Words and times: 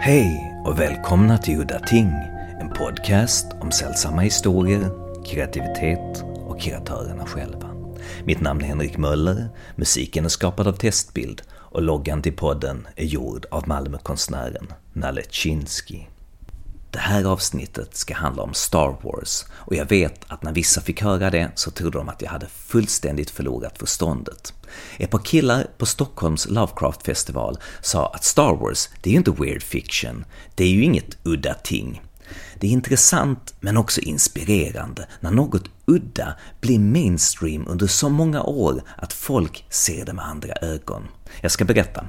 Hej 0.00 0.54
och 0.64 0.80
välkomna 0.80 1.38
till 1.38 1.60
Udda 1.60 1.78
Ting, 1.78 2.12
en 2.60 2.70
podcast 2.70 3.46
om 3.60 3.70
sällsamma 3.70 4.20
historier, 4.20 4.90
kreativitet 5.26 6.24
och 6.46 6.60
kreatörerna 6.60 7.26
själva. 7.26 7.70
Mitt 8.24 8.40
namn 8.40 8.60
är 8.60 8.66
Henrik 8.66 8.96
Möller, 8.96 9.48
musiken 9.76 10.24
är 10.24 10.28
skapad 10.28 10.68
av 10.68 10.72
Testbild 10.72 11.42
och 11.50 11.82
loggan 11.82 12.22
till 12.22 12.36
podden 12.36 12.86
är 12.96 13.04
gjord 13.04 13.46
av 13.50 13.68
Malmökonstnären 13.68 14.72
Nalle 14.92 15.22
Chinsky. 15.30 16.00
Det 16.90 16.98
här 16.98 17.24
avsnittet 17.24 17.96
ska 17.96 18.14
handla 18.14 18.42
om 18.42 18.54
Star 18.54 18.96
Wars 19.02 19.44
och 19.52 19.74
jag 19.74 19.88
vet 19.88 20.24
att 20.28 20.42
när 20.42 20.52
vissa 20.52 20.80
fick 20.80 21.02
höra 21.02 21.30
det 21.30 21.50
så 21.54 21.70
trodde 21.70 21.98
de 21.98 22.08
att 22.08 22.22
jag 22.22 22.30
hade 22.30 22.46
fullständigt 22.46 23.30
förlorat 23.30 23.78
förståndet. 23.78 24.54
Ett 24.96 25.10
par 25.10 25.18
killar 25.18 25.66
på 25.78 25.86
Stockholms 25.86 26.48
Lovecraft-festival 26.48 27.58
sa 27.80 28.06
att 28.06 28.24
Star 28.24 28.54
Wars, 28.54 28.88
det 29.00 29.10
är 29.10 29.12
ju 29.12 29.18
inte 29.18 29.30
weird 29.30 29.62
fiction, 29.62 30.24
det 30.54 30.64
är 30.64 30.68
ju 30.68 30.84
inget 30.84 31.16
udda 31.22 31.54
ting. 31.54 32.02
Det 32.60 32.66
är 32.66 32.70
intressant 32.70 33.54
men 33.60 33.76
också 33.76 34.00
inspirerande 34.00 35.06
när 35.20 35.30
något 35.30 35.64
udda 35.86 36.34
blir 36.60 36.78
mainstream 36.78 37.68
under 37.68 37.86
så 37.86 38.08
många 38.08 38.42
år 38.42 38.82
att 38.96 39.12
folk 39.12 39.64
ser 39.70 40.04
det 40.04 40.12
med 40.12 40.24
andra 40.24 40.52
ögon. 40.52 41.08
Jag 41.40 41.50
ska 41.50 41.64
berätta. 41.64 42.06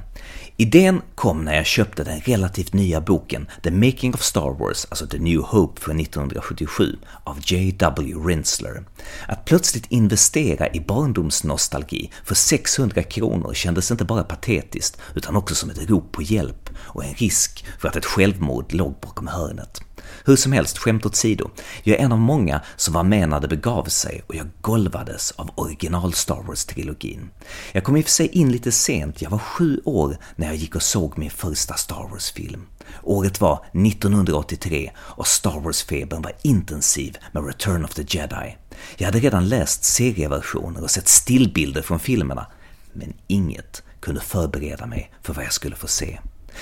Idén 0.60 1.02
kom 1.14 1.44
när 1.44 1.54
jag 1.56 1.66
köpte 1.66 2.04
den 2.04 2.20
relativt 2.20 2.72
nya 2.72 3.00
boken 3.00 3.48
The 3.62 3.70
Making 3.70 4.14
of 4.14 4.22
Star 4.22 4.58
Wars, 4.58 4.86
alltså 4.90 5.06
The 5.06 5.18
New 5.18 5.40
Hope 5.40 5.80
från 5.80 6.00
1977, 6.00 6.96
av 7.24 7.38
J.W. 7.40 8.14
Rinsler. 8.14 8.84
Att 9.28 9.44
plötsligt 9.44 9.86
investera 9.88 10.68
i 10.68 10.80
barndomsnostalgi 10.80 12.10
för 12.24 12.34
600 12.34 13.02
kronor 13.02 13.54
kändes 13.54 13.90
inte 13.90 14.04
bara 14.04 14.24
patetiskt, 14.24 15.00
utan 15.14 15.36
också 15.36 15.54
som 15.54 15.70
ett 15.70 15.90
rop 15.90 16.12
på 16.12 16.22
hjälp 16.22 16.70
och 16.76 17.04
en 17.04 17.14
risk 17.14 17.64
för 17.78 17.88
att 17.88 17.96
ett 17.96 18.06
självmord 18.06 18.72
låg 18.72 18.94
bakom 19.00 19.26
hörnet. 19.26 19.80
Hur 20.24 20.36
som 20.36 20.52
helst, 20.52 20.78
skämt 20.78 21.06
åsido, 21.06 21.50
jag 21.82 21.98
är 21.98 22.04
en 22.04 22.12
av 22.12 22.18
många 22.18 22.60
som 22.76 22.94
var 22.94 23.02
med 23.02 23.28
när 23.28 23.40
det 23.40 23.48
begav 23.48 23.84
sig 23.84 24.22
och 24.26 24.34
jag 24.34 24.46
golvades 24.60 25.30
av 25.30 25.50
original 25.54 26.12
Star 26.12 26.42
Wars-trilogin. 26.42 27.30
Jag 27.72 27.84
kom 27.84 27.96
i 27.96 28.00
och 28.00 28.04
för 28.04 28.12
sig 28.12 28.26
in 28.26 28.52
lite 28.52 28.72
sent, 28.72 29.22
jag 29.22 29.30
var 29.30 29.38
sju 29.38 29.80
år 29.84 30.16
när 30.36 30.46
jag 30.46 30.56
gick 30.56 30.74
och 30.74 30.82
såg 30.82 31.18
min 31.18 31.30
första 31.30 31.74
Star 31.74 32.08
Wars-film. 32.10 32.66
Året 33.02 33.40
var 33.40 33.64
1983 33.72 34.90
och 34.98 35.26
Star 35.26 35.60
Wars-febern 35.60 36.22
var 36.22 36.32
intensiv 36.42 37.16
med 37.32 37.46
Return 37.46 37.84
of 37.84 37.94
the 37.94 38.04
Jedi. 38.08 38.56
Jag 38.96 39.06
hade 39.06 39.18
redan 39.18 39.48
läst 39.48 39.84
serieversioner 39.84 40.82
och 40.82 40.90
sett 40.90 41.08
stillbilder 41.08 41.82
från 41.82 41.98
filmerna, 41.98 42.46
men 42.92 43.12
inget 43.26 43.82
kunde 44.00 44.20
förbereda 44.20 44.86
mig 44.86 45.12
för 45.22 45.34
vad 45.34 45.44
jag 45.44 45.52
skulle 45.52 45.76
få 45.76 45.86
se. 45.86 46.18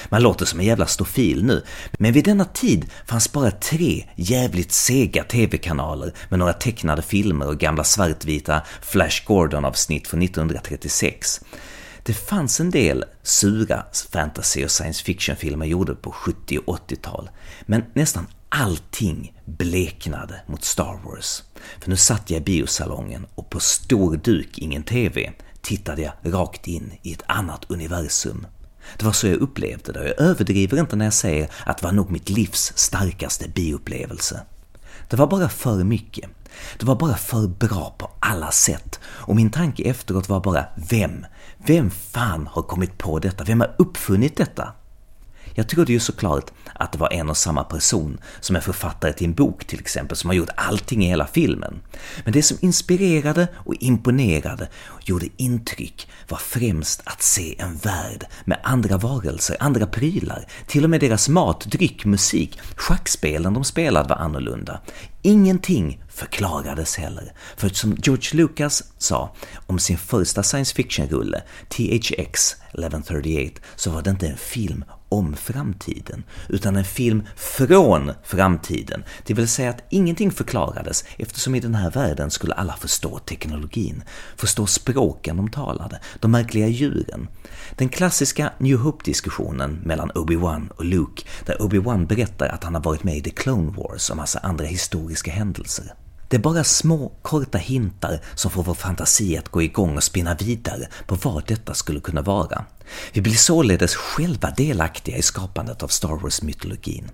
Man 0.09 0.23
låter 0.23 0.45
som 0.45 0.61
en 0.61 0.67
jävla 0.67 0.87
stofil 0.87 1.45
nu, 1.45 1.65
men 1.93 2.13
vid 2.13 2.25
denna 2.25 2.45
tid 2.45 2.91
fanns 3.07 3.33
bara 3.33 3.51
tre 3.51 4.05
jävligt 4.17 4.73
sega 4.73 5.25
TV-kanaler 5.25 6.15
med 6.29 6.39
några 6.39 6.53
tecknade 6.53 7.03
filmer 7.03 7.47
och 7.47 7.59
gamla 7.59 7.85
svartvita 7.85 8.63
Flash 8.83 9.27
Gordon-avsnitt 9.27 10.09
från 10.09 10.23
1936. 10.23 11.41
Det 12.03 12.15
fanns 12.15 12.61
en 12.61 12.71
del 12.71 13.05
sura 13.23 13.85
fantasy 14.13 14.65
och 14.65 14.71
science 14.71 15.05
fiction-filmer 15.05 15.67
gjorda 15.67 15.95
på 15.95 16.13
70 16.13 16.59
och 16.67 16.91
80-tal, 16.91 17.31
men 17.67 17.85
nästan 17.95 18.27
allting 18.49 19.33
bleknade 19.45 20.41
mot 20.47 20.65
Star 20.65 21.01
Wars. 21.05 21.43
För 21.81 21.91
nu 21.91 21.97
satt 21.97 22.31
jag 22.31 22.41
i 22.41 22.45
biosalongen 22.45 23.27
och 23.35 23.51
på 23.51 23.61
stor 23.61 24.17
duk, 24.17 24.59
ingen 24.59 24.83
TV, 24.83 25.33
tittade 25.61 26.03
jag 26.03 26.35
rakt 26.35 26.69
in 26.69 26.93
i 27.03 27.13
ett 27.13 27.23
annat 27.27 27.65
universum. 27.69 28.47
Det 28.97 29.05
var 29.05 29.13
så 29.13 29.27
jag 29.27 29.37
upplevde 29.37 29.93
det 29.93 30.01
och 30.01 30.07
jag 30.07 30.21
överdriver 30.21 30.81
inte 30.81 30.97
när 30.97 31.05
jag 31.05 31.15
säger 31.15 31.51
att 31.67 31.79
det 31.79 31.85
var 31.85 31.93
nog 31.93 32.11
mitt 32.11 32.31
livs 32.31 32.73
starkaste 32.77 33.49
biupplevelse. 33.49 34.41
Det 35.09 35.17
var 35.17 35.27
bara 35.27 35.49
för 35.49 35.85
mycket. 35.85 36.31
Det 36.79 36.87
var 36.87 36.97
bara 36.97 37.17
för 37.17 37.47
bra 37.47 37.95
på 37.99 38.11
alla 38.21 38.51
sätt. 38.51 39.01
Och 39.05 39.37
min 39.37 39.51
tanke 39.51 39.83
efteråt 39.83 40.29
var 40.29 40.41
bara, 40.41 40.65
vem? 40.91 41.27
Vem 41.67 41.91
fan 41.91 42.47
har 42.47 42.63
kommit 42.63 42.99
på 42.99 43.19
detta? 43.19 43.45
Vem 43.45 43.61
har 43.61 43.75
uppfunnit 43.79 44.37
detta? 44.37 44.73
Jag 45.59 45.69
trodde 45.69 45.93
ju 45.93 46.01
såklart 46.01 46.51
att 46.75 46.93
det 46.93 46.99
var 46.99 47.13
en 47.13 47.31
och 47.31 47.37
samma 47.37 47.65
person 47.65 48.21
som 48.41 48.57
är 48.57 48.61
författare 48.61 49.13
till 49.13 49.27
en 49.27 49.35
bok 49.35 49.65
till 49.65 49.81
exempel, 49.81 50.17
som 50.17 50.31
har 50.31 50.35
gjort 50.35 50.51
allting 50.57 51.05
i 51.05 51.09
hela 51.09 51.27
filmen. 51.27 51.81
Men 52.25 52.33
det 52.33 52.43
som 52.43 52.59
inspirerade 52.61 53.49
och 53.55 53.75
imponerade 53.75 54.69
och 54.87 55.09
gjorde 55.09 55.29
intryck 55.37 56.09
var 56.29 56.39
främst 56.39 57.03
att 57.05 57.23
se 57.23 57.61
en 57.61 57.77
värld 57.77 58.27
med 58.45 58.59
andra 58.63 58.97
varelser, 58.97 59.57
andra 59.61 59.87
prylar, 59.87 60.47
till 60.67 60.85
och 60.85 60.91
med 60.91 61.01
deras 61.01 61.29
mat, 61.29 61.61
dryck, 61.61 62.05
musik, 62.05 62.59
schackspelen 62.77 63.55
de 63.55 63.65
spelade 63.65 64.09
var 64.09 64.17
annorlunda. 64.17 64.81
Ingenting 65.23 66.03
förklarades 66.09 66.97
heller, 66.97 67.33
för 67.57 67.69
som 67.69 67.97
George 68.03 68.31
Lucas 68.33 68.83
sa 68.99 69.35
om 69.67 69.79
sin 69.79 69.99
första 69.99 70.43
science 70.43 70.75
fiction-rulle, 70.75 71.43
THX 71.69 72.57
1138, 72.73 73.61
så 73.77 73.91
var 73.91 74.03
det 74.03 74.11
inte 74.11 74.27
en 74.27 74.37
film 74.37 74.85
om 75.09 75.37
framtiden, 75.37 76.25
utan 76.49 76.77
en 76.77 76.85
film 76.85 77.23
från 77.37 78.13
framtiden. 78.25 79.05
Det 79.27 79.35
vill 79.35 79.49
säga 79.49 79.71
att 79.71 79.83
ingenting 79.91 80.31
förklarades 80.31 81.05
eftersom 81.17 81.55
i 81.55 81.61
den 81.61 81.75
här 81.75 81.91
världen 81.91 82.31
skulle 82.31 82.55
alla 82.55 82.77
förstå 82.77 83.19
teknologin, 83.19 84.03
förstå 84.37 84.67
språken 84.67 85.37
de 85.37 85.51
talade, 85.51 86.01
de 86.21 86.31
märkliga 86.31 86.69
djuren. 86.69 87.29
Den 87.77 87.89
klassiska 87.89 88.53
New 88.59 88.77
Hope-diskussionen 88.77 89.81
mellan 89.85 90.11
Obi-Wan 90.11 90.69
och 90.69 90.85
Luke, 90.85 91.23
där 91.47 91.57
Obi-Wan 91.63 92.07
berättar 92.07 92.49
att 92.49 92.65
han 92.65 92.75
har 92.75 92.83
varit 92.83 93.05
med 93.05 93.17
i 93.17 93.23
The 93.23 93.31
Clone 93.31 93.71
Wars 93.71 94.11
och 94.11 94.17
massa 94.17 94.39
andra 94.39 94.65
historiska 94.65 95.31
händelser. 95.31 95.95
Det 96.29 96.37
är 96.37 96.41
bara 96.41 96.65
små, 96.65 97.13
korta 97.23 97.59
hintar 97.59 98.21
som 98.35 98.51
får 98.51 98.63
vår 98.63 98.75
fantasi 98.75 99.39
att 99.39 99.49
gå 99.49 99.63
igång 99.63 99.97
och 99.97 100.03
spinna 100.03 100.35
vidare 100.35 100.89
på 101.07 101.15
vad 101.15 101.47
detta 101.47 101.75
skulle 101.75 102.01
kunna 102.01 102.23
vara. 102.23 102.65
Vi 103.13 103.21
blir 103.21 103.35
således 103.35 103.95
själva 103.95 104.51
delaktiga 104.51 105.17
i 105.17 105.23
skapandet 105.23 105.83
av 105.83 105.89
Star 105.89 106.17
Wars-mytologin. 106.23 107.11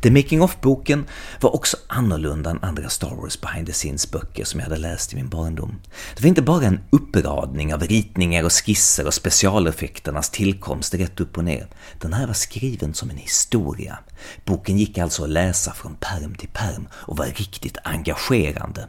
The 0.00 0.10
Making 0.10 0.42
of-boken 0.42 1.06
var 1.40 1.54
också 1.54 1.76
annorlunda 1.86 2.50
än 2.50 2.62
andra 2.62 2.88
Star 2.88 3.14
Wars 3.14 3.40
behind 3.40 3.66
the 3.66 3.72
scenes-böcker 3.72 4.44
som 4.44 4.60
jag 4.60 4.66
hade 4.66 4.80
läst 4.80 5.12
i 5.12 5.16
min 5.16 5.28
barndom. 5.28 5.80
Det 6.16 6.22
var 6.22 6.28
inte 6.28 6.42
bara 6.42 6.64
en 6.64 6.80
uppradning 6.90 7.74
av 7.74 7.82
ritningar 7.82 8.44
och 8.44 8.52
skisser 8.52 9.06
och 9.06 9.14
specialeffekternas 9.14 10.30
tillkomst 10.30 10.94
rätt 10.94 11.20
upp 11.20 11.36
och 11.36 11.44
ner. 11.44 11.68
Den 12.00 12.12
här 12.12 12.26
var 12.26 12.34
skriven 12.34 12.94
som 12.94 13.10
en 13.10 13.16
historia. 13.16 13.98
Boken 14.44 14.78
gick 14.78 14.98
alltså 14.98 15.22
att 15.24 15.30
läsa 15.30 15.72
från 15.72 15.96
perm 16.00 16.34
till 16.34 16.48
perm 16.48 16.88
och 16.92 17.16
var 17.16 17.26
riktigt 17.26 17.78
engagerande. 17.84 18.88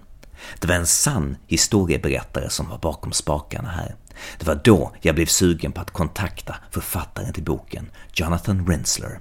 Det 0.59 0.67
var 0.67 0.75
en 0.75 0.87
sann 0.87 1.37
historieberättare 1.47 2.49
som 2.49 2.69
var 2.69 2.77
bakom 2.77 3.11
spakarna 3.11 3.69
här. 3.69 3.95
Det 4.39 4.47
var 4.47 4.61
då 4.63 4.91
jag 5.01 5.15
blev 5.15 5.25
sugen 5.25 5.71
på 5.71 5.81
att 5.81 5.91
kontakta 5.91 6.55
författaren 6.71 7.33
till 7.33 7.43
boken, 7.43 7.91
Jonathan 8.13 8.67
Rensler. 8.67 9.19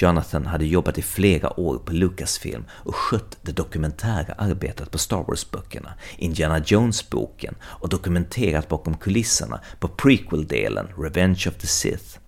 Jonathan 0.00 0.46
hade 0.46 0.66
jobbat 0.66 0.98
i 0.98 1.02
flera 1.02 1.60
år 1.60 1.78
på 1.78 1.92
Lucasfilm 1.92 2.64
och 2.70 2.94
skött 2.94 3.38
det 3.42 3.52
dokumentära 3.52 4.34
arbetet 4.38 4.90
på 4.90 4.98
Star 4.98 5.24
Wars-böckerna, 5.24 5.94
Indiana 6.16 6.58
Jones-boken 6.58 7.54
och 7.62 7.88
dokumenterat 7.88 8.68
bakom 8.68 8.96
kulisserna 8.96 9.60
på 9.80 9.88
prequel-delen 9.88 10.86
Revenge 10.98 11.44
of 11.48 11.54
the 11.54 11.66
Sith. 11.66 12.18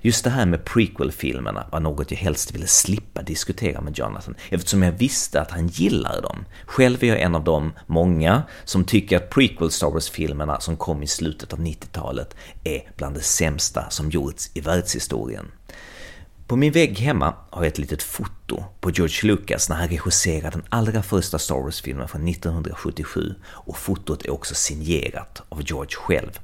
Just 0.00 0.24
det 0.24 0.30
här 0.30 0.46
med 0.46 0.64
prequel-filmerna 0.64 1.66
var 1.72 1.80
något 1.80 2.10
jag 2.10 2.18
helst 2.18 2.54
ville 2.54 2.66
slippa 2.66 3.22
diskutera 3.22 3.80
med 3.80 3.98
Jonathan 3.98 4.34
eftersom 4.50 4.82
jag 4.82 4.92
visste 4.92 5.40
att 5.40 5.50
han 5.50 5.68
gillar 5.68 6.22
dem. 6.22 6.44
Själv 6.66 7.04
är 7.04 7.08
jag 7.08 7.20
en 7.20 7.34
av 7.34 7.44
de 7.44 7.72
många 7.86 8.42
som 8.64 8.84
tycker 8.84 9.16
att 9.16 9.30
prequel 9.30 9.70
Star 9.70 9.90
Wars-filmerna 9.90 10.60
som 10.60 10.76
kom 10.76 11.02
i 11.02 11.06
slutet 11.06 11.52
av 11.52 11.58
90-talet 11.58 12.36
är 12.64 12.90
bland 12.96 13.14
det 13.14 13.22
sämsta 13.22 13.90
som 13.90 14.10
gjorts 14.10 14.50
i 14.54 14.60
världshistorien. 14.60 15.46
På 16.46 16.56
min 16.56 16.72
vägg 16.72 16.98
hemma 16.98 17.34
har 17.50 17.62
jag 17.62 17.68
ett 17.68 17.78
litet 17.78 18.02
foto 18.02 18.64
på 18.80 18.90
George 18.90 19.18
Lucas 19.22 19.68
när 19.68 19.76
han 19.76 19.88
regisserade 19.88 20.50
den 20.50 20.64
allra 20.68 21.02
första 21.02 21.38
Star 21.38 21.54
Wars-filmen 21.54 22.08
från 22.08 22.28
1977 22.28 23.34
och 23.44 23.78
fotot 23.78 24.24
är 24.24 24.30
också 24.30 24.54
signerat 24.54 25.42
av 25.48 25.62
George 25.62 25.96
själv. 25.96 26.40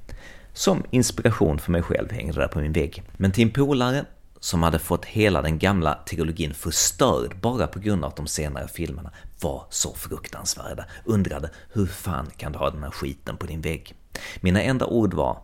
Som 0.52 0.84
inspiration 0.90 1.58
för 1.58 1.72
mig 1.72 1.82
själv 1.82 2.12
hängde 2.12 2.40
där 2.40 2.48
på 2.48 2.58
min 2.58 2.72
vägg. 2.72 3.02
Men 3.16 3.32
till 3.32 3.44
en 3.44 3.50
polare 3.50 4.04
som 4.40 4.62
hade 4.62 4.78
fått 4.78 5.04
hela 5.04 5.42
den 5.42 5.58
gamla 5.58 5.94
teologin 5.94 6.54
förstörd 6.54 7.40
bara 7.40 7.66
på 7.66 7.78
grund 7.78 8.04
av 8.04 8.08
att 8.08 8.16
de 8.16 8.26
senare 8.26 8.68
filmerna 8.68 9.10
var 9.40 9.66
så 9.70 9.94
fruktansvärda, 9.94 10.84
undrade 11.04 11.50
hur 11.72 11.86
fan 11.86 12.30
kan 12.36 12.52
du 12.52 12.58
ha 12.58 12.70
den 12.70 12.82
här 12.82 12.90
skiten 12.90 13.36
på 13.36 13.46
din 13.46 13.60
vägg? 13.60 13.94
Mina 14.40 14.62
enda 14.62 14.86
ord 14.86 15.14
var 15.14 15.42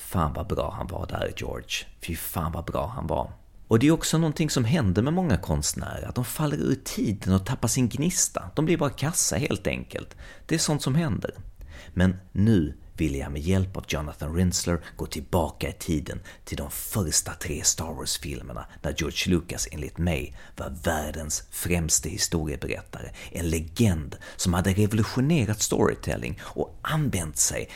Fan 0.00 0.32
vad 0.32 0.46
bra 0.46 0.74
han 0.76 0.86
var 0.86 1.06
där 1.06 1.32
George, 1.36 1.86
fy 2.00 2.16
fan 2.16 2.52
vad 2.52 2.64
bra 2.64 2.86
han 2.86 3.06
var. 3.06 3.32
Och 3.68 3.78
det 3.78 3.86
är 3.86 3.90
också 3.90 4.18
någonting 4.18 4.50
som 4.50 4.64
händer 4.64 5.02
med 5.02 5.12
många 5.12 5.36
konstnärer, 5.36 6.08
att 6.08 6.14
de 6.14 6.24
faller 6.24 6.56
ur 6.56 6.78
tiden 6.84 7.34
och 7.34 7.46
tappar 7.46 7.68
sin 7.68 7.88
gnista. 7.88 8.50
De 8.54 8.64
blir 8.64 8.76
bara 8.76 8.90
kassa 8.90 9.36
helt 9.36 9.66
enkelt. 9.66 10.16
Det 10.46 10.54
är 10.54 10.58
sånt 10.58 10.82
som 10.82 10.94
händer. 10.94 11.30
Men 11.94 12.16
nu 12.32 12.74
ville 13.00 13.18
jag 13.18 13.32
med 13.32 13.42
hjälp 13.42 13.76
av 13.76 13.84
Jonathan 13.88 14.34
Rinsler 14.34 14.80
gå 14.96 15.06
tillbaka 15.06 15.68
i 15.68 15.72
tiden 15.72 16.20
till 16.44 16.56
de 16.56 16.70
första 16.70 17.34
tre 17.34 17.64
Star 17.64 17.94
Wars-filmerna 17.94 18.66
där 18.82 18.94
George 18.98 19.34
Lucas 19.34 19.68
enligt 19.72 19.98
mig 19.98 20.36
var 20.56 20.72
världens 20.82 21.42
främste 21.50 22.08
historieberättare. 22.08 23.10
En 23.32 23.48
legend 23.48 24.16
som 24.36 24.54
hade 24.54 24.72
revolutionerat 24.72 25.62
storytelling 25.62 26.40
och 26.42 26.78
använt 26.82 27.36
sig 27.36 27.68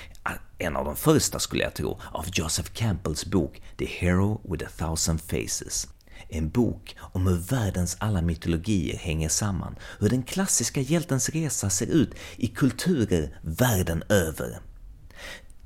en 0.58 0.76
av 0.76 0.84
de 0.84 0.96
första 0.96 1.38
skulle 1.38 1.62
jag 1.62 1.74
tro, 1.74 2.00
av 2.12 2.26
Joseph 2.32 2.70
Campbells 2.72 3.26
bok 3.26 3.62
The 3.78 3.86
Hero 3.86 4.40
with 4.52 4.64
a 4.64 4.68
thousand 4.76 5.20
faces. 5.20 5.88
En 6.28 6.48
bok 6.50 6.96
om 6.98 7.26
hur 7.26 7.36
världens 7.36 7.96
alla 8.00 8.22
mytologier 8.22 8.96
hänger 8.96 9.28
samman, 9.28 9.76
hur 10.00 10.08
den 10.08 10.22
klassiska 10.22 10.80
hjältens 10.80 11.28
resa 11.28 11.70
ser 11.70 11.86
ut 11.86 12.14
i 12.36 12.46
kulturer 12.46 13.38
världen 13.42 14.02
över. 14.08 14.60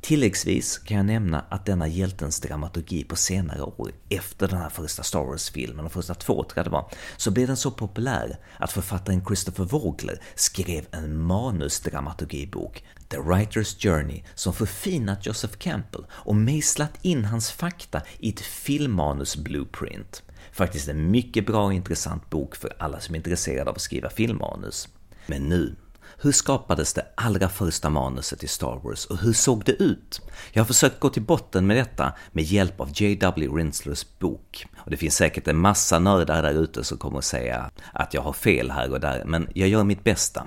Tilläggsvis 0.00 0.78
kan 0.78 0.96
jag 0.96 1.06
nämna 1.06 1.44
att 1.48 1.66
denna 1.66 1.88
hjältens 1.88 2.40
dramaturgi 2.40 3.04
på 3.04 3.16
senare 3.16 3.62
år, 3.62 3.92
efter 4.08 4.48
den 4.48 4.58
här 4.58 4.68
första 4.68 5.02
Star 5.02 5.24
Wars-filmen, 5.24 5.84
och 5.84 5.92
första 5.92 6.14
två 6.14 6.34
tror 6.34 6.52
jag 6.54 6.66
det 6.66 6.70
var, 6.70 6.90
så 7.16 7.30
blev 7.30 7.46
den 7.46 7.56
så 7.56 7.70
populär 7.70 8.38
att 8.58 8.72
författaren 8.72 9.24
Christopher 9.26 9.64
Vogler 9.64 10.22
skrev 10.34 10.86
en 10.90 11.22
manusdramaturgibok, 11.22 12.84
The 13.08 13.16
Writer's 13.16 13.82
Journey, 13.82 14.22
som 14.34 14.52
förfinat 14.52 15.26
Joseph 15.26 15.54
Campbell 15.58 16.06
och 16.10 16.36
mejslat 16.36 16.92
in 17.02 17.24
hans 17.24 17.50
fakta 17.50 18.02
i 18.18 18.28
ett 18.28 18.40
filmmanus-blueprint. 18.40 20.22
Faktiskt 20.52 20.88
en 20.88 21.10
mycket 21.10 21.46
bra 21.46 21.64
och 21.64 21.74
intressant 21.74 22.30
bok 22.30 22.56
för 22.56 22.76
alla 22.78 23.00
som 23.00 23.14
är 23.14 23.18
intresserade 23.18 23.70
av 23.70 23.76
att 23.76 23.82
skriva 23.82 24.10
filmmanus. 24.10 24.88
Men 25.26 25.48
nu, 25.48 25.76
hur 26.20 26.32
skapades 26.32 26.94
det 26.94 27.06
allra 27.14 27.48
första 27.48 27.90
manuset 27.90 28.44
i 28.44 28.48
Star 28.48 28.80
Wars 28.84 29.06
och 29.06 29.18
hur 29.18 29.32
såg 29.32 29.64
det 29.64 29.72
ut? 29.72 30.20
Jag 30.52 30.60
har 30.62 30.66
försökt 30.66 31.00
gå 31.00 31.08
till 31.08 31.22
botten 31.22 31.66
med 31.66 31.76
detta 31.76 32.12
med 32.32 32.44
hjälp 32.44 32.80
av 32.80 32.90
J.W. 32.94 33.48
Rinslers 33.56 34.06
bok. 34.18 34.66
Och 34.78 34.90
det 34.90 34.96
finns 34.96 35.16
säkert 35.16 35.48
en 35.48 35.56
massa 35.56 35.98
nördar 35.98 36.42
där 36.42 36.62
ute 36.62 36.84
som 36.84 36.98
kommer 36.98 37.18
att 37.18 37.24
säga 37.24 37.70
att 37.92 38.14
jag 38.14 38.22
har 38.22 38.32
fel 38.32 38.70
här 38.70 38.92
och 38.92 39.00
där, 39.00 39.24
men 39.24 39.48
jag 39.54 39.68
gör 39.68 39.84
mitt 39.84 40.04
bästa. 40.04 40.46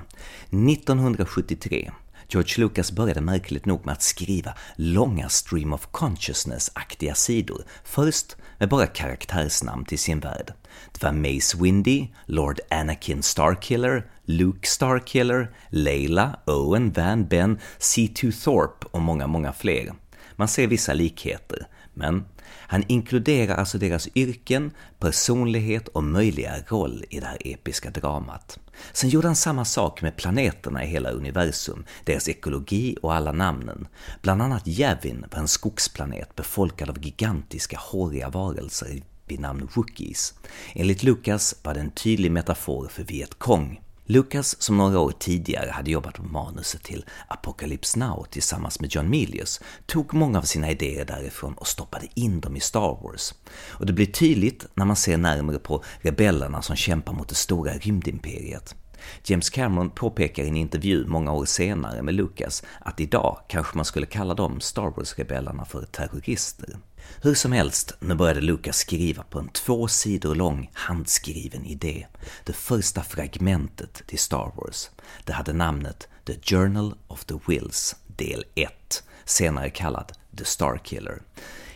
1973 0.50 1.92
George 2.34 2.54
Lucas 2.58 2.92
började 2.92 3.22
märkligt 3.22 3.66
nog 3.66 3.86
med 3.86 3.94
att 3.94 4.02
skriva 4.02 4.54
långa 4.76 5.30
stream 5.30 5.74
of 5.74 5.88
consciousness-aktiga 5.92 7.16
sidor, 7.16 7.64
först 7.84 8.36
med 8.58 8.70
bara 8.70 8.88
karaktärsnamn 8.88 9.86
till 9.86 10.00
sin 10.00 10.20
värld. 10.20 10.54
Det 10.92 11.04
var 11.04 11.12
Mace 11.12 11.58
Windy, 11.58 12.08
Lord 12.26 12.60
Anakin 12.70 13.24
Starkiller, 13.24 14.06
Luke 14.26 14.68
Starkiller, 14.68 15.52
Leila, 15.70 16.40
Owen, 16.46 16.92
Van 16.92 17.26
Ben, 17.28 17.60
C2 17.80 18.44
Thorpe 18.44 18.88
och 18.92 19.02
många, 19.02 19.28
många 19.28 19.54
fler. 19.54 19.94
Man 20.36 20.48
ser 20.48 20.68
vissa 20.68 20.94
likheter, 20.94 21.68
men 21.94 22.26
han 22.72 22.84
inkluderar 22.88 23.56
alltså 23.56 23.78
deras 23.78 24.08
yrken, 24.16 24.72
personlighet 25.00 25.88
och 25.88 26.04
möjliga 26.04 26.54
roll 26.68 27.06
i 27.10 27.20
det 27.20 27.26
här 27.26 27.38
episka 27.40 27.90
dramat. 27.90 28.60
Sen 28.94 29.10
gjorde 29.10 29.28
han 29.28 29.36
samma 29.36 29.66
sak 29.66 30.02
med 30.02 30.18
planeterna 30.18 30.84
i 30.84 30.88
hela 30.88 31.10
universum, 31.10 31.86
deras 32.06 32.30
ekologi 32.30 32.98
och 33.02 33.14
alla 33.14 33.32
namnen. 33.32 33.88
Bland 34.22 34.42
annat 34.42 34.68
Yavin 34.68 35.26
var 35.32 35.40
en 35.40 35.48
skogsplanet 35.48 36.36
befolkad 36.36 36.90
av 36.90 37.06
gigantiska 37.06 37.78
håriga 37.80 38.30
varelser 38.30 39.02
vid 39.32 39.40
namn 39.40 39.68
Wookies. 39.74 40.34
Enligt 40.74 41.04
Lucas 41.04 41.56
var 41.64 41.74
det 41.74 41.80
en 41.80 41.92
tydlig 41.92 42.32
metafor 42.32 42.88
för 42.88 43.04
Vietcong. 43.04 43.82
Lucas, 44.06 44.62
som 44.62 44.78
några 44.78 45.00
år 45.00 45.14
tidigare 45.20 45.70
hade 45.70 45.92
jobbat 45.92 46.14
på 46.14 46.24
manuset 46.24 46.84
till 46.84 47.06
Apocalypse 47.28 48.00
Now 48.00 48.26
tillsammans 48.30 48.80
med 48.80 48.96
John 48.96 49.10
Milius, 49.10 49.62
tog 49.86 50.14
många 50.14 50.40
av 50.40 50.44
sina 50.44 50.72
idéer 50.72 51.06
därifrån 51.06 51.54
och 51.54 51.68
stoppade 51.68 52.08
in 52.14 52.40
dem 52.40 52.56
i 52.56 52.60
Star 52.60 53.04
Wars. 53.04 53.34
Och 53.70 53.86
det 53.86 53.94
blir 53.94 54.06
tydligt 54.06 54.66
när 54.74 54.86
man 54.86 54.96
ser 54.96 55.18
närmare 55.18 55.60
på 55.60 55.84
rebellerna 56.02 56.62
som 56.62 56.76
kämpar 56.76 57.14
mot 57.14 57.30
det 57.30 57.36
stora 57.36 57.74
rymdimperiet. 57.74 58.76
James 59.24 59.50
Cameron 59.50 59.90
påpekar 59.90 60.44
i 60.44 60.48
en 60.48 60.58
intervju 60.58 61.08
många 61.08 61.34
år 61.34 61.46
senare 61.46 62.02
med 62.02 62.14
Lucas 62.14 62.64
att 62.80 63.00
idag 63.00 63.38
kanske 63.48 63.76
man 63.76 63.86
skulle 63.86 64.06
kalla 64.06 64.34
de 64.34 64.62
Star 64.62 64.90
Wars-rebellerna 64.96 65.66
för 65.66 65.86
terrorister. 65.86 66.78
Hur 67.22 67.34
som 67.34 67.52
helst, 67.52 67.94
nu 68.00 68.16
började 68.16 68.42
Lucas 68.42 68.78
skriva 68.78 69.24
på 69.24 69.40
en 69.40 69.50
två 69.50 69.88
sidor 69.88 70.36
lång 70.36 70.70
handskriven 70.74 71.66
idé. 71.66 72.08
Det 72.44 72.54
första 72.54 73.04
fragmentet 73.04 74.04
till 74.08 74.20
Star 74.20 74.52
Wars. 74.56 74.90
Det 75.26 75.34
hade 75.34 75.54
namnet 75.54 76.08
The 76.26 76.56
Journal 76.56 76.96
of 77.08 77.26
the 77.26 77.36
Wills, 77.48 77.96
del 78.08 78.44
1, 78.56 79.04
senare 79.26 79.70
kallad 79.70 80.12
The 80.38 80.46
Starkiller. 80.46 81.22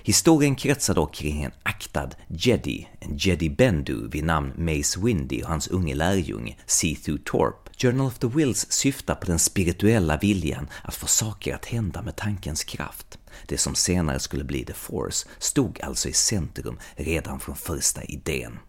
Historien 0.03 0.55
kretsar 0.55 0.93
dock 0.93 1.15
kring 1.15 1.43
en 1.43 1.51
aktad 1.63 2.09
jedi, 2.27 2.87
en 2.99 3.17
jedi 3.17 3.49
bendu 3.49 4.07
vid 4.07 4.23
namn 4.23 4.53
Mace 4.57 4.99
Windy 4.99 5.41
och 5.41 5.49
hans 5.49 5.67
unge 5.67 5.95
lärjunge 5.95 6.57
C2 6.67 7.19
Torp. 7.25 7.69
Journal 7.77 8.07
of 8.07 8.19
the 8.19 8.27
Wills 8.27 8.71
syftar 8.71 9.15
på 9.15 9.25
den 9.25 9.39
spirituella 9.39 10.17
viljan 10.17 10.67
att 10.83 10.95
få 10.95 11.07
saker 11.07 11.55
att 11.55 11.65
hända 11.65 12.01
med 12.01 12.15
tankens 12.15 12.63
kraft. 12.63 13.19
Det 13.47 13.57
som 13.57 13.75
senare 13.75 14.19
skulle 14.19 14.43
bli 14.43 14.65
The 14.65 14.73
Force 14.73 15.27
stod 15.39 15.81
alltså 15.81 16.09
i 16.09 16.13
centrum 16.13 16.79
redan 16.95 17.39
från 17.39 17.55
första 17.55 18.03
idén. 18.03 18.59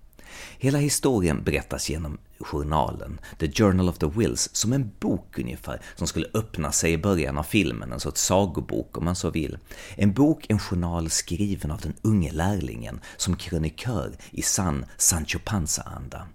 Hela 0.59 0.79
historien 0.79 1.43
berättas 1.45 1.91
genom 1.91 2.19
journalen, 2.41 3.21
The 3.39 3.53
Journal 3.53 3.89
of 3.89 3.99
the 3.99 4.07
Wills, 4.07 4.51
som 4.53 4.73
en 4.73 4.93
bok 5.01 5.39
ungefär, 5.39 5.83
som 5.95 6.07
skulle 6.07 6.27
öppna 6.35 6.73
sig 6.73 6.93
i 6.93 6.99
början 6.99 7.39
av 7.39 7.43
filmen, 7.43 7.93
alltså 7.93 8.09
en 8.09 8.13
sorts 8.13 8.23
sagobok 8.23 8.99
om 8.99 9.05
man 9.05 9.17
så 9.17 9.31
vill. 9.31 9.59
En 9.97 10.13
bok, 10.13 10.47
en 10.49 10.59
journal 10.59 11.11
skriven 11.11 11.71
av 11.71 11.81
den 11.81 11.95
unge 12.03 12.33
lärlingen 12.33 13.01
som 13.17 13.37
krönikör 13.37 14.17
i 14.31 14.43
sann 14.43 14.85
Sancho 14.97 15.39
Panza-anda. 15.45 16.29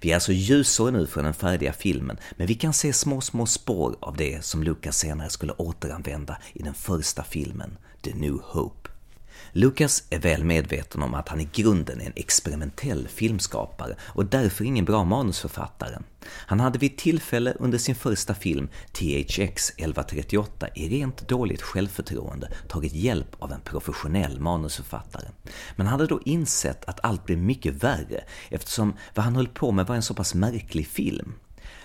Vi 0.00 0.10
är 0.10 0.14
alltså 0.14 0.32
ljusår 0.32 0.90
nu 0.90 1.06
från 1.06 1.24
den 1.24 1.34
färdiga 1.34 1.72
filmen, 1.72 2.18
men 2.36 2.46
vi 2.46 2.54
kan 2.54 2.72
se 2.72 2.92
små, 2.92 3.20
små 3.20 3.46
spår 3.46 3.96
av 4.00 4.16
det 4.16 4.44
som 4.44 4.62
Lucas 4.62 4.98
senare 4.98 5.30
skulle 5.30 5.52
återanvända 5.52 6.38
i 6.52 6.62
den 6.62 6.74
första 6.74 7.24
filmen, 7.24 7.78
The 8.06 8.14
New 8.14 8.38
Hope. 8.42 8.88
Lucas 9.52 10.04
är 10.10 10.18
väl 10.18 10.44
medveten 10.44 11.02
om 11.02 11.14
att 11.14 11.28
han 11.28 11.40
i 11.40 11.48
grunden 11.52 12.00
är 12.00 12.06
en 12.06 12.12
experimentell 12.16 13.08
filmskapare 13.08 13.96
och 14.00 14.26
därför 14.26 14.64
ingen 14.64 14.84
bra 14.84 15.04
manusförfattare. 15.04 15.98
Han 16.26 16.60
hade 16.60 16.78
vid 16.78 16.98
tillfälle 16.98 17.52
under 17.58 17.78
sin 17.78 17.94
första 17.94 18.34
film, 18.34 18.68
THX 18.92 19.70
1138, 19.70 20.68
i 20.74 20.88
rent 20.88 21.28
dåligt 21.28 21.62
självförtroende 21.62 22.48
tagit 22.68 22.92
hjälp 22.92 23.36
av 23.38 23.52
en 23.52 23.60
professionell 23.60 24.40
manusförfattare. 24.40 25.28
Men 25.76 25.86
han 25.86 26.00
hade 26.00 26.06
då 26.06 26.20
insett 26.24 26.84
att 26.84 27.04
allt 27.04 27.24
blev 27.24 27.38
mycket 27.38 27.82
värre 27.84 28.24
eftersom 28.48 28.96
vad 29.14 29.24
han 29.24 29.36
höll 29.36 29.48
på 29.48 29.72
med 29.72 29.86
var 29.86 29.96
en 29.96 30.02
så 30.02 30.14
pass 30.14 30.34
märklig 30.34 30.86
film. 30.86 31.32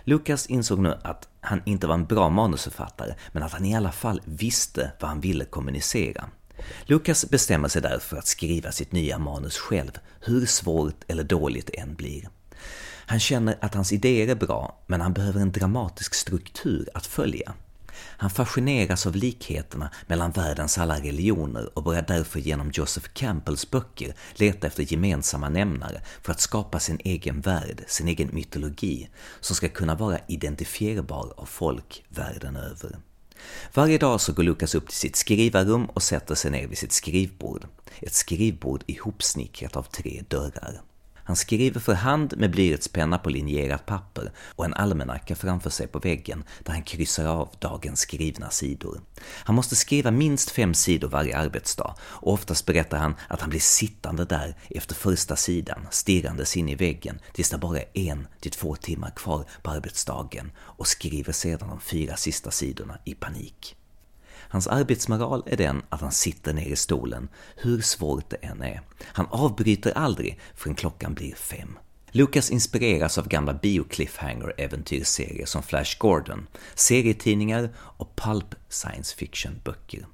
Lucas 0.04 0.48
insåg 0.48 0.80
nu 0.80 0.98
att 1.04 1.28
han 1.42 1.62
inte 1.66 1.88
var 1.88 1.94
en 1.94 2.06
bra 2.06 2.30
manusförfattare, 2.30 3.16
men 3.32 3.44
att 3.44 3.52
han 3.52 3.66
i 3.66 3.76
alla 3.76 3.92
fall 3.92 4.22
visste 4.26 4.92
vad 5.00 5.10
han 5.10 5.22
ville 5.22 5.46
kommunicera. 5.46 6.26
Lucas 6.86 7.30
bestämmer 7.30 7.68
sig 7.68 7.82
därför 7.82 8.18
att 8.18 8.28
skriva 8.28 8.72
sitt 8.72 8.92
nya 8.92 9.18
manus 9.18 9.58
själv, 9.58 9.92
hur 10.20 10.46
svårt 10.46 11.04
eller 11.08 11.24
dåligt 11.24 11.68
det 11.68 11.80
än 11.80 11.96
blir. 11.96 12.30
Han 13.06 13.20
känner 13.20 13.58
att 13.62 13.74
hans 13.74 13.92
idéer 13.92 14.28
är 14.28 14.36
bra, 14.36 14.84
men 14.88 15.02
han 15.02 15.14
behöver 15.14 15.40
en 15.40 15.52
dramatisk 15.52 16.14
struktur 16.14 16.90
att 16.94 17.06
följa. 17.06 17.54
Han 18.02 18.30
fascineras 18.30 19.08
av 19.08 19.16
likheterna 19.16 19.90
mellan 20.08 20.32
världens 20.32 20.78
alla 20.78 21.00
religioner 21.00 21.78
och 21.78 21.84
börjar 21.84 22.06
därför 22.08 22.40
genom 22.40 22.72
Joseph 22.74 23.08
Campbells 23.14 23.72
böcker 23.72 24.14
leta 24.34 24.68
efter 24.68 24.92
gemensamma 24.92 25.50
nämnare 25.50 26.02
för 26.24 26.32
att 26.32 26.40
skapa 26.40 26.80
sin 26.80 27.00
egen 27.04 27.42
värld, 27.42 27.84
sin 27.88 28.08
egen 28.08 28.30
mytologi, 28.34 29.10
som 29.40 29.56
ska 29.56 29.70
kunna 29.70 29.96
vara 29.96 30.20
identifierbar 30.28 31.34
av 31.38 31.46
folk 31.46 32.04
världen 32.10 32.56
över. 32.56 32.98
Varje 33.74 33.98
dag 33.98 34.22
så 34.22 34.34
går 34.34 34.44
Lukas 34.44 34.76
upp 34.76 34.88
till 34.88 34.98
sitt 34.98 35.16
skrivarrum 35.16 35.86
och 35.86 36.04
sätter 36.04 36.36
sig 36.36 36.52
ner 36.52 36.68
vid 36.68 36.78
sitt 36.78 36.92
skrivbord. 36.92 37.68
Ett 38.00 38.14
skrivbord 38.14 38.84
ihopsnickrat 38.88 39.76
av 39.76 39.84
tre 39.84 40.24
dörrar. 40.28 40.82
Han 41.24 41.36
skriver 41.36 41.80
för 41.80 41.94
hand 41.94 42.38
med 42.38 42.52
blyertspenna 42.52 43.18
på 43.18 43.30
linjerat 43.30 43.86
papper 43.86 44.32
och 44.56 44.66
en 44.66 44.74
almanacka 44.74 45.36
framför 45.36 45.70
sig 45.70 45.88
på 45.88 46.00
väggen 46.00 46.44
där 46.64 46.74
han 46.74 46.84
kryssar 46.84 47.26
av 47.26 47.50
dagens 47.60 48.00
skrivna 48.00 48.50
sidor. 48.50 49.02
Han 49.22 49.56
måste 49.56 49.76
skriva 49.76 50.12
minst 50.12 50.52
fem 50.52 50.74
sidor 50.74 51.08
varje 51.08 51.38
arbetsdag 51.38 51.96
och 52.02 52.34
oftast 52.34 52.66
berättar 52.66 52.98
han 52.98 53.16
att 53.28 53.42
han 53.42 53.50
blir 53.50 53.60
sittande 53.60 54.26
där 54.26 54.56
efter 54.70 54.96
första 54.96 55.36
sidan, 55.36 55.88
stirrandes 55.92 56.58
in 56.58 56.70
i 56.70 56.76
väggen 56.76 57.20
tills 57.34 57.50
det 57.50 57.58
bara 57.58 57.80
är 57.80 57.88
en 57.94 58.28
till 58.40 58.52
två 58.52 58.76
timmar 58.76 59.12
kvar 59.16 59.46
på 59.62 59.72
arbetsdagen 59.72 60.52
och 60.60 60.88
skriver 60.88 61.34
sedan 61.34 61.70
de 61.70 61.80
fyra 61.80 62.16
sista 62.16 62.52
sidorna 62.52 62.98
i 63.06 63.16
panik. 63.16 63.76
Hans 64.52 64.68
arbetsmoral 64.68 65.44
är 65.46 65.58
den 65.58 65.82
att 65.90 66.02
han 66.02 66.12
sitter 66.12 66.54
ner 66.54 66.68
i 66.68 66.76
stolen, 66.76 67.30
hur 67.56 67.82
svårt 67.82 68.30
det 68.30 68.36
än 68.36 68.62
är. 68.62 68.82
Han 69.04 69.28
avbryter 69.30 69.92
aldrig 69.98 70.40
förrän 70.56 70.76
klockan 70.76 71.14
blir 71.14 71.36
fem. 71.36 71.80
Lucas 72.12 72.52
inspireras 72.52 73.18
av 73.18 73.28
gamla 73.28 73.54
bio-cliffhanger-äventyrsserier 73.54 75.46
som 75.46 75.64
Flash 75.64 75.98
Gordon, 75.98 76.48
serietidningar 76.76 77.70
och 77.78 78.16
pulp 78.16 78.56
science 78.70 79.16
fiction-böcker. 79.16 80.06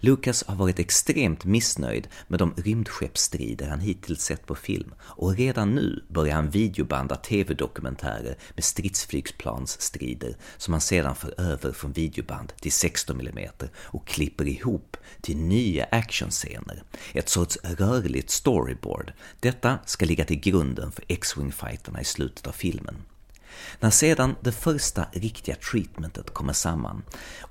Lucas 0.00 0.44
har 0.46 0.56
varit 0.56 0.78
extremt 0.78 1.44
missnöjd 1.44 2.08
med 2.28 2.38
de 2.38 2.54
rymdskeppsstrider 2.56 3.68
han 3.68 3.80
hittills 3.80 4.22
sett 4.22 4.46
på 4.46 4.54
film 4.54 4.94
och 5.00 5.36
redan 5.36 5.74
nu 5.74 6.04
börjar 6.08 6.34
han 6.34 6.50
videobanda 6.50 7.16
tv-dokumentärer 7.16 8.36
med 8.54 8.64
stridsflygplansstrider 8.64 10.36
som 10.56 10.74
han 10.74 10.80
sedan 10.80 11.14
för 11.14 11.40
över 11.40 11.72
från 11.72 11.92
videoband 11.92 12.52
till 12.60 12.72
16 12.72 13.20
mm 13.20 13.48
och 13.74 14.06
klipper 14.06 14.48
ihop 14.48 14.96
till 15.20 15.36
nya 15.36 15.84
actionscener. 15.84 16.82
Ett 17.12 17.28
sorts 17.28 17.58
rörligt 17.62 18.30
storyboard. 18.30 19.12
Detta 19.40 19.78
ska 19.86 20.06
ligga 20.06 20.24
till 20.24 20.40
grunden 20.40 20.92
för 20.92 21.04
X-Wing-fighterna 21.08 22.00
i 22.00 22.04
slutet 22.04 22.46
av 22.46 22.52
filmen. 22.52 22.96
När 23.80 23.90
sedan 23.90 24.36
det 24.40 24.52
första 24.52 25.06
riktiga 25.12 25.56
treatmentet 25.56 26.30
kommer 26.30 26.52
samman, 26.52 27.02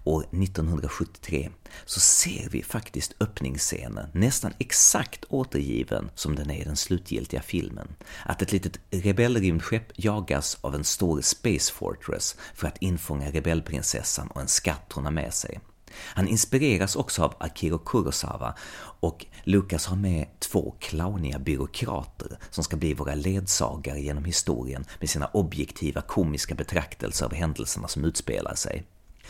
år 0.03 0.21
1973, 0.21 1.49
så 1.85 1.99
ser 1.99 2.49
vi 2.49 2.63
faktiskt 2.63 3.15
öppningsscenen 3.19 4.09
nästan 4.13 4.53
exakt 4.59 5.25
återgiven 5.29 6.09
som 6.15 6.35
den 6.35 6.49
är 6.49 6.61
i 6.61 6.63
den 6.63 6.75
slutgiltiga 6.75 7.41
filmen. 7.41 7.87
Att 8.25 8.41
ett 8.41 8.51
litet 8.51 8.79
rebellrymdskepp 8.91 9.91
jagas 9.95 10.57
av 10.61 10.75
en 10.75 10.83
stor 10.83 11.21
Space 11.21 11.73
Fortress 11.73 12.35
för 12.53 12.67
att 12.67 12.77
infånga 12.77 13.31
rebellprinsessan 13.31 14.27
och 14.27 14.41
en 14.41 14.47
skatt 14.47 14.91
hon 14.93 15.05
har 15.05 15.11
med 15.11 15.33
sig. 15.33 15.59
Han 15.93 16.27
inspireras 16.27 16.95
också 16.95 17.23
av 17.23 17.33
Akiro 17.39 17.77
Kurosawa 17.77 18.55
och 18.99 19.25
Lucas 19.43 19.85
har 19.85 19.95
med 19.95 20.27
två 20.39 20.75
clowniga 20.79 21.39
byråkrater 21.39 22.37
som 22.49 22.63
ska 22.63 22.77
bli 22.77 22.93
våra 22.93 23.15
ledsagare 23.15 24.01
genom 24.01 24.25
historien 24.25 24.85
med 24.99 25.09
sina 25.09 25.25
objektiva 25.25 26.01
komiska 26.01 26.55
betraktelser 26.55 27.25
av 27.25 27.33
händelserna 27.33 27.87
som 27.87 28.05
utspelar 28.05 28.55
sig. 28.55 28.83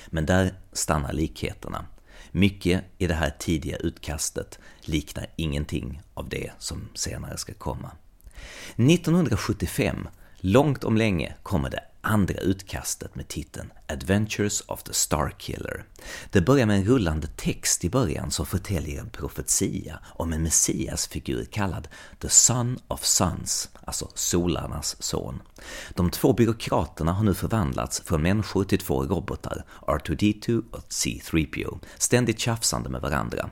Men 0.07 0.25
där 0.25 0.59
stannar 0.73 1.13
likheterna. 1.13 1.85
Mycket 2.31 2.83
i 2.97 3.07
det 3.07 3.13
här 3.13 3.35
tidiga 3.39 3.77
utkastet 3.77 4.59
liknar 4.81 5.27
ingenting 5.35 6.01
av 6.13 6.29
det 6.29 6.51
som 6.59 6.89
senare 6.93 7.37
ska 7.37 7.53
komma. 7.53 7.91
1975, 8.75 10.07
långt 10.39 10.83
om 10.83 10.97
länge, 10.97 11.35
kommer 11.43 11.69
det 11.69 11.83
andra 12.01 12.33
utkastet 12.33 13.15
med 13.15 13.27
titeln 13.27 13.71
Adventures 13.87 14.63
of 14.67 14.83
the 14.83 14.93
Starkiller. 14.93 15.85
Det 16.31 16.41
börjar 16.41 16.65
med 16.65 16.77
en 16.77 16.85
rullande 16.85 17.27
text 17.27 17.83
i 17.83 17.89
början 17.89 18.31
som 18.31 18.45
förtäljer 18.45 19.01
en 19.01 19.09
profetia 19.09 19.99
om 20.03 20.33
en 20.33 20.43
messiasfigur 20.43 21.45
kallad 21.45 21.87
The 22.19 22.29
Son 22.29 22.79
of 22.87 23.05
Sons, 23.05 23.69
alltså 23.85 24.07
solarnas 24.13 25.03
son. 25.03 25.41
De 25.95 26.09
två 26.09 26.33
byråkraterna 26.33 27.13
har 27.13 27.23
nu 27.23 27.33
förvandlats 27.33 28.01
från 28.05 28.21
människor 28.21 28.63
till 28.63 28.79
två 28.79 29.03
robotar, 29.03 29.65
R2D2 29.81 30.63
och 30.71 30.83
C3PO, 30.89 31.79
ständigt 31.97 32.39
tjafsande 32.39 32.89
med 32.89 33.01
varandra. 33.01 33.49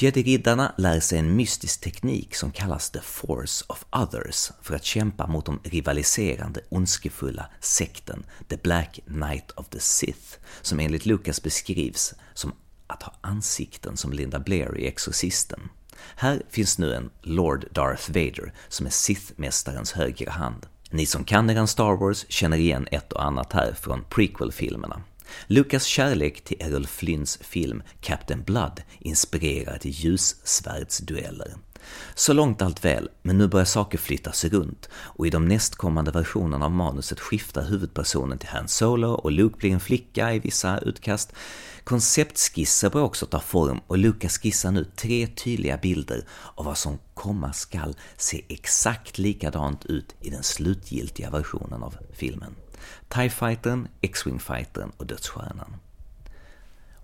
Jedi-riddarna 0.00 0.72
lär 0.76 1.00
sig 1.00 1.18
en 1.18 1.36
mystisk 1.36 1.80
teknik 1.80 2.34
som 2.34 2.50
kallas 2.50 2.90
the 2.90 3.00
Force 3.00 3.64
of 3.68 3.84
Others 3.92 4.50
för 4.62 4.74
att 4.74 4.84
kämpa 4.84 5.26
mot 5.26 5.46
de 5.46 5.60
rivaliserande 5.64 6.60
ondskefulla 6.68 7.46
sekten 7.60 8.24
The 8.48 8.56
Black 8.56 9.00
Knight 9.06 9.50
of 9.50 9.68
the 9.68 9.80
Sith, 9.80 10.36
som 10.62 10.80
enligt 10.80 11.06
Lucas 11.06 11.42
beskrivs 11.42 12.14
som 12.34 12.52
att 12.86 13.02
ha 13.02 13.14
ansikten 13.20 13.96
som 13.96 14.12
Linda 14.12 14.38
Blair 14.38 14.78
i 14.78 14.86
Exorcisten. 14.86 15.60
Här 16.16 16.42
finns 16.48 16.78
nu 16.78 16.94
en 16.94 17.10
Lord 17.22 17.66
Darth 17.72 18.08
Vader 18.08 18.52
som 18.68 18.86
är 18.86 18.90
Sith-mästarens 18.90 19.92
högra 19.92 20.30
hand. 20.30 20.66
Ni 20.90 21.06
som 21.06 21.24
kan 21.24 21.50
eran 21.50 21.68
Star 21.68 21.96
Wars 21.96 22.26
känner 22.28 22.56
igen 22.56 22.88
ett 22.90 23.12
och 23.12 23.24
annat 23.24 23.52
här 23.52 23.72
från 23.72 24.04
prequel-filmerna. 24.10 25.02
Lucas 25.46 25.84
kärlek 25.84 26.44
till 26.44 26.56
Errol 26.60 26.86
Flynns 26.86 27.38
film 27.42 27.82
Captain 28.00 28.42
Blood 28.42 28.82
inspirerar 28.98 29.78
till 29.78 29.90
ljussvärdsdueller. 29.90 31.54
Så 32.14 32.32
långt 32.32 32.62
allt 32.62 32.84
väl, 32.84 33.08
men 33.22 33.38
nu 33.38 33.48
börjar 33.48 33.64
saker 33.64 33.98
flyttas 33.98 34.44
runt 34.44 34.88
och 34.94 35.26
i 35.26 35.30
de 35.30 35.48
nästkommande 35.48 36.10
versionerna 36.10 36.64
av 36.64 36.70
manuset 36.70 37.20
skiftar 37.20 37.64
huvudpersonen 37.64 38.38
till 38.38 38.48
Han 38.48 38.68
Solo 38.68 39.08
och 39.08 39.32
Luke 39.32 39.56
blir 39.58 39.70
en 39.70 39.80
flicka 39.80 40.34
i 40.34 40.38
vissa 40.38 40.78
utkast. 40.78 41.32
Konceptskisser 41.84 42.90
börjar 42.90 43.06
också 43.06 43.26
ta 43.26 43.40
form 43.40 43.80
och 43.86 43.98
Lucas 43.98 44.38
skissar 44.38 44.70
nu 44.70 44.84
tre 44.84 45.26
tydliga 45.26 45.76
bilder 45.76 46.24
av 46.54 46.64
vad 46.64 46.78
som 46.78 46.98
komma 47.14 47.52
skall 47.52 47.96
se 48.16 48.44
exakt 48.48 49.18
likadant 49.18 49.84
ut 49.86 50.14
i 50.20 50.30
den 50.30 50.42
slutgiltiga 50.42 51.30
versionen 51.30 51.82
av 51.82 51.96
filmen. 52.12 52.54
TIE 53.08 53.30
Fightern, 53.30 53.88
X-Wing 54.00 54.38
Fightern 54.38 54.92
och 54.96 55.06
Dödsstjärnan. 55.06 55.76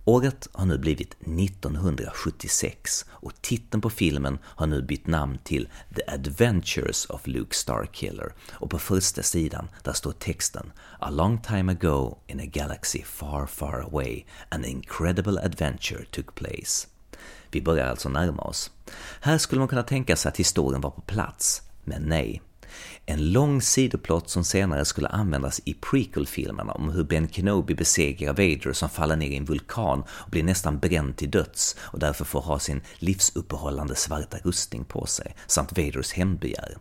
Året 0.07 0.49
har 0.53 0.67
nu 0.67 0.79
blivit 0.79 1.17
1976 1.21 3.05
och 3.11 3.43
titeln 3.43 3.81
på 3.81 3.91
filmen 3.91 4.39
har 4.45 4.67
nu 4.67 4.83
bytt 4.83 5.07
namn 5.07 5.39
till 5.45 5.69
The 5.97 6.03
Adventures 6.07 7.07
of 7.07 7.27
Luke 7.27 7.57
Starkiller 7.57 8.33
och 8.51 8.71
på 8.71 8.79
första 8.79 9.23
sidan 9.23 9.69
där 9.83 9.93
står 9.93 10.13
texten 10.13 10.73
A 10.99 11.11
long 11.11 11.43
time 11.43 11.73
ago 11.73 12.19
in 12.27 12.41
a 12.41 12.47
galaxy 12.47 13.03
far 13.03 13.47
far 13.47 13.81
away 13.81 14.25
an 14.49 14.65
incredible 14.65 15.41
adventure 15.41 16.05
took 16.11 16.35
place. 16.35 16.87
Vi 17.51 17.63
börjar 17.63 17.87
alltså 17.87 18.09
närma 18.09 18.43
oss. 18.43 18.71
Här 19.21 19.39
skulle 19.39 19.59
man 19.59 19.69
kunna 19.69 19.83
tänka 19.83 20.17
sig 20.17 20.29
att 20.29 20.37
historien 20.37 20.81
var 20.81 20.91
på 20.91 21.01
plats, 21.01 21.63
men 21.85 22.03
nej. 22.03 22.43
En 23.07 23.33
lång 23.33 23.63
sidoplott 23.63 24.31
som 24.31 24.45
senare 24.45 24.85
skulle 24.85 25.09
användas 25.09 25.61
i 25.65 25.75
prequel-filmerna 25.75 26.73
om 26.73 26.91
hur 26.91 27.05
Ben 27.05 27.29
Kenobi 27.29 27.75
besegrar 27.75 28.33
Vader 28.33 28.73
som 28.73 28.89
faller 28.89 29.17
ner 29.17 29.31
i 29.31 29.37
en 29.37 29.45
vulkan 29.45 30.05
och 30.09 30.31
blir 30.31 30.43
nästan 30.43 30.79
bränd 30.79 31.17
till 31.17 31.31
döds 31.31 31.77
och 31.81 31.99
därför 31.99 32.25
får 32.25 32.41
ha 32.41 32.59
sin 32.59 32.83
livsuppehållande 32.99 33.95
svarta 33.95 34.39
rustning 34.39 34.85
på 34.85 35.07
sig, 35.07 35.35
samt 35.47 35.79
Vaders 35.79 36.13
hämndbegär. 36.13 36.77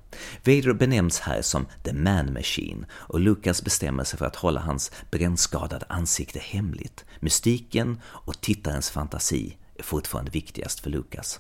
Vader 0.45 0.73
benämns 0.73 1.19
här 1.19 1.41
som 1.41 1.67
The 1.83 1.93
Man 1.93 2.33
Machine 2.33 2.85
och 2.91 3.19
Lucas 3.19 3.63
bestämmer 3.63 4.03
sig 4.03 4.19
för 4.19 4.25
att 4.25 4.35
hålla 4.35 4.59
hans 4.59 4.91
brännskadade 5.11 5.85
ansikte 5.89 6.39
hemligt. 6.39 7.05
Mystiken 7.19 8.01
och 8.05 8.41
tittarens 8.41 8.89
fantasi 8.89 9.57
är 9.75 9.83
fortfarande 9.83 10.31
viktigast 10.31 10.79
för 10.79 10.89
Lucas. 10.89 11.39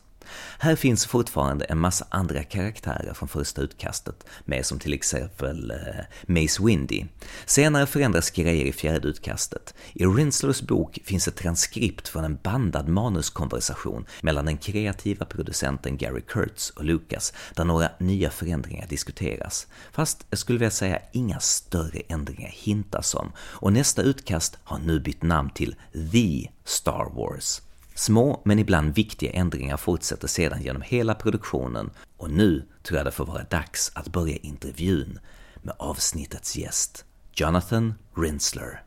Här 0.59 0.75
finns 0.75 1.05
fortfarande 1.05 1.65
en 1.65 1.79
massa 1.79 2.05
andra 2.09 2.43
karaktärer 2.43 3.13
från 3.13 3.29
första 3.29 3.61
utkastet 3.61 4.25
med 4.45 4.65
som 4.65 4.79
till 4.79 4.93
exempel 4.93 5.71
eh, 5.71 6.05
Mace 6.27 6.63
Windy. 6.63 7.05
Senare 7.45 7.85
förändras 7.85 8.31
grejer 8.31 8.65
i 8.65 8.71
fjärde 8.71 9.07
utkastet. 9.07 9.73
I 9.93 10.05
Rinslers 10.05 10.61
bok 10.61 10.99
finns 11.05 11.27
ett 11.27 11.35
transkript 11.35 12.07
från 12.07 12.23
en 12.23 12.39
bandad 12.43 12.87
manuskonversation 12.87 14.05
mellan 14.21 14.45
den 14.45 14.57
kreativa 14.57 15.25
producenten 15.25 15.97
Gary 15.97 16.21
Kurtz 16.21 16.69
och 16.69 16.83
Lucas, 16.83 17.33
där 17.55 17.63
några 17.63 17.89
nya 17.99 18.29
förändringar 18.29 18.87
diskuteras. 18.87 19.67
Fast 19.91 20.25
jag 20.29 20.39
skulle 20.39 20.59
vilja 20.59 20.71
säga 20.71 20.99
inga 21.11 21.39
större 21.39 22.01
ändringar 22.07 22.49
hintas 22.49 23.15
om, 23.15 23.31
och 23.37 23.73
nästa 23.73 24.01
utkast 24.01 24.57
har 24.63 24.79
nu 24.79 24.99
bytt 24.99 25.23
namn 25.23 25.49
till 25.49 25.75
The 26.11 26.49
Star 26.65 27.15
Wars. 27.15 27.61
Små 27.95 28.41
men 28.45 28.59
ibland 28.59 28.95
viktiga 28.95 29.31
ändringar 29.31 29.77
fortsätter 29.77 30.27
sedan 30.27 30.61
genom 30.61 30.81
hela 30.81 31.15
produktionen 31.15 31.89
och 32.17 32.31
nu 32.31 32.63
tror 32.83 32.97
jag 32.97 33.05
det 33.05 33.11
får 33.11 33.25
vara 33.25 33.43
dags 33.43 33.91
att 33.95 34.11
börja 34.11 34.37
intervjun 34.37 35.19
med 35.61 35.75
avsnittets 35.79 36.57
gäst, 36.57 37.05
Jonathan 37.35 37.93
Rinzler. 38.17 38.83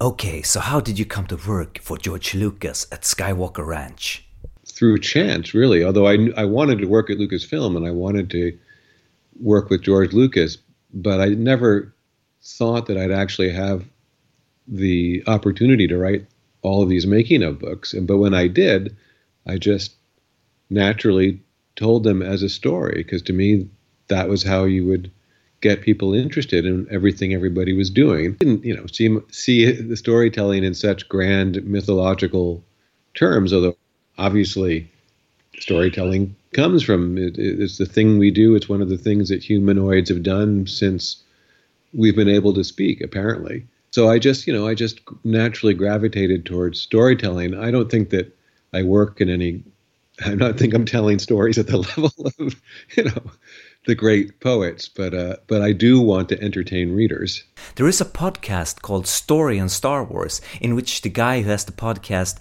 Okay, 0.00 0.42
so 0.42 0.60
how 0.60 0.80
did 0.80 0.98
you 0.98 1.08
come 1.08 1.28
to 1.28 1.36
work 1.36 1.82
for 1.82 1.98
George 2.02 2.34
Lucas 2.34 2.88
at 2.92 3.04
Skywalker 3.04 3.66
Ranch? 3.66 4.22
Through 4.78 5.02
chance, 5.02 5.58
really. 5.58 5.84
Although 5.84 6.06
I, 6.06 6.42
I 6.42 6.44
wanted 6.44 6.78
to 6.78 6.86
work 6.86 7.10
at 7.10 7.18
Lucasfilm 7.18 7.76
and 7.76 7.86
I 7.86 7.90
wanted 7.90 8.30
to 8.30 8.52
work 9.40 9.70
with 9.70 9.82
George 9.82 10.12
Lucas, 10.12 10.58
but 10.94 11.20
I 11.20 11.34
never 11.34 11.92
thought 12.42 12.86
that 12.86 12.96
I'd 12.96 13.10
actually 13.10 13.50
have 13.50 13.84
the 14.68 15.22
opportunity 15.26 15.88
to 15.88 15.96
write 15.96 16.26
all 16.62 16.82
of 16.82 16.88
these 16.88 17.06
making 17.06 17.42
of 17.42 17.58
books. 17.58 17.92
And 17.92 18.06
but 18.06 18.18
when 18.18 18.34
I 18.34 18.48
did, 18.48 18.96
I 19.46 19.58
just 19.58 19.94
naturally 20.70 21.40
told 21.76 22.04
them 22.04 22.22
as 22.22 22.42
a 22.42 22.48
story 22.48 23.02
because 23.02 23.22
to 23.22 23.32
me 23.32 23.68
that 24.08 24.28
was 24.28 24.42
how 24.42 24.64
you 24.64 24.86
would 24.86 25.10
get 25.60 25.82
people 25.82 26.14
interested 26.14 26.64
in 26.64 26.86
everything 26.90 27.34
everybody 27.34 27.72
was 27.72 27.90
doing. 27.90 28.34
Didn't 28.34 28.64
you 28.64 28.76
know 28.76 28.86
see 28.86 29.16
see 29.30 29.70
the 29.70 29.96
storytelling 29.96 30.64
in 30.64 30.74
such 30.74 31.08
grand 31.08 31.64
mythological 31.64 32.62
terms, 33.14 33.52
although 33.52 33.76
obviously 34.16 34.88
storytelling 35.58 36.34
comes 36.52 36.82
from 36.82 37.18
it, 37.18 37.38
it's 37.38 37.78
the 37.78 37.86
thing 37.86 38.18
we 38.18 38.30
do. 38.30 38.54
It's 38.54 38.68
one 38.68 38.82
of 38.82 38.88
the 38.88 38.98
things 38.98 39.28
that 39.28 39.42
humanoids 39.42 40.08
have 40.08 40.22
done 40.22 40.66
since 40.66 41.22
we've 41.92 42.16
been 42.16 42.28
able 42.28 42.54
to 42.54 42.64
speak. 42.64 43.00
Apparently, 43.00 43.66
so 43.98 44.08
I 44.08 44.20
just, 44.20 44.46
you 44.46 44.52
know, 44.52 44.68
I 44.68 44.74
just 44.74 45.00
naturally 45.24 45.74
gravitated 45.74 46.46
towards 46.46 46.78
storytelling. 46.78 47.58
I 47.58 47.72
don't 47.72 47.90
think 47.90 48.10
that 48.10 48.32
I 48.72 48.84
work 48.84 49.20
in 49.20 49.28
any. 49.28 49.64
I 50.24 50.36
don't 50.36 50.56
think 50.56 50.72
I'm 50.72 50.84
telling 50.84 51.18
stories 51.18 51.58
at 51.58 51.66
the 51.66 51.78
level 51.96 52.12
of, 52.38 52.54
you 52.96 53.02
know, 53.02 53.32
the 53.86 53.96
great 53.96 54.38
poets, 54.38 54.88
but 54.88 55.14
uh, 55.14 55.34
but 55.48 55.62
I 55.62 55.72
do 55.72 55.98
want 55.98 56.28
to 56.28 56.40
entertain 56.40 56.92
readers. 56.94 57.42
There 57.74 57.88
is 57.88 58.00
a 58.00 58.04
podcast 58.04 58.82
called 58.82 59.08
Story 59.08 59.58
and 59.58 59.68
Star 59.68 60.04
Wars 60.04 60.40
in 60.60 60.76
which 60.76 61.02
the 61.02 61.08
guy 61.08 61.42
who 61.42 61.50
has 61.50 61.64
the 61.64 61.72
podcast 61.72 62.38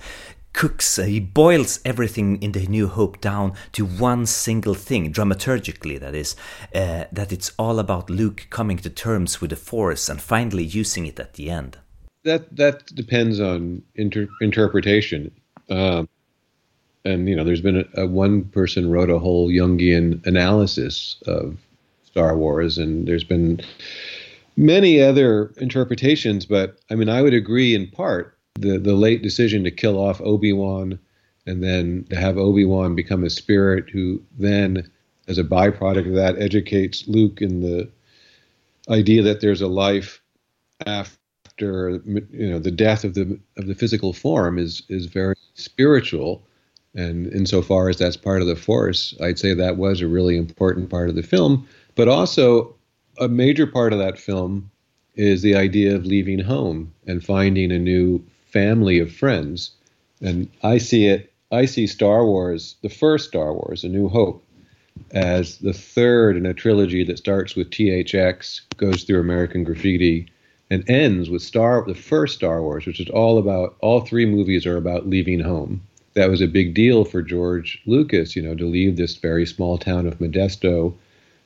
cooks, 0.58 0.98
uh, 0.98 1.04
he 1.04 1.20
boils 1.20 1.80
everything 1.86 2.42
in 2.42 2.52
the 2.52 2.66
New 2.66 2.88
Hope 2.88 3.22
down 3.22 3.54
to 3.74 3.86
one 3.86 4.26
single 4.26 4.74
thing, 4.74 5.14
dramaturgically, 5.14 6.00
that 6.00 6.16
is, 6.16 6.36
uh, 6.74 7.04
that 7.12 7.32
it's 7.32 7.52
all 7.60 7.78
about 7.78 8.10
Luke 8.10 8.48
coming 8.50 8.78
to 8.78 8.90
terms 8.90 9.40
with 9.40 9.52
the 9.52 9.56
Force 9.56 10.10
and 10.10 10.20
finally 10.20 10.64
using 10.64 11.06
it 11.06 11.20
at 11.20 11.36
the 11.36 11.52
end. 11.52 11.78
That 12.24 12.56
that 12.56 12.88
depends 12.88 13.40
on 13.40 13.84
inter- 13.94 14.30
interpretation. 14.42 15.32
Um, 15.70 16.10
and 17.06 17.30
you 17.30 17.36
know, 17.36 17.44
there's 17.44 17.62
been 17.62 17.86
a, 17.94 18.02
a, 18.02 18.08
one 18.08 18.46
person 18.46 18.90
wrote 18.90 19.12
a 19.12 19.20
whole 19.20 19.50
Jungian 19.50 20.26
analysis 20.26 21.22
of 21.28 21.58
Star 22.04 22.36
Wars, 22.36 22.80
and 22.80 23.08
there's 23.08 23.24
been 23.24 23.62
many 24.56 25.02
other 25.02 25.54
interpretations. 25.58 26.48
But 26.48 26.80
I 26.90 26.96
mean, 26.96 27.10
I 27.10 27.22
would 27.22 27.36
agree 27.36 27.76
in 27.76 27.88
part 27.92 28.37
the 28.58 28.78
the 28.78 28.94
late 28.94 29.22
decision 29.22 29.64
to 29.64 29.72
kill 29.72 29.98
off 29.98 30.22
Obi 30.22 30.54
Wan, 30.54 31.00
and 31.46 31.64
then 31.64 32.06
to 32.10 32.16
have 32.16 32.38
Obi 32.38 32.66
Wan 32.66 32.96
become 32.96 33.24
a 33.24 33.30
spirit 33.30 33.90
who 33.90 34.22
then, 34.38 34.90
as 35.28 35.38
a 35.38 35.44
byproduct 35.44 36.08
of 36.08 36.16
that, 36.16 36.42
educates 36.42 37.08
Luke 37.08 37.42
in 37.42 37.62
the 37.62 37.90
idea 38.90 39.22
that 39.22 39.42
there's 39.42 39.62
a 39.62 39.68
life 39.68 40.22
after 40.86 42.02
you 42.06 42.50
know 42.50 42.60
the 42.60 42.72
death 42.72 43.04
of 43.04 43.14
the 43.14 43.40
of 43.58 43.68
the 43.68 43.76
physical 43.76 44.14
form 44.14 44.58
is 44.58 44.84
is 44.90 45.06
very 45.06 45.36
spiritual. 45.54 46.44
And 46.96 47.32
insofar 47.32 47.90
as 47.90 47.98
that's 47.98 48.18
part 48.18 48.42
of 48.42 48.48
the 48.48 48.56
force, 48.56 49.14
I'd 49.22 49.38
say 49.38 49.54
that 49.54 49.78
was 49.78 50.02
a 50.02 50.08
really 50.08 50.36
important 50.36 50.90
part 50.90 51.10
of 51.10 51.16
the 51.16 51.22
film. 51.22 51.68
But 51.94 52.08
also, 52.08 52.76
a 53.20 53.28
major 53.28 53.68
part 53.68 53.94
of 53.94 54.00
that 54.00 54.18
film 54.18 54.72
is 55.14 55.44
the 55.44 55.56
idea 55.56 55.96
of 55.96 56.08
leaving 56.08 56.40
home 56.40 56.92
and 57.06 57.24
finding 57.24 57.72
a 57.72 57.78
new 57.78 58.24
family 58.58 58.98
of 58.98 59.14
friends. 59.14 59.70
And 60.20 60.50
I 60.64 60.80
see 60.80 61.06
it, 61.06 61.32
I 61.52 61.66
see 61.66 61.86
Star 61.86 62.26
Wars, 62.26 62.76
the 62.82 62.90
first 62.90 63.28
Star 63.28 63.54
Wars, 63.54 63.84
A 63.84 63.88
New 63.88 64.10
Hope, 64.10 64.44
as 65.12 65.60
the 65.60 65.74
third 65.74 66.36
in 66.36 66.48
a 66.48 66.56
trilogy 66.56 67.04
that 67.04 67.20
starts 67.20 67.56
with 67.56 67.70
THX, 67.70 68.62
goes 68.78 69.04
through 69.04 69.20
American 69.20 69.64
Graffiti, 69.64 70.28
and 70.72 70.90
ends 70.90 71.30
with 71.30 71.44
Star, 71.44 71.84
the 71.86 71.94
first 71.94 72.34
Star 72.34 72.64
Wars, 72.64 72.88
which 72.88 73.00
is 73.00 73.10
all 73.10 73.38
about, 73.38 73.76
all 73.82 74.02
three 74.02 74.26
movies 74.26 74.66
are 74.66 74.78
about 74.78 75.08
leaving 75.08 75.40
home. 75.40 75.84
That 76.16 76.32
was 76.32 76.42
a 76.42 76.48
big 76.48 76.74
deal 76.74 77.06
for 77.06 77.22
George 77.22 77.80
Lucas, 77.86 78.36
you 78.36 78.42
know, 78.42 78.56
to 78.56 78.66
leave 78.66 78.98
this 78.98 79.18
very 79.18 79.46
small 79.46 79.78
town 79.78 80.08
of 80.08 80.18
Modesto 80.18 80.96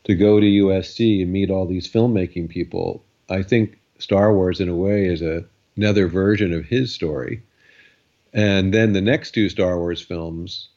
to 0.05 0.15
go 0.15 0.39
to 0.39 0.45
USC 0.45 1.21
and 1.21 1.33
meet 1.33 1.51
all 1.51 1.65
these 1.65 1.91
filmmaking 1.91 2.47
people. 2.47 3.03
I 3.29 3.43
think 3.43 3.77
Star 3.99 4.33
Wars, 4.33 4.61
in 4.61 4.69
a 4.69 4.75
way, 4.75 5.07
is 5.07 5.21
a 5.21 5.43
another 5.77 6.07
version 6.07 6.53
of 6.53 6.65
his 6.65 6.93
story. 6.93 7.41
And 8.33 8.73
then 8.73 8.93
the 8.93 9.01
next 9.01 9.31
two 9.31 9.49
Star 9.49 9.77
Wars 9.77 10.01
films, 10.01 10.69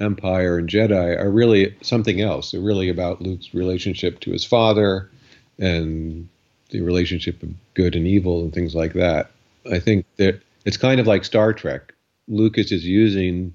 Empire 0.00 0.58
and 0.58 0.68
Jedi, 0.68 1.18
are 1.18 1.30
really 1.30 1.74
something 1.82 2.20
else. 2.20 2.50
They're 2.50 2.60
really 2.60 2.88
about 2.88 3.22
Luke's 3.22 3.54
relationship 3.54 4.20
to 4.20 4.32
his 4.32 4.44
father 4.44 5.10
and 5.58 6.28
the 6.70 6.80
relationship 6.80 7.42
of 7.42 7.50
good 7.74 7.94
and 7.94 8.06
evil 8.06 8.42
and 8.42 8.52
things 8.52 8.74
like 8.74 8.94
that. 8.94 9.30
I 9.70 9.78
think 9.78 10.04
that 10.16 10.40
it's 10.64 10.76
kind 10.76 11.00
of 11.00 11.06
like 11.06 11.24
Star 11.24 11.52
Trek. 11.52 11.94
Lucas 12.28 12.72
is 12.72 12.84
using 12.84 13.54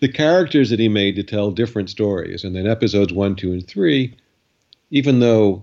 the 0.00 0.08
characters 0.08 0.70
that 0.70 0.80
he 0.80 0.88
made 0.88 1.14
to 1.16 1.22
tell 1.22 1.50
different 1.50 1.88
stories. 1.88 2.44
And 2.44 2.54
then 2.54 2.66
episodes 2.66 3.12
one, 3.12 3.36
two, 3.36 3.52
and 3.52 3.66
three, 3.66 4.16
even 4.90 5.20
though 5.20 5.62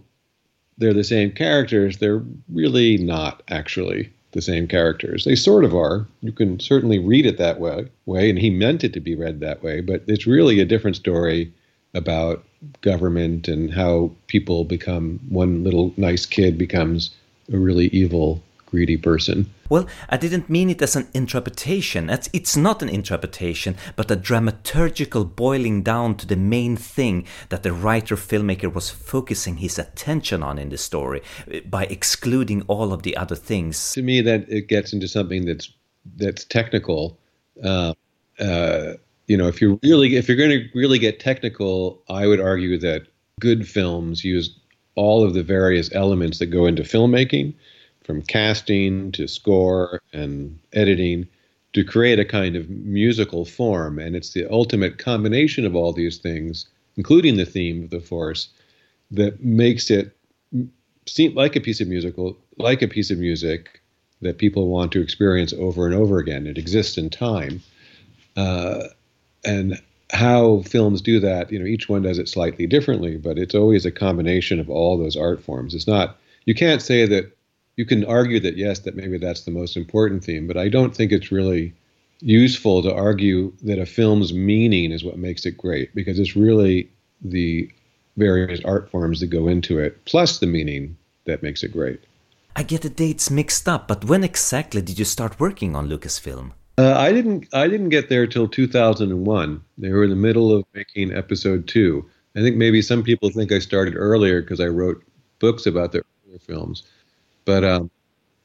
they're 0.77 0.94
the 0.94 1.03
same 1.03 1.32
characters, 1.32 1.98
they're 1.98 2.24
really 2.50 2.98
not 2.98 3.44
actually 3.50 4.12
the 4.36 4.42
same 4.42 4.68
characters. 4.68 5.24
They 5.24 5.36
sort 5.36 5.63
of 5.63 5.74
are. 5.74 6.06
You 6.22 6.34
can 6.34 6.60
certainly 6.60 7.00
read 7.00 7.25
it 7.25 7.38
that 7.38 7.60
way, 7.60 7.88
way, 8.06 8.30
and 8.30 8.38
he 8.38 8.50
meant 8.50 8.84
it 8.84 8.92
to 8.94 9.00
be 9.00 9.15
read 9.15 9.39
that 9.39 9.63
way. 9.63 9.80
But 9.80 10.04
it's 10.08 10.27
really 10.27 10.60
a 10.60 10.65
different 10.65 10.98
story 10.98 11.54
about 11.93 12.43
government 12.82 13.48
and 13.48 13.74
how 13.74 14.12
people 14.28 14.65
become 14.65 15.21
one 15.30 15.63
little 15.63 15.93
nice 15.95 16.26
kid 16.26 16.58
becomes 16.58 17.12
a 17.52 17.58
really 17.58 17.88
evil 17.88 18.43
greedy 18.76 18.98
person. 18.98 19.50
Well, 19.70 19.88
I 20.10 20.18
didn't 20.18 20.50
mean 20.50 20.70
it 20.70 20.82
as 20.82 20.96
an 20.98 21.08
interpretation. 21.14 22.10
It's, 22.10 22.30
it's 22.34 22.58
not 22.58 22.84
an 22.84 22.90
interpretation, 22.90 23.78
but 23.96 24.12
a 24.12 24.18
dramaturgical 24.18 25.34
boiling 25.34 25.82
down 25.82 26.18
to 26.18 26.28
the 26.28 26.36
main 26.36 26.76
thing 26.76 27.26
that 27.50 27.64
the 27.64 27.72
writer 27.72 28.18
filmmaker 28.18 28.72
was 28.72 28.90
focusing 28.90 29.58
his 29.58 29.80
attention 29.80 30.44
on 30.44 30.60
in 30.60 30.70
the 30.70 30.78
story 30.78 31.22
eh, 31.50 31.62
by 31.66 31.86
excluding 31.86 32.64
all 32.64 32.92
of 32.92 33.04
the 33.04 33.16
other 33.16 33.36
things. 33.36 33.94
To 33.94 34.04
me, 34.04 34.22
that 34.22 34.46
it 34.50 34.68
gets 34.68 34.92
into 34.94 35.08
something 35.08 35.46
that's 35.46 35.72
that's 36.18 36.44
technical. 36.44 37.18
Uh, 37.64 37.94
uh, 38.40 38.94
you 39.28 39.38
know, 39.38 39.48
if 39.48 39.62
you're 39.62 39.80
really 39.82 40.18
if 40.18 40.28
you're 40.28 40.38
going 40.38 40.58
to 40.60 40.68
really 40.76 41.00
get 41.00 41.20
technical, 41.20 42.04
I 42.10 42.28
would 42.28 42.42
argue 42.42 42.78
that 42.80 43.08
good 43.40 43.68
films 43.68 44.24
use 44.24 44.60
all 44.96 45.24
of 45.26 45.34
the 45.34 45.44
various 45.44 45.90
elements 45.94 46.40
that 46.40 46.48
go 46.48 46.66
into 46.66 46.84
filmmaking 46.84 47.54
from 48.06 48.22
casting 48.22 49.12
to 49.13 49.28
score 49.28 50.02
and 50.13 50.60
editing 50.74 51.28
to 51.74 51.84
create 51.84 52.20
a 52.20 52.26
kind 52.26 52.56
of 52.56 52.70
musical 52.70 53.44
form. 53.44 54.00
And 54.00 54.15
it's 54.15 54.34
the 54.34 54.50
ultimate 54.50 54.98
combination 54.98 55.65
of 55.65 55.76
all 55.76 55.91
these 55.91 56.18
things, 56.18 56.68
including 56.96 57.36
the 57.36 57.46
theme 57.46 57.84
of 57.84 57.89
the 57.89 58.00
Force, 58.00 58.50
that 59.12 59.44
makes 59.44 59.91
it 59.91 60.15
seem 61.06 61.36
like 61.36 61.56
a 61.56 61.62
piece 61.62 61.82
of 61.82 61.88
musical, 61.88 62.38
like 62.58 62.82
a 62.82 62.88
piece 62.88 63.12
of 63.12 63.18
music 63.18 63.82
that 64.22 64.38
people 64.38 64.70
want 64.70 64.91
to 64.94 65.02
experience 65.02 65.54
over 65.54 65.86
and 65.86 65.96
over 65.96 66.18
again. 66.20 66.48
It 66.48 66.58
exists 66.58 66.98
in 66.98 67.10
time. 67.10 67.62
Uh, 68.38 68.84
and 69.44 69.82
how 70.12 70.62
films 70.62 71.02
do 71.02 71.20
that, 71.20 71.52
you 71.52 71.60
know, 71.60 71.65
each 71.65 71.89
one 71.89 72.04
does 72.04 72.20
it 72.20 72.30
slightly 72.30 72.68
differently, 72.68 73.18
but 73.18 73.38
it's 73.38 73.56
always 73.56 73.86
a 73.86 73.91
combination 73.91 74.60
of 74.60 74.70
all 74.70 74.98
those 74.98 75.18
art 75.18 75.44
forms. 75.44 75.76
It's 75.76 75.88
not, 75.88 76.18
you 76.46 76.56
can't 76.56 76.82
say 76.82 77.06
that 77.06 77.35
you 77.78 77.86
can 77.86 78.06
argue 78.06 78.40
that 78.40 78.58
yes, 78.58 78.80
that 78.80 78.96
maybe 78.96 79.18
that's 79.18 79.42
the 79.42 79.52
most 79.52 79.76
important 79.76 80.24
theme, 80.24 80.48
but 80.48 80.58
I 80.58 80.70
don't 80.70 80.96
think 80.96 81.12
it's 81.12 81.32
really 81.32 81.74
useful 82.22 82.82
to 82.82 82.94
argue 82.94 83.52
that 83.64 83.80
a 83.80 83.86
film's 83.86 84.34
meaning 84.34 84.92
is 84.92 85.04
what 85.04 85.18
makes 85.18 85.46
it 85.46 85.58
great 85.58 85.94
because 85.94 86.18
it's 86.18 86.36
really 86.36 86.90
the 87.22 87.70
various 88.18 88.62
art 88.64 88.90
forms 88.90 89.20
that 89.20 89.28
go 89.28 89.48
into 89.48 89.80
it 89.80 90.04
plus 90.06 90.40
the 90.40 90.48
meaning 90.48 90.96
that 91.26 91.44
makes 91.44 91.64
it 91.64 91.74
great. 91.74 92.00
I 92.56 92.64
get 92.64 92.84
the 92.84 92.90
dates 92.90 93.30
mixed 93.30 93.68
up, 93.68 93.88
but 93.88 94.06
when 94.06 94.24
exactly 94.24 94.82
did 94.82 94.98
you 94.98 95.04
start 95.04 95.40
working 95.40 95.76
on 95.76 95.90
Lucasfilm? 95.90 96.52
Uh, 96.78 96.94
I 96.94 97.12
didn't. 97.12 97.48
I 97.54 97.68
didn't 97.68 97.90
get 97.90 98.10
there 98.10 98.28
till 98.28 98.48
2001. 98.48 99.62
They 99.78 99.90
were 99.90 100.04
in 100.04 100.10
the 100.10 100.16
middle 100.16 100.54
of 100.54 100.66
making 100.74 101.14
Episode 101.14 101.68
Two. 101.68 102.06
I 102.36 102.42
think 102.42 102.58
maybe 102.58 102.82
some 102.82 103.02
people 103.02 103.30
think 103.30 103.52
I 103.52 103.60
started 103.60 103.96
earlier 103.96 104.42
because 104.42 104.60
I 104.60 104.68
wrote 104.68 105.02
books 105.40 105.66
about 105.66 105.94
their 105.94 106.04
earlier 106.26 106.40
films. 106.40 106.84
But 107.45 107.63
um, 107.63 107.89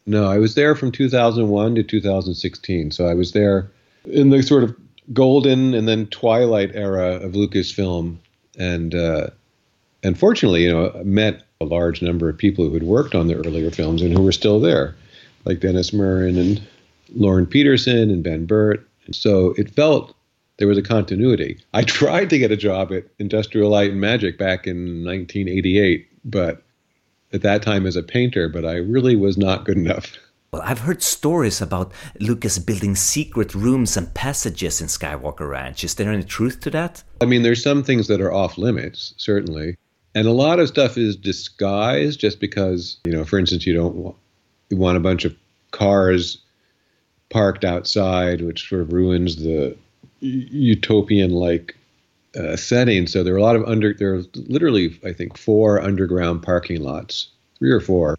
no, 0.06 0.28
I 0.28 0.38
was 0.38 0.54
there 0.54 0.74
from 0.74 0.92
2001 0.92 1.74
to 1.74 1.82
2016. 1.82 2.90
So 2.90 3.06
I 3.06 3.14
was 3.14 3.32
there 3.32 3.70
in 4.04 4.30
the 4.30 4.42
sort 4.42 4.64
of 4.64 4.76
golden 5.12 5.74
and 5.74 5.88
then 5.88 6.06
twilight 6.06 6.70
era 6.74 7.16
of 7.16 7.32
Lucasfilm, 7.32 8.16
and 8.58 8.94
uh, 8.94 9.28
and 10.02 10.18
fortunately, 10.18 10.64
you 10.64 10.72
know, 10.72 11.02
met 11.04 11.42
a 11.60 11.64
large 11.64 12.00
number 12.00 12.28
of 12.28 12.38
people 12.38 12.66
who 12.66 12.74
had 12.74 12.82
worked 12.82 13.14
on 13.14 13.26
the 13.26 13.36
earlier 13.36 13.70
films 13.70 14.02
and 14.02 14.12
who 14.12 14.22
were 14.22 14.32
still 14.32 14.60
there, 14.60 14.94
like 15.44 15.60
Dennis 15.60 15.90
Muren 15.90 16.38
and 16.38 16.62
Lorne 17.14 17.46
Peterson 17.46 18.10
and 18.10 18.22
Ben 18.22 18.46
Burtt. 18.46 18.86
And 19.06 19.14
so 19.14 19.54
it 19.58 19.70
felt 19.70 20.14
there 20.56 20.68
was 20.68 20.78
a 20.78 20.82
continuity. 20.82 21.58
I 21.74 21.82
tried 21.98 22.30
to 22.30 22.38
get 22.38 22.52
a 22.52 22.56
job 22.56 22.92
at 22.92 23.04
Industrial 23.18 23.70
Light 23.70 23.90
and 23.90 24.00
Magic 24.00 24.38
back 24.38 24.66
in 24.66 25.04
1988, 25.04 26.06
but 26.24 26.62
at 27.32 27.42
that 27.42 27.62
time 27.62 27.86
as 27.86 27.96
a 27.96 28.02
painter, 28.02 28.48
but 28.48 28.64
I 28.64 28.76
really 28.76 29.16
was 29.16 29.38
not 29.38 29.64
good 29.64 29.76
enough. 29.76 30.16
Well, 30.52 30.62
I've 30.64 30.80
heard 30.80 31.00
stories 31.00 31.62
about 31.62 31.92
Lucas 32.18 32.58
building 32.58 32.96
secret 32.96 33.54
rooms 33.54 33.96
and 33.96 34.12
passages 34.14 34.80
in 34.80 34.88
Skywalker 34.88 35.48
Ranch. 35.48 35.84
Is 35.84 35.94
there 35.94 36.10
any 36.10 36.24
truth 36.24 36.60
to 36.62 36.70
that? 36.70 37.04
I 37.20 37.24
mean, 37.24 37.42
there's 37.42 37.62
some 37.62 37.84
things 37.84 38.08
that 38.08 38.20
are 38.20 38.32
off 38.32 38.58
limits, 38.58 39.14
certainly. 39.16 39.76
And 40.16 40.26
a 40.26 40.32
lot 40.32 40.58
of 40.58 40.66
stuff 40.66 40.98
is 40.98 41.14
disguised 41.14 42.18
just 42.18 42.40
because, 42.40 42.98
you 43.04 43.12
know, 43.12 43.24
for 43.24 43.38
instance, 43.38 43.64
you 43.64 43.74
don't 43.74 43.94
want, 43.94 44.16
you 44.70 44.76
want 44.76 44.96
a 44.96 45.00
bunch 45.00 45.24
of 45.24 45.36
cars 45.70 46.38
parked 47.28 47.64
outside, 47.64 48.40
which 48.40 48.68
sort 48.68 48.82
of 48.82 48.92
ruins 48.92 49.36
the 49.36 49.76
utopian 50.18 51.30
like 51.30 51.76
uh, 52.36 52.56
setting. 52.56 53.06
So 53.06 53.22
there 53.22 53.34
are 53.34 53.38
a 53.38 53.42
lot 53.42 53.56
of 53.56 53.64
under. 53.64 53.94
There 53.94 54.14
are 54.14 54.22
literally, 54.34 54.98
I 55.04 55.12
think, 55.12 55.36
four 55.36 55.80
underground 55.80 56.42
parking 56.42 56.82
lots, 56.82 57.28
three 57.58 57.70
or 57.70 57.80
four. 57.80 58.18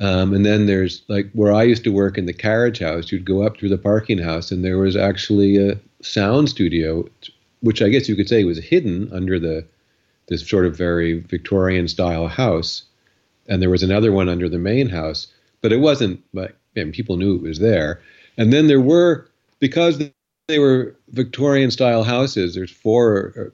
Um, 0.00 0.32
and 0.32 0.46
then 0.46 0.66
there's 0.66 1.02
like 1.08 1.30
where 1.32 1.52
I 1.52 1.64
used 1.64 1.84
to 1.84 1.92
work 1.92 2.18
in 2.18 2.26
the 2.26 2.32
carriage 2.32 2.78
house. 2.78 3.10
You'd 3.10 3.24
go 3.24 3.42
up 3.42 3.58
through 3.58 3.70
the 3.70 3.78
parking 3.78 4.18
house, 4.18 4.50
and 4.52 4.64
there 4.64 4.78
was 4.78 4.96
actually 4.96 5.56
a 5.56 5.78
sound 6.02 6.48
studio, 6.48 7.08
which 7.60 7.82
I 7.82 7.88
guess 7.88 8.08
you 8.08 8.14
could 8.14 8.28
say 8.28 8.44
was 8.44 8.58
hidden 8.58 9.10
under 9.12 9.38
the 9.38 9.64
this 10.28 10.48
sort 10.48 10.66
of 10.66 10.76
very 10.76 11.20
Victorian 11.20 11.88
style 11.88 12.28
house, 12.28 12.82
and 13.48 13.60
there 13.60 13.70
was 13.70 13.82
another 13.82 14.12
one 14.12 14.28
under 14.28 14.48
the 14.48 14.58
main 14.58 14.88
house, 14.88 15.26
but 15.62 15.72
it 15.72 15.80
wasn't 15.80 16.22
like 16.32 16.54
and 16.76 16.92
people 16.92 17.16
knew 17.16 17.34
it 17.34 17.42
was 17.42 17.58
there. 17.58 18.00
And 18.36 18.52
then 18.52 18.68
there 18.68 18.80
were 18.80 19.28
because 19.58 20.00
they 20.48 20.58
were 20.58 20.96
Victorian 21.10 21.70
style 21.70 22.02
houses. 22.02 22.54
There's 22.54 22.70
four 22.70 23.18
of 23.36 23.52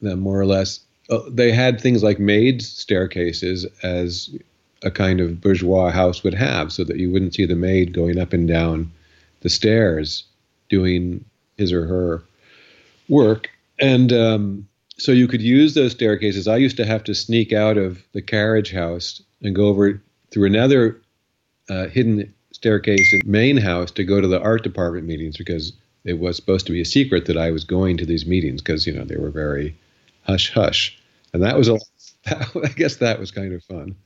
them 0.00 0.20
more 0.20 0.40
or 0.40 0.46
less. 0.46 0.80
Uh, 1.10 1.20
they 1.28 1.52
had 1.52 1.80
things 1.80 2.02
like 2.02 2.18
maids' 2.18 2.66
staircases 2.66 3.66
as 3.82 4.30
a 4.82 4.90
kind 4.90 5.20
of 5.20 5.40
bourgeois 5.40 5.90
house 5.90 6.24
would 6.24 6.34
have, 6.34 6.72
so 6.72 6.82
that 6.84 6.96
you 6.96 7.10
wouldn't 7.10 7.34
see 7.34 7.44
the 7.44 7.54
maid 7.54 7.92
going 7.92 8.18
up 8.18 8.32
and 8.32 8.48
down 8.48 8.90
the 9.42 9.50
stairs 9.50 10.24
doing 10.70 11.22
his 11.58 11.72
or 11.72 11.86
her 11.86 12.22
work. 13.08 13.50
And 13.78 14.12
um, 14.12 14.68
so 14.96 15.12
you 15.12 15.28
could 15.28 15.42
use 15.42 15.74
those 15.74 15.92
staircases. 15.92 16.48
I 16.48 16.56
used 16.56 16.76
to 16.78 16.86
have 16.86 17.04
to 17.04 17.14
sneak 17.14 17.52
out 17.52 17.76
of 17.76 18.02
the 18.12 18.22
carriage 18.22 18.72
house 18.72 19.20
and 19.42 19.54
go 19.54 19.66
over 19.66 20.00
through 20.30 20.46
another 20.46 20.98
uh, 21.68 21.88
hidden 21.88 22.32
staircase 22.52 23.12
in 23.12 23.20
main 23.30 23.58
house 23.58 23.90
to 23.90 24.04
go 24.04 24.22
to 24.22 24.28
the 24.28 24.40
art 24.40 24.62
department 24.62 25.06
meetings 25.06 25.36
because 25.36 25.72
it 26.04 26.18
was 26.18 26.36
supposed 26.36 26.66
to 26.66 26.72
be 26.72 26.80
a 26.80 26.86
secret 26.86 27.26
that 27.26 27.36
I 27.36 27.50
was 27.50 27.64
going 27.64 27.96
to 27.98 28.06
these 28.06 28.26
meetings 28.26 28.62
because 28.62 28.86
you 28.86 28.92
know 28.92 29.04
they 29.04 29.16
were 29.16 29.30
very 29.30 29.76
hush 30.22 30.52
hush, 30.52 30.98
and 31.32 31.42
that 31.42 31.56
was 31.56 31.68
a 31.68 31.78
I 32.26 32.68
guess 32.76 32.96
that 32.96 33.18
was 33.18 33.30
kind 33.30 33.52
of 33.52 33.62
fun. 33.64 33.96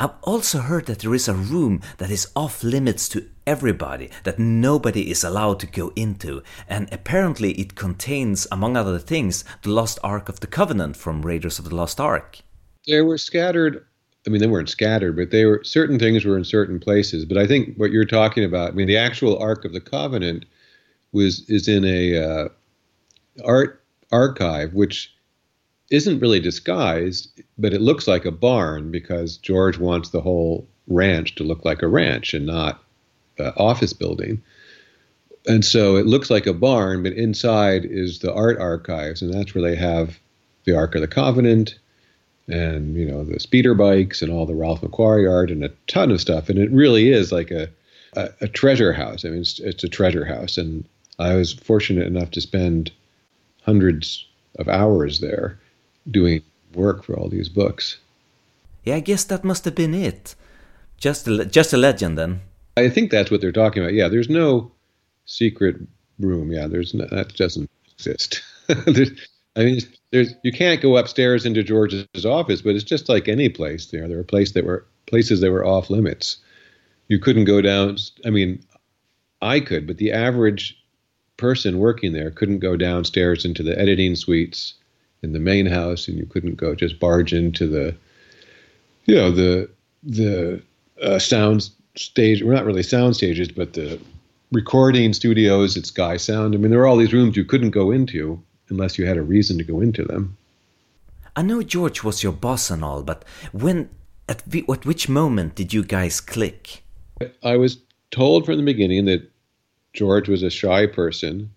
I've 0.00 0.14
also 0.22 0.58
heard 0.58 0.86
that 0.86 1.00
there 1.00 1.14
is 1.14 1.28
a 1.28 1.34
room 1.34 1.80
that 1.98 2.10
is 2.10 2.30
off 2.34 2.64
limits 2.64 3.08
to 3.10 3.28
everybody, 3.46 4.10
that 4.24 4.38
nobody 4.38 5.10
is 5.10 5.22
allowed 5.22 5.60
to 5.60 5.66
go 5.66 5.92
into, 5.94 6.42
and 6.68 6.88
apparently 6.92 7.52
it 7.52 7.76
contains, 7.76 8.46
among 8.50 8.76
other 8.76 8.98
things, 8.98 9.44
the 9.62 9.70
Lost 9.70 9.98
Ark 10.02 10.28
of 10.28 10.40
the 10.40 10.46
Covenant 10.46 10.96
from 10.96 11.24
Raiders 11.24 11.58
of 11.58 11.68
the 11.68 11.74
Lost 11.74 12.00
Ark. 12.00 12.38
They 12.86 13.02
were 13.02 13.18
scattered. 13.18 13.86
I 14.26 14.30
mean, 14.30 14.40
they 14.40 14.46
weren't 14.46 14.70
scattered, 14.70 15.16
but 15.16 15.30
they 15.30 15.44
were 15.44 15.62
certain 15.62 15.98
things 15.98 16.24
were 16.24 16.36
in 16.36 16.44
certain 16.44 16.80
places. 16.80 17.24
But 17.24 17.38
I 17.38 17.46
think 17.46 17.76
what 17.76 17.90
you're 17.90 18.04
talking 18.04 18.42
about, 18.42 18.70
I 18.70 18.74
mean, 18.74 18.88
the 18.88 18.96
actual 18.96 19.38
Ark 19.38 19.64
of 19.64 19.72
the 19.72 19.80
Covenant 19.80 20.44
was 21.14 21.48
is 21.48 21.68
in 21.68 21.84
a 21.84 22.18
uh, 22.18 22.48
art 23.44 23.82
archive, 24.12 24.74
which 24.74 25.14
isn't 25.90 26.20
really 26.20 26.40
disguised, 26.40 27.40
but 27.56 27.72
it 27.72 27.80
looks 27.80 28.08
like 28.08 28.24
a 28.24 28.30
barn 28.30 28.90
because 28.90 29.36
George 29.38 29.78
wants 29.78 30.10
the 30.10 30.20
whole 30.20 30.66
ranch 30.88 31.36
to 31.36 31.44
look 31.44 31.64
like 31.64 31.82
a 31.82 31.88
ranch 31.88 32.34
and 32.34 32.46
not 32.46 32.82
an 33.38 33.52
office 33.56 33.92
building. 33.92 34.42
And 35.46 35.64
so 35.64 35.96
it 35.96 36.06
looks 36.06 36.30
like 36.30 36.46
a 36.46 36.54
barn, 36.54 37.02
but 37.02 37.12
inside 37.12 37.84
is 37.84 38.18
the 38.18 38.32
art 38.32 38.58
archives, 38.58 39.22
and 39.22 39.32
that's 39.32 39.54
where 39.54 39.62
they 39.62 39.76
have 39.76 40.18
the 40.64 40.74
Ark 40.76 40.94
of 40.94 41.00
the 41.00 41.08
Covenant 41.08 41.78
and 42.46 42.94
you 42.94 43.06
know 43.06 43.24
the 43.24 43.40
speeder 43.40 43.72
bikes 43.74 44.20
and 44.20 44.30
all 44.30 44.44
the 44.44 44.54
Ralph 44.54 44.82
McQuarrie 44.82 45.30
art 45.30 45.50
and 45.50 45.64
a 45.64 45.70
ton 45.86 46.10
of 46.10 46.20
stuff. 46.20 46.50
And 46.50 46.58
it 46.58 46.70
really 46.70 47.10
is 47.10 47.30
like 47.32 47.50
a 47.50 47.68
a, 48.16 48.30
a 48.42 48.48
treasure 48.48 48.92
house. 48.92 49.24
I 49.24 49.28
mean, 49.28 49.40
it's, 49.40 49.58
it's 49.60 49.84
a 49.84 49.88
treasure 49.88 50.24
house, 50.24 50.58
and 50.58 50.84
I 51.18 51.34
was 51.34 51.52
fortunate 51.52 52.06
enough 52.06 52.30
to 52.32 52.40
spend 52.40 52.90
hundreds 53.62 54.26
of 54.58 54.68
hours 54.68 55.20
there 55.20 55.58
doing 56.10 56.42
work 56.74 57.04
for 57.04 57.16
all 57.16 57.28
these 57.28 57.48
books. 57.48 57.98
Yeah, 58.84 58.96
I 58.96 59.00
guess 59.00 59.24
that 59.24 59.44
must 59.44 59.64
have 59.64 59.74
been 59.74 59.94
it. 59.94 60.34
Just 60.98 61.26
a, 61.26 61.44
just 61.44 61.72
a 61.72 61.76
legend 61.76 62.18
then. 62.18 62.40
I 62.76 62.88
think 62.88 63.10
that's 63.10 63.30
what 63.30 63.40
they're 63.40 63.52
talking 63.52 63.82
about. 63.82 63.94
Yeah, 63.94 64.08
there's 64.08 64.28
no 64.28 64.70
secret 65.26 65.76
room. 66.18 66.50
Yeah, 66.52 66.66
there's 66.66 66.94
no, 66.94 67.06
that 67.10 67.34
doesn't 67.36 67.70
exist. 67.92 68.42
I 69.56 69.64
mean, 69.64 69.80
there's 70.10 70.34
you 70.42 70.52
can't 70.52 70.80
go 70.80 70.96
upstairs 70.96 71.46
into 71.46 71.62
George's 71.62 72.26
office, 72.26 72.62
but 72.62 72.74
it's 72.74 72.84
just 72.84 73.08
like 73.08 73.28
any 73.28 73.48
place. 73.48 73.86
There, 73.86 74.06
there 74.08 74.16
were 74.16 74.24
places 74.24 74.54
that 74.54 74.64
were 74.64 74.86
places 75.06 75.40
that 75.40 75.52
were 75.52 75.64
off 75.64 75.90
limits. 75.90 76.38
You 77.08 77.18
couldn't 77.18 77.44
go 77.44 77.60
down. 77.60 77.96
I 78.24 78.30
mean, 78.30 78.64
I 79.40 79.60
could, 79.60 79.86
but 79.86 79.98
the 79.98 80.12
average 80.12 80.76
person 81.36 81.78
working 81.78 82.12
there 82.12 82.30
couldn't 82.30 82.60
go 82.60 82.76
downstairs 82.76 83.44
into 83.44 83.62
the 83.62 83.78
editing 83.78 84.14
suites 84.16 84.74
in 85.22 85.32
the 85.32 85.40
main 85.40 85.66
house, 85.66 86.06
and 86.06 86.18
you 86.18 86.26
couldn't 86.26 86.56
go 86.56 86.74
just 86.74 87.00
barge 87.00 87.32
into 87.32 87.66
the, 87.66 87.94
you 89.06 89.14
know, 89.14 89.30
the 89.30 89.68
the 90.02 90.62
uh, 91.02 91.18
sound 91.18 91.70
stage. 91.96 92.42
Well, 92.42 92.54
not 92.54 92.66
really 92.66 92.82
sound 92.82 93.16
stages, 93.16 93.48
but 93.48 93.72
the 93.72 94.00
recording 94.52 95.12
studios 95.12 95.76
at 95.76 95.86
Sky 95.86 96.16
Sound. 96.16 96.54
I 96.54 96.58
mean, 96.58 96.70
there 96.70 96.80
are 96.80 96.86
all 96.86 96.96
these 96.96 97.12
rooms 97.12 97.36
you 97.36 97.44
couldn't 97.44 97.70
go 97.70 97.90
into 97.90 98.40
unless 98.68 98.98
you 98.98 99.06
had 99.06 99.16
a 99.16 99.22
reason 99.22 99.58
to 99.58 99.64
go 99.64 99.80
into 99.80 100.04
them. 100.04 100.36
I 101.36 101.42
know 101.42 101.62
George 101.62 102.04
was 102.04 102.22
your 102.22 102.32
boss 102.32 102.70
and 102.70 102.84
all, 102.84 103.02
but 103.02 103.24
when 103.52 103.88
at, 104.28 104.42
at 104.54 104.86
which 104.86 105.08
moment 105.08 105.56
did 105.56 105.72
you 105.72 105.84
guys 105.84 106.20
click? 106.20 106.82
I 107.42 107.56
was 107.56 107.78
told 108.10 108.46
from 108.46 108.56
the 108.56 108.62
beginning 108.62 109.04
that 109.06 109.30
George 109.94 110.28
was 110.28 110.42
a 110.42 110.50
shy 110.50 110.86
person, 110.86 111.50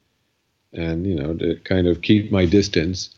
and 0.73 1.05
you 1.05 1.15
know 1.15 1.33
to 1.33 1.55
kind 1.65 1.87
of 1.87 2.01
keep 2.01 2.31
my 2.31 2.45
distance. 2.45 3.09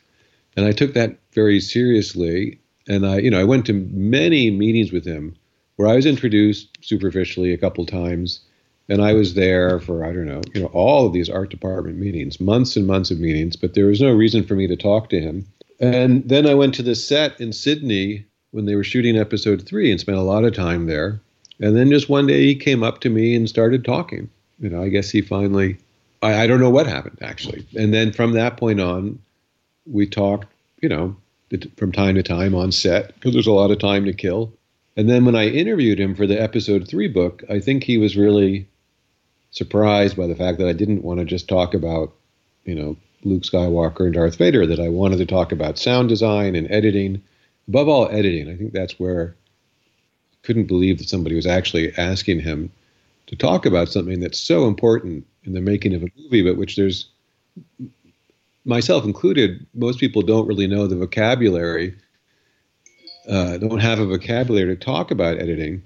And 0.58 0.66
I 0.66 0.72
took 0.72 0.94
that 0.94 1.18
very 1.34 1.60
seriously. 1.60 2.60
And 2.88 3.06
I, 3.06 3.20
you 3.20 3.30
know, 3.30 3.40
I 3.40 3.44
went 3.44 3.66
to 3.68 3.74
many 3.74 4.50
meetings 4.50 4.92
with 4.92 5.06
him 5.06 5.36
where 5.76 5.88
I 5.88 5.96
was 5.96 6.06
introduced 6.06 6.78
superficially 6.82 7.54
a 7.54 7.58
couple 7.58 7.86
times. 7.86 8.42
And 8.90 9.02
I 9.02 9.14
was 9.14 9.36
there 9.36 9.80
for, 9.80 10.04
I 10.04 10.12
don't 10.12 10.26
know, 10.26 10.42
you 10.54 10.62
know, 10.62 10.68
all 10.74 11.06
of 11.06 11.14
these 11.14 11.30
art 11.30 11.52
department 11.52 11.98
meetings, 11.98 12.42
months 12.42 12.76
and 12.76 12.88
months 12.88 13.12
of 13.12 13.20
meetings, 13.20 13.56
but 13.56 13.76
there 13.76 13.86
was 13.86 14.02
no 14.02 14.12
reason 14.12 14.44
for 14.44 14.56
me 14.56 14.68
to 14.68 14.76
talk 14.76 15.10
to 15.10 15.22
him. 15.22 15.46
And 15.80 16.28
then 16.28 16.48
I 16.48 16.56
went 16.56 16.74
to 16.76 16.84
the 16.84 16.96
set 16.96 17.40
in 17.40 17.54
Sydney 17.54 18.26
when 18.52 18.66
they 18.66 18.76
were 18.76 18.84
shooting 18.84 19.16
episode 19.16 19.66
three 19.66 19.92
and 19.92 20.00
spent 20.00 20.18
a 20.18 20.22
lot 20.22 20.44
of 20.44 20.54
time 20.54 20.88
there. 20.88 21.22
And 21.62 21.78
then 21.78 21.92
just 21.92 22.10
one 22.10 22.28
day 22.28 22.48
he 22.48 22.56
came 22.56 22.84
up 22.84 23.00
to 23.02 23.10
me 23.10 23.36
and 23.36 23.48
started 23.48 23.86
talking. 23.86 24.30
You 24.60 24.70
know, 24.70 24.84
I 24.84 24.90
guess 24.90 25.10
he 25.10 25.22
finally, 25.22 25.78
I, 26.22 26.44
I 26.44 26.48
don't 26.48 26.60
know 26.60 26.70
what 26.70 26.88
happened 26.88 27.20
actually. 27.22 27.66
And 27.78 27.94
then 27.94 28.12
from 28.12 28.34
that 28.34 28.58
point 28.58 28.80
on, 28.80 29.20
we 29.86 30.06
talked, 30.06 30.48
you 30.82 30.90
know, 30.90 31.16
from 31.78 31.92
time 31.92 32.16
to 32.16 32.24
time 32.24 32.54
on 32.54 32.72
set 32.72 33.16
because 33.16 33.34
there's 33.34 33.48
a 33.48 33.52
lot 33.52 33.72
of 33.72 33.80
time 33.80 34.06
to 34.06 34.14
kill. 34.14 34.54
And 34.98 35.10
then 35.10 35.26
when 35.26 35.36
I 35.36 35.48
interviewed 35.48 36.00
him 36.00 36.14
for 36.14 36.28
the 36.28 36.40
episode 36.40 36.88
three 36.88 37.08
book, 37.08 37.44
I 37.50 37.60
think 37.60 37.84
he 37.84 37.98
was 37.98 38.18
really 38.18 38.68
surprised 39.52 40.18
by 40.18 40.28
the 40.28 40.36
fact 40.36 40.60
that 40.60 40.68
I 40.68 40.74
didn't 40.74 41.04
want 41.04 41.20
to 41.20 41.26
just 41.26 41.48
talk 41.48 41.74
about, 41.74 42.14
you 42.66 42.76
know, 42.76 42.98
Luke 43.24 43.44
Skywalker 43.44 44.06
and 44.06 44.14
Darth 44.14 44.38
Vader, 44.38 44.66
that 44.68 44.80
I 44.80 44.90
wanted 44.90 45.18
to 45.18 45.26
talk 45.26 45.52
about 45.52 45.80
sound 45.80 46.10
design 46.10 46.56
and 46.56 46.70
editing. 46.72 47.22
Above 47.68 47.88
all, 47.88 48.10
editing. 48.10 48.50
I 48.50 48.56
think 48.56 48.74
that's 48.74 49.00
where 49.00 49.36
I 50.34 50.38
couldn't 50.44 50.66
believe 50.66 50.98
that 50.98 51.10
somebody 51.10 51.36
was 51.36 51.48
actually 51.48 51.94
asking 51.98 52.42
him 52.42 52.72
to 53.30 53.36
talk 53.36 53.68
about 53.68 53.90
something 53.90 54.20
that's 54.20 54.40
so 54.40 54.68
important 54.68 55.24
in 55.44 55.54
the 55.54 55.62
making 55.62 55.94
of 55.94 56.02
a 56.02 56.08
movie, 56.18 56.42
but 56.42 56.58
which 56.58 56.76
there's 56.76 57.10
myself 58.66 59.06
included, 59.06 59.68
most 59.76 60.00
people 60.00 60.24
don't 60.24 60.48
really 60.48 60.66
know 60.66 60.88
the 60.88 60.96
vocabulary, 60.96 61.96
uh, 63.30 63.58
don't 63.58 63.82
have 63.82 64.00
a 64.00 64.06
vocabulary 64.08 64.76
to 64.76 64.84
talk 64.84 65.12
about 65.12 65.38
editing. 65.38 65.84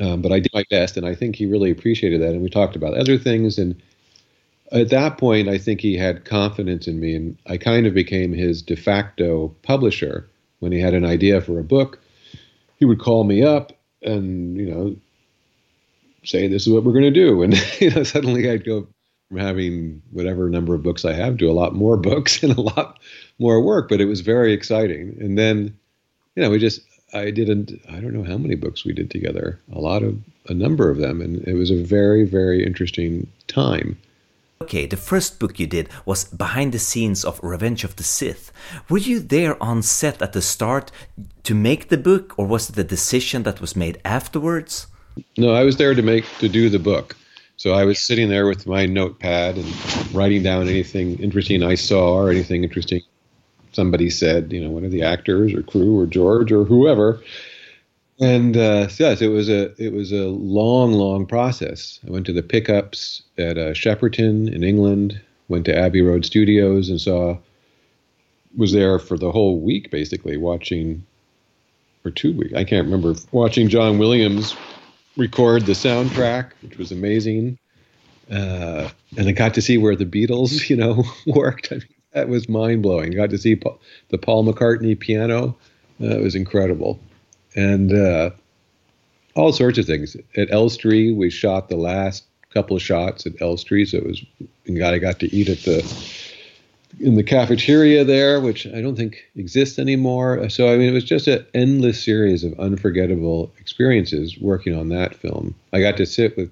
Um, 0.00 0.22
but 0.22 0.32
I 0.32 0.40
did 0.40 0.54
my 0.54 0.64
best, 0.70 0.96
and 0.96 1.04
I 1.04 1.14
think 1.14 1.36
he 1.36 1.44
really 1.44 1.70
appreciated 1.70 2.22
that. 2.22 2.30
And 2.30 2.40
we 2.40 2.48
talked 2.48 2.76
about 2.76 2.94
other 2.94 3.18
things. 3.18 3.58
And 3.58 3.82
at 4.72 4.88
that 4.88 5.18
point, 5.18 5.48
I 5.48 5.58
think 5.58 5.82
he 5.82 5.98
had 5.98 6.24
confidence 6.24 6.86
in 6.88 6.98
me, 6.98 7.14
and 7.14 7.36
I 7.46 7.58
kind 7.58 7.86
of 7.86 7.92
became 7.92 8.32
his 8.32 8.62
de 8.62 8.74
facto 8.76 9.54
publisher. 9.62 10.26
When 10.60 10.72
he 10.72 10.80
had 10.80 10.94
an 10.94 11.04
idea 11.04 11.42
for 11.42 11.58
a 11.58 11.64
book, 11.64 12.00
he 12.76 12.86
would 12.86 13.00
call 13.00 13.24
me 13.24 13.42
up 13.42 13.72
and 14.02 14.56
you 14.56 14.66
know 14.66 14.96
say, 16.24 16.48
"This 16.48 16.66
is 16.66 16.72
what 16.72 16.84
we're 16.84 16.92
going 16.92 17.04
to 17.04 17.10
do," 17.10 17.42
and 17.44 17.54
you 17.80 17.90
know 17.90 18.02
suddenly 18.02 18.50
I'd 18.50 18.64
go 18.64 18.86
from 19.28 19.38
having 19.38 20.02
whatever 20.10 20.48
number 20.48 20.74
of 20.74 20.82
books 20.82 21.04
I 21.04 21.12
have 21.12 21.36
to 21.38 21.50
a 21.50 21.52
lot 21.52 21.74
more 21.74 21.96
books 22.10 22.42
and 22.42 22.56
a 22.56 22.60
lot 22.60 22.98
more 23.38 23.60
work. 23.62 23.88
But 23.88 24.00
it 24.00 24.06
was 24.06 24.20
very 24.20 24.52
exciting. 24.52 25.16
And 25.20 25.38
then, 25.38 25.76
you 26.34 26.42
know, 26.42 26.50
we 26.50 26.58
just 26.58 26.80
I 27.12 27.30
didn't 27.30 27.72
I 27.88 28.00
don't 28.00 28.14
know 28.14 28.24
how 28.24 28.38
many 28.38 28.54
books 28.54 28.84
we 28.84 28.92
did 28.92 29.10
together. 29.10 29.58
A 29.72 29.80
lot 29.80 30.02
of 30.02 30.18
a 30.46 30.54
number 30.54 30.90
of 30.90 30.98
them, 30.98 31.20
and 31.20 31.46
it 31.46 31.54
was 31.54 31.70
a 31.70 31.82
very 31.82 32.24
very 32.24 32.64
interesting 32.64 33.28
time. 33.46 33.98
Okay, 34.60 34.86
the 34.86 34.96
first 34.96 35.38
book 35.38 35.60
you 35.60 35.68
did 35.68 35.88
was 36.04 36.24
behind 36.24 36.72
the 36.72 36.80
scenes 36.80 37.24
of 37.24 37.40
Revenge 37.42 37.84
of 37.84 37.94
the 37.94 38.02
Sith. 38.02 38.52
Were 38.90 38.98
you 38.98 39.20
there 39.20 39.62
on 39.62 39.82
set 39.82 40.20
at 40.20 40.32
the 40.32 40.42
start 40.42 40.90
to 41.44 41.54
make 41.54 41.88
the 41.88 41.96
book, 41.96 42.34
or 42.36 42.44
was 42.44 42.68
it 42.68 42.76
a 42.76 42.84
decision 42.84 43.44
that 43.44 43.60
was 43.60 43.76
made 43.76 44.00
afterwards? 44.04 44.88
No, 45.36 45.52
I 45.54 45.64
was 45.64 45.76
there 45.76 45.94
to 45.94 46.02
make 46.02 46.24
to 46.38 46.48
do 46.48 46.68
the 46.68 46.78
book. 46.78 47.16
So 47.56 47.72
I 47.72 47.84
was 47.84 47.98
sitting 47.98 48.28
there 48.28 48.46
with 48.46 48.66
my 48.66 48.86
notepad 48.86 49.56
and 49.56 50.14
writing 50.14 50.42
down 50.42 50.68
anything 50.68 51.18
interesting 51.18 51.62
I 51.62 51.74
saw 51.74 52.14
or 52.14 52.30
anything 52.30 52.62
interesting 52.62 53.02
somebody 53.72 54.10
said, 54.10 54.52
you 54.52 54.60
know, 54.60 54.70
one 54.70 54.84
of 54.84 54.90
the 54.90 55.02
actors 55.02 55.54
or 55.54 55.62
crew 55.62 55.98
or 55.98 56.06
George 56.06 56.50
or 56.52 56.64
whoever. 56.64 57.20
And 58.20 58.56
uh, 58.56 58.88
yes, 58.98 59.22
it 59.22 59.28
was 59.28 59.48
a 59.48 59.72
it 59.80 59.92
was 59.92 60.10
a 60.10 60.26
long, 60.26 60.92
long 60.92 61.26
process. 61.26 62.00
I 62.06 62.10
went 62.10 62.26
to 62.26 62.32
the 62.32 62.42
pickups 62.42 63.22
at 63.38 63.56
uh, 63.56 63.72
Shepperton 63.74 64.52
in 64.52 64.64
England, 64.64 65.20
went 65.48 65.66
to 65.66 65.76
Abbey 65.76 66.02
Road 66.02 66.24
Studios 66.24 66.88
and 66.88 67.00
saw 67.00 67.38
was 68.56 68.72
there 68.72 68.98
for 68.98 69.16
the 69.16 69.30
whole 69.30 69.60
week, 69.60 69.90
basically 69.92 70.36
watching, 70.36 71.04
or 72.04 72.10
two 72.10 72.32
weeks. 72.32 72.54
I 72.54 72.64
can't 72.64 72.86
remember 72.86 73.14
watching 73.30 73.68
John 73.68 73.98
Williams 73.98 74.56
record 75.18 75.66
the 75.66 75.72
soundtrack, 75.72 76.52
which 76.62 76.78
was 76.78 76.90
amazing. 76.90 77.58
Uh, 78.30 78.88
and 79.16 79.28
I 79.28 79.32
got 79.32 79.54
to 79.54 79.62
see 79.62 79.76
where 79.76 79.96
the 79.96 80.06
Beatles, 80.06 80.68
you 80.70 80.76
know, 80.76 81.04
worked. 81.26 81.68
I 81.70 81.76
mean, 81.76 81.88
that 82.12 82.28
was 82.28 82.48
mind 82.48 82.82
blowing. 82.82 83.12
Got 83.12 83.30
to 83.30 83.38
see 83.38 83.56
Paul, 83.56 83.78
the 84.08 84.18
Paul 84.18 84.50
McCartney 84.50 84.98
piano. 84.98 85.56
Uh, 86.00 86.14
was 86.20 86.36
incredible, 86.36 87.00
and 87.56 87.92
uh, 87.92 88.30
all 89.34 89.52
sorts 89.52 89.78
of 89.78 89.84
things. 89.84 90.16
At 90.36 90.48
Elstree, 90.52 91.10
we 91.10 91.28
shot 91.28 91.68
the 91.68 91.76
last 91.76 92.22
couple 92.54 92.76
of 92.76 92.82
shots 92.82 93.26
at 93.26 93.32
Elstree, 93.42 93.84
so 93.84 93.98
it 93.98 94.06
was. 94.06 94.24
God, 94.78 94.94
I 94.94 94.98
got 94.98 95.18
to 95.18 95.34
eat 95.34 95.48
at 95.48 95.58
the 95.64 95.82
in 97.00 97.14
the 97.14 97.22
cafeteria 97.22 98.04
there, 98.04 98.40
which 98.40 98.66
I 98.66 98.80
don't 98.80 98.96
think 98.96 99.24
exists 99.36 99.78
anymore. 99.78 100.48
So 100.48 100.72
I 100.72 100.76
mean, 100.76 100.88
it 100.88 100.92
was 100.92 101.04
just 101.04 101.28
an 101.28 101.46
endless 101.54 102.02
series 102.02 102.44
of 102.44 102.58
unforgettable 102.58 103.52
experiences 103.58 104.38
working 104.38 104.74
on 104.74 104.88
that 104.88 105.14
film. 105.14 105.54
I 105.72 105.80
got 105.80 105.96
to 105.98 106.06
sit 106.06 106.36
with 106.36 106.50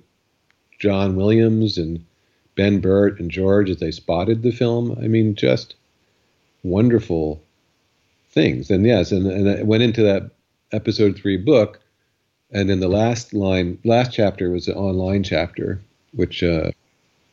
John 0.79 1.17
Williams 1.17 1.79
and 1.79 2.05
Ben 2.55 2.81
Burtt 2.81 3.19
and 3.21 3.31
George 3.31 3.71
as 3.71 3.79
they 3.79 3.91
spotted 3.91 4.43
the 4.43 4.53
film. 4.53 4.97
I 5.03 5.09
mean, 5.09 5.35
just 5.35 5.75
wonderful 6.63 7.43
things. 8.31 8.71
And 8.71 8.85
yes, 8.85 9.13
and, 9.13 9.27
and 9.27 9.59
I 9.59 9.63
went 9.63 9.83
into 9.83 10.03
that 10.03 10.31
episode 10.73 11.17
three 11.17 11.37
book, 11.37 11.81
and 12.51 12.69
then 12.69 12.81
the 12.81 12.89
last 12.89 13.33
line, 13.33 13.79
last 13.85 14.13
chapter 14.13 14.51
was 14.51 14.69
an 14.69 14.75
online 14.75 15.23
chapter, 15.23 15.81
which 16.13 16.43
uh, 16.43 16.71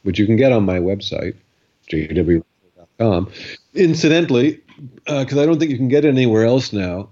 which 0.04 0.20
you 0.20 0.26
can 0.26 0.36
get 0.36 0.52
on 0.52 0.66
my 0.66 0.80
website, 0.80 1.36
jw.com. 3.00 3.32
Incidentally, 3.74 4.62
because 5.06 5.38
uh, 5.38 5.42
I 5.42 5.46
don't 5.46 5.60
think 5.60 5.72
you 5.72 5.78
can 5.78 5.88
get 5.88 6.06
it 6.06 6.10
anywhere 6.10 6.46
else 6.46 6.74
now. 6.74 7.10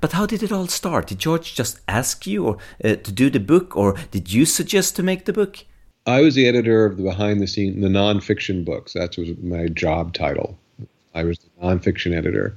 But 0.00 0.12
how 0.12 0.26
did 0.26 0.42
it 0.42 0.52
all 0.52 0.68
start? 0.68 1.08
Did 1.08 1.18
George 1.18 1.54
just 1.54 1.80
ask 1.88 2.26
you 2.26 2.46
or 2.46 2.58
uh, 2.84 2.96
to 2.96 3.12
do 3.12 3.30
the 3.30 3.40
book, 3.40 3.76
or 3.76 3.96
did 4.10 4.32
you 4.32 4.44
suggest 4.44 4.94
to 4.96 5.02
make 5.02 5.24
the 5.24 5.32
book? 5.32 5.64
I 6.06 6.20
was 6.20 6.34
the 6.34 6.46
editor 6.46 6.84
of 6.84 6.96
the 6.96 7.02
behind 7.02 7.40
the 7.40 7.46
scene, 7.46 7.80
the 7.80 7.88
nonfiction 7.88 8.64
books. 8.64 8.92
That 8.92 9.16
was 9.16 9.36
my 9.38 9.68
job 9.68 10.14
title. 10.14 10.58
I 11.14 11.24
was 11.24 11.38
the 11.38 11.64
nonfiction 11.64 12.16
editor. 12.16 12.56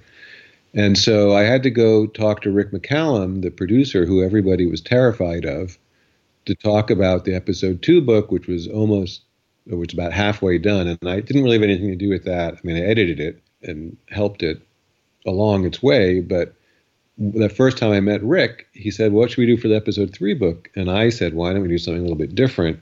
And 0.73 0.97
so 0.97 1.33
I 1.33 1.43
had 1.43 1.63
to 1.63 1.69
go 1.69 2.05
talk 2.05 2.41
to 2.41 2.51
Rick 2.51 2.71
McCallum, 2.71 3.41
the 3.41 3.49
producer, 3.49 4.05
who 4.05 4.23
everybody 4.23 4.65
was 4.65 4.81
terrified 4.81 5.45
of, 5.45 5.77
to 6.45 6.55
talk 6.55 6.89
about 6.89 7.25
the 7.25 7.33
episode 7.33 7.81
two 7.81 8.01
book, 8.01 8.31
which 8.31 8.47
was 8.47 8.67
almost, 8.67 9.21
which 9.67 9.93
was 9.93 9.93
about 9.93 10.13
halfway 10.13 10.57
done. 10.57 10.87
And 10.87 11.09
I 11.09 11.19
didn't 11.19 11.43
really 11.43 11.57
have 11.57 11.63
anything 11.63 11.89
to 11.89 11.95
do 11.95 12.09
with 12.09 12.25
that. 12.25 12.55
I 12.55 12.59
mean, 12.63 12.77
I 12.77 12.81
edited 12.81 13.19
it 13.19 13.41
and 13.61 13.97
helped 14.09 14.43
it 14.43 14.61
along 15.25 15.65
its 15.65 15.81
way. 15.81 16.21
But 16.21 16.53
the 17.17 17.49
first 17.49 17.77
time 17.77 17.91
I 17.91 17.99
met 17.99 18.23
Rick, 18.23 18.67
he 18.73 18.91
said, 18.91 19.11
What 19.11 19.31
should 19.31 19.39
we 19.39 19.45
do 19.45 19.57
for 19.57 19.67
the 19.67 19.75
episode 19.75 20.13
three 20.13 20.33
book? 20.33 20.69
And 20.75 20.91
I 20.91 21.09
said, 21.09 21.33
Why 21.33 21.53
don't 21.53 21.63
we 21.63 21.67
do 21.67 21.77
something 21.77 21.99
a 21.99 22.03
little 22.03 22.17
bit 22.17 22.35
different? 22.35 22.79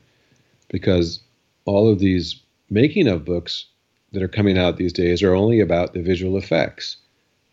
because 0.73 1.21
all 1.65 1.89
of 1.89 1.99
these 1.99 2.41
making 2.69 3.07
of 3.07 3.23
books 3.23 3.65
that 4.11 4.23
are 4.23 4.27
coming 4.27 4.57
out 4.57 4.75
these 4.75 4.91
days 4.91 5.23
are 5.23 5.33
only 5.33 5.61
about 5.61 5.93
the 5.93 6.01
visual 6.01 6.35
effects. 6.35 6.97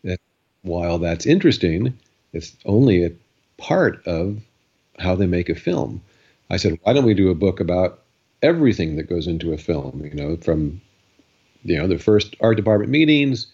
And 0.03 0.17
while 0.63 0.97
that's 0.97 1.25
interesting, 1.25 1.97
it's 2.33 2.57
only 2.65 3.05
a 3.05 3.11
part 3.57 4.05
of 4.05 4.41
how 4.99 5.15
they 5.15 5.27
make 5.27 5.49
a 5.49 5.55
film. 5.55 6.01
I 6.49 6.57
said, 6.57 6.79
why 6.81 6.93
don't 6.93 7.05
we 7.05 7.13
do 7.13 7.29
a 7.29 7.35
book 7.35 7.59
about 7.59 8.00
everything 8.41 8.95
that 8.95 9.09
goes 9.09 9.27
into 9.27 9.53
a 9.53 9.57
film? 9.57 10.01
You 10.03 10.15
know, 10.15 10.37
from 10.37 10.81
you 11.63 11.77
know 11.77 11.87
the 11.87 11.99
first 11.99 12.35
art 12.41 12.57
department 12.57 12.91
meetings 12.91 13.47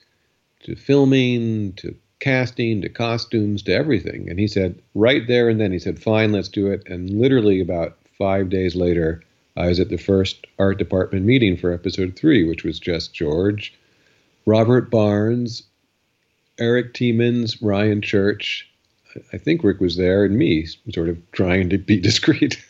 to 0.64 0.76
filming 0.76 1.74
to 1.74 1.96
casting 2.20 2.82
to 2.82 2.90
costumes 2.90 3.62
to 3.64 3.74
everything. 3.74 4.30
And 4.30 4.40
he 4.40 4.48
said, 4.48 4.82
right 4.96 5.28
there 5.28 5.50
and 5.50 5.60
then, 5.60 5.72
he 5.72 5.80
said, 5.80 6.02
fine, 6.02 6.32
let's 6.32 6.50
do 6.50 6.68
it. 6.68 6.84
And 6.88 7.10
literally 7.10 7.62
about 7.62 7.98
five 8.18 8.50
days 8.50 8.76
later, 8.76 9.24
I 9.56 9.68
was 9.68 9.80
at 9.80 9.90
the 9.90 9.98
first 9.98 10.46
art 10.60 10.78
department 10.78 11.26
meeting 11.26 11.58
for 11.58 11.72
episode 11.72 12.16
three, 12.16 12.48
which 12.48 12.64
was 12.64 12.80
just 12.80 13.14
George, 13.14 13.74
Robert 14.46 14.90
Barnes, 14.90 15.64
Erik 16.60 16.94
Tiemens, 16.94 17.62
Ryan 17.62 18.02
Church. 18.02 18.70
I 19.34 19.38
think 19.38 19.64
Rick 19.64 19.80
was 19.80 19.98
there, 19.98 20.26
and 20.26 20.38
me, 20.38 20.68
sort 20.94 21.10
of 21.10 21.20
trying 21.32 21.70
to 21.70 21.78
be 21.78 22.00
discreet. 22.00 22.64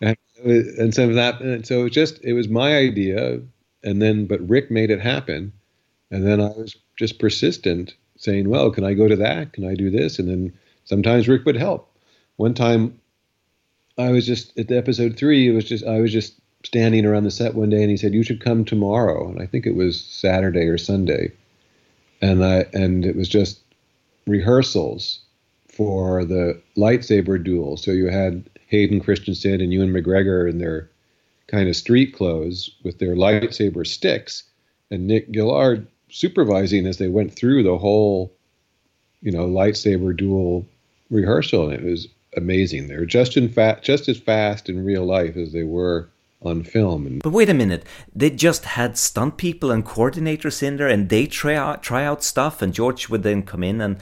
and, 0.00 0.16
Uh, 0.44 0.82
and 0.82 0.94
so 0.94 1.12
that, 1.12 1.40
and 1.40 1.66
so 1.66 1.80
it 1.80 1.82
was 1.84 1.92
just 1.92 2.22
it 2.24 2.32
was 2.32 2.48
my 2.48 2.76
idea, 2.76 3.40
and 3.82 4.00
then 4.00 4.26
but 4.26 4.46
Rick 4.48 4.70
made 4.70 4.90
it 4.90 5.00
happen, 5.00 5.52
and 6.10 6.26
then 6.26 6.40
I 6.40 6.48
was 6.48 6.76
just 6.96 7.18
persistent, 7.18 7.94
saying, 8.16 8.48
"Well, 8.48 8.70
can 8.70 8.84
I 8.84 8.94
go 8.94 9.08
to 9.08 9.16
that? 9.16 9.52
Can 9.52 9.66
I 9.66 9.74
do 9.74 9.90
this?" 9.90 10.18
And 10.18 10.28
then 10.28 10.52
sometimes 10.84 11.28
Rick 11.28 11.44
would 11.44 11.56
help. 11.56 11.90
One 12.36 12.54
time 12.54 12.98
I 13.98 14.10
was 14.10 14.26
just 14.26 14.58
at 14.58 14.68
the 14.68 14.78
episode 14.78 15.16
three. 15.16 15.48
It 15.48 15.52
was 15.52 15.64
just 15.64 15.84
I 15.84 16.00
was 16.00 16.12
just 16.12 16.34
standing 16.64 17.06
around 17.06 17.24
the 17.24 17.30
set 17.30 17.54
one 17.54 17.70
day, 17.70 17.82
and 17.82 17.90
he 17.90 17.96
said, 17.96 18.14
"You 18.14 18.22
should 18.22 18.40
come 18.40 18.64
tomorrow." 18.64 19.28
And 19.28 19.40
I 19.40 19.46
think 19.46 19.66
it 19.66 19.74
was 19.74 20.00
Saturday 20.00 20.66
or 20.66 20.78
Sunday, 20.78 21.32
and 22.22 22.44
I 22.44 22.66
and 22.72 23.04
it 23.04 23.16
was 23.16 23.28
just 23.28 23.60
rehearsals 24.26 25.20
for 25.68 26.24
the 26.24 26.60
lightsaber 26.76 27.42
duel. 27.42 27.76
So 27.76 27.90
you 27.90 28.08
had 28.08 28.44
Hayden 28.70 29.00
Christensen 29.00 29.60
and 29.60 29.72
Ewan 29.72 29.92
McGregor 29.92 30.48
in 30.48 30.58
their 30.58 30.88
kind 31.48 31.68
of 31.68 31.74
street 31.74 32.14
clothes 32.14 32.70
with 32.84 33.00
their 33.00 33.16
lightsaber 33.16 33.84
sticks, 33.84 34.44
and 34.90 35.06
Nick 35.06 35.26
Gillard 35.34 35.86
supervising 36.08 36.86
as 36.86 36.98
they 36.98 37.08
went 37.08 37.34
through 37.34 37.64
the 37.64 37.78
whole, 37.78 38.32
you 39.22 39.32
know, 39.32 39.46
lightsaber 39.46 40.16
duel 40.16 40.64
rehearsal. 41.10 41.70
And 41.70 41.84
it 41.84 41.90
was 41.90 42.06
amazing. 42.36 42.86
They 42.86 42.96
were 42.96 43.06
just 43.06 43.36
in 43.36 43.48
fa- 43.48 43.80
just 43.82 44.08
as 44.08 44.18
fast 44.18 44.68
in 44.68 44.84
real 44.84 45.04
life 45.04 45.36
as 45.36 45.52
they 45.52 45.64
were 45.64 46.08
on 46.42 46.62
film. 46.62 47.18
But 47.24 47.32
wait 47.32 47.50
a 47.50 47.54
minute, 47.54 47.84
they 48.14 48.30
just 48.30 48.64
had 48.64 48.96
stunt 48.96 49.36
people 49.36 49.72
and 49.72 49.84
coordinators 49.84 50.62
in 50.62 50.76
there, 50.76 50.88
and 50.88 51.08
they 51.08 51.26
try 51.26 51.56
out 51.56 51.82
try 51.82 52.04
out 52.04 52.22
stuff, 52.22 52.62
and 52.62 52.72
George 52.72 53.08
would 53.08 53.24
then 53.24 53.42
come 53.42 53.64
in 53.64 53.80
and 53.80 53.96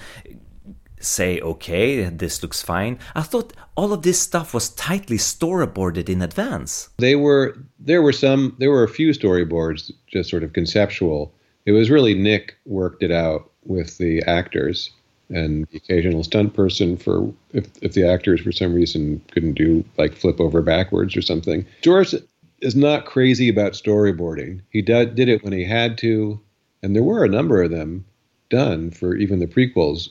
say, 1.00 1.40
"Okay, 1.40 2.04
this 2.04 2.42
looks 2.42 2.62
fine." 2.62 2.98
I 3.14 3.22
thought 3.22 3.52
all 3.76 3.92
of 3.92 4.02
this 4.02 4.20
stuff 4.20 4.54
was 4.54 4.70
tightly 4.70 5.18
storyboarded 5.18 6.08
in 6.08 6.22
advance. 6.22 6.88
They 6.98 7.16
were 7.16 7.56
there 7.78 8.02
were 8.02 8.12
some 8.12 8.56
there 8.58 8.70
were 8.70 8.84
a 8.84 8.88
few 8.88 9.10
storyboards 9.10 9.92
just 10.06 10.30
sort 10.30 10.42
of 10.42 10.52
conceptual. 10.52 11.32
It 11.66 11.72
was 11.72 11.90
really 11.90 12.14
Nick 12.14 12.56
worked 12.64 13.02
it 13.02 13.12
out 13.12 13.50
with 13.64 13.98
the 13.98 14.22
actors 14.22 14.90
and 15.30 15.66
the 15.70 15.76
occasional 15.76 16.24
stunt 16.24 16.54
person 16.54 16.96
for 16.96 17.32
if, 17.52 17.66
if 17.82 17.92
the 17.92 18.08
actors 18.08 18.40
for 18.40 18.52
some 18.52 18.72
reason 18.74 19.20
couldn't 19.30 19.54
do 19.54 19.84
like 19.98 20.14
flip 20.14 20.40
over 20.40 20.62
backwards 20.62 21.16
or 21.16 21.22
something. 21.22 21.66
George 21.82 22.14
is 22.60 22.74
not 22.74 23.06
crazy 23.06 23.48
about 23.48 23.72
storyboarding. 23.72 24.60
He 24.70 24.82
did, 24.82 25.14
did 25.14 25.28
it 25.28 25.44
when 25.44 25.52
he 25.52 25.64
had 25.64 25.98
to, 25.98 26.40
and 26.82 26.94
there 26.94 27.02
were 27.02 27.24
a 27.24 27.28
number 27.28 27.62
of 27.62 27.70
them 27.70 28.04
done 28.50 28.90
for 28.90 29.14
even 29.14 29.38
the 29.38 29.46
prequels. 29.46 30.08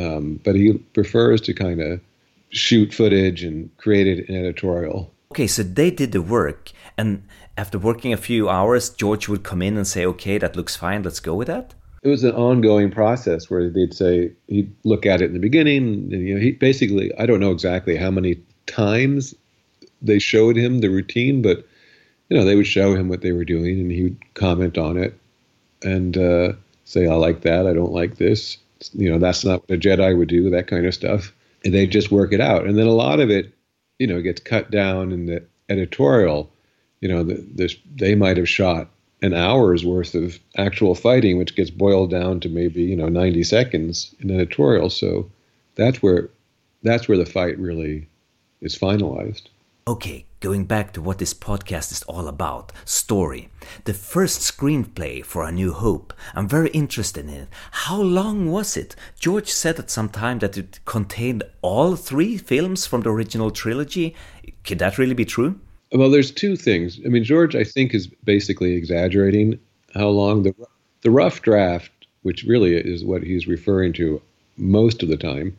Um, 0.00 0.40
but 0.44 0.54
he 0.54 0.72
prefers 0.94 1.40
to 1.42 1.54
kind 1.54 1.80
of 1.80 2.00
shoot 2.50 2.92
footage 2.92 3.42
and 3.44 3.76
create 3.76 4.06
it 4.06 4.28
in 4.28 4.36
editorial. 4.36 5.12
Okay, 5.32 5.46
so 5.46 5.62
they 5.62 5.90
did 5.90 6.12
the 6.12 6.22
work, 6.22 6.72
and 6.98 7.22
after 7.56 7.78
working 7.78 8.12
a 8.12 8.16
few 8.16 8.48
hours, 8.48 8.90
George 8.90 9.28
would 9.28 9.44
come 9.44 9.62
in 9.62 9.76
and 9.76 9.86
say, 9.86 10.04
"Okay, 10.06 10.38
that 10.38 10.56
looks 10.56 10.74
fine. 10.74 11.02
Let's 11.02 11.20
go 11.20 11.34
with 11.34 11.46
that." 11.48 11.74
it 12.02 12.08
was 12.08 12.24
an 12.24 12.32
ongoing 12.32 12.90
process 12.90 13.50
where 13.50 13.68
they'd 13.68 13.94
say 13.94 14.32
he'd 14.48 14.72
look 14.84 15.04
at 15.04 15.20
it 15.20 15.26
in 15.26 15.34
the 15.34 15.38
beginning 15.38 16.10
and 16.12 16.28
you 16.28 16.34
know 16.34 16.40
he 16.40 16.52
basically 16.52 17.12
i 17.18 17.26
don't 17.26 17.40
know 17.40 17.50
exactly 17.50 17.96
how 17.96 18.10
many 18.10 18.36
times 18.66 19.34
they 20.02 20.18
showed 20.18 20.56
him 20.56 20.78
the 20.78 20.88
routine 20.88 21.42
but 21.42 21.66
you 22.28 22.36
know 22.36 22.44
they 22.44 22.56
would 22.56 22.66
show 22.66 22.94
him 22.94 23.08
what 23.08 23.20
they 23.20 23.32
were 23.32 23.44
doing 23.44 23.80
and 23.80 23.90
he 23.90 24.04
would 24.04 24.34
comment 24.34 24.78
on 24.78 24.96
it 24.96 25.18
and 25.82 26.16
uh, 26.16 26.52
say 26.84 27.06
i 27.06 27.14
like 27.14 27.42
that 27.42 27.66
i 27.66 27.72
don't 27.72 27.92
like 27.92 28.16
this 28.16 28.58
you 28.92 29.10
know 29.10 29.18
that's 29.18 29.44
not 29.44 29.60
what 29.60 29.76
a 29.76 29.78
jedi 29.78 30.16
would 30.16 30.28
do 30.28 30.50
that 30.50 30.66
kind 30.66 30.86
of 30.86 30.94
stuff 30.94 31.32
and 31.64 31.74
they 31.74 31.86
just 31.86 32.10
work 32.10 32.32
it 32.32 32.40
out 32.40 32.66
and 32.66 32.78
then 32.78 32.86
a 32.86 32.92
lot 32.92 33.20
of 33.20 33.30
it 33.30 33.52
you 33.98 34.06
know 34.06 34.20
gets 34.20 34.40
cut 34.40 34.70
down 34.70 35.12
in 35.12 35.26
the 35.26 35.44
editorial 35.68 36.50
you 37.00 37.08
know 37.08 37.22
the, 37.22 37.76
they 37.96 38.14
might 38.14 38.36
have 38.36 38.48
shot 38.48 38.88
an 39.22 39.34
hour's 39.34 39.84
worth 39.84 40.14
of 40.14 40.38
actual 40.56 40.94
fighting, 40.94 41.38
which 41.38 41.56
gets 41.56 41.70
boiled 41.70 42.10
down 42.10 42.40
to 42.40 42.48
maybe 42.48 42.82
you 42.82 42.96
know 42.96 43.08
90 43.08 43.42
seconds 43.44 44.14
in 44.20 44.30
editorial. 44.30 44.90
So 44.90 45.30
that's 45.74 46.02
where 46.02 46.30
that's 46.82 47.08
where 47.08 47.18
the 47.18 47.26
fight 47.26 47.58
really 47.58 48.08
is 48.60 48.78
finalized. 48.78 49.42
Okay, 49.86 50.24
going 50.40 50.64
back 50.64 50.92
to 50.92 51.02
what 51.02 51.18
this 51.18 51.34
podcast 51.34 51.92
is 51.92 52.02
all 52.04 52.26
about 52.28 52.72
story. 52.84 53.48
The 53.84 53.94
first 53.94 54.40
screenplay 54.40 55.24
for 55.24 55.44
A 55.44 55.52
New 55.52 55.72
Hope. 55.72 56.12
I'm 56.34 56.48
very 56.48 56.70
interested 56.70 57.26
in 57.26 57.30
it. 57.30 57.48
How 57.70 58.00
long 58.00 58.50
was 58.50 58.76
it? 58.76 58.96
George 59.18 59.50
said 59.50 59.78
at 59.78 59.90
some 59.90 60.08
time 60.08 60.38
that 60.40 60.58
it 60.58 60.80
contained 60.84 61.42
all 61.62 61.96
three 61.96 62.36
films 62.36 62.86
from 62.86 63.02
the 63.02 63.10
original 63.10 63.50
trilogy. 63.50 64.14
Could 64.64 64.78
that 64.80 64.98
really 64.98 65.14
be 65.14 65.24
true? 65.24 65.60
Well, 65.92 66.10
there's 66.10 66.30
two 66.30 66.56
things. 66.56 67.00
I 67.04 67.08
mean, 67.08 67.24
George, 67.24 67.54
I 67.54 67.64
think, 67.64 67.94
is 67.94 68.06
basically 68.06 68.74
exaggerating 68.74 69.58
how 69.94 70.08
long 70.08 70.42
the 70.42 70.54
the 71.02 71.10
rough 71.10 71.40
draft 71.40 71.90
which 72.22 72.44
really 72.44 72.76
is 72.76 73.04
what 73.04 73.22
he's 73.22 73.46
referring 73.46 73.92
to 73.94 74.20
most 74.56 75.02
of 75.02 75.08
the 75.08 75.16
time, 75.16 75.56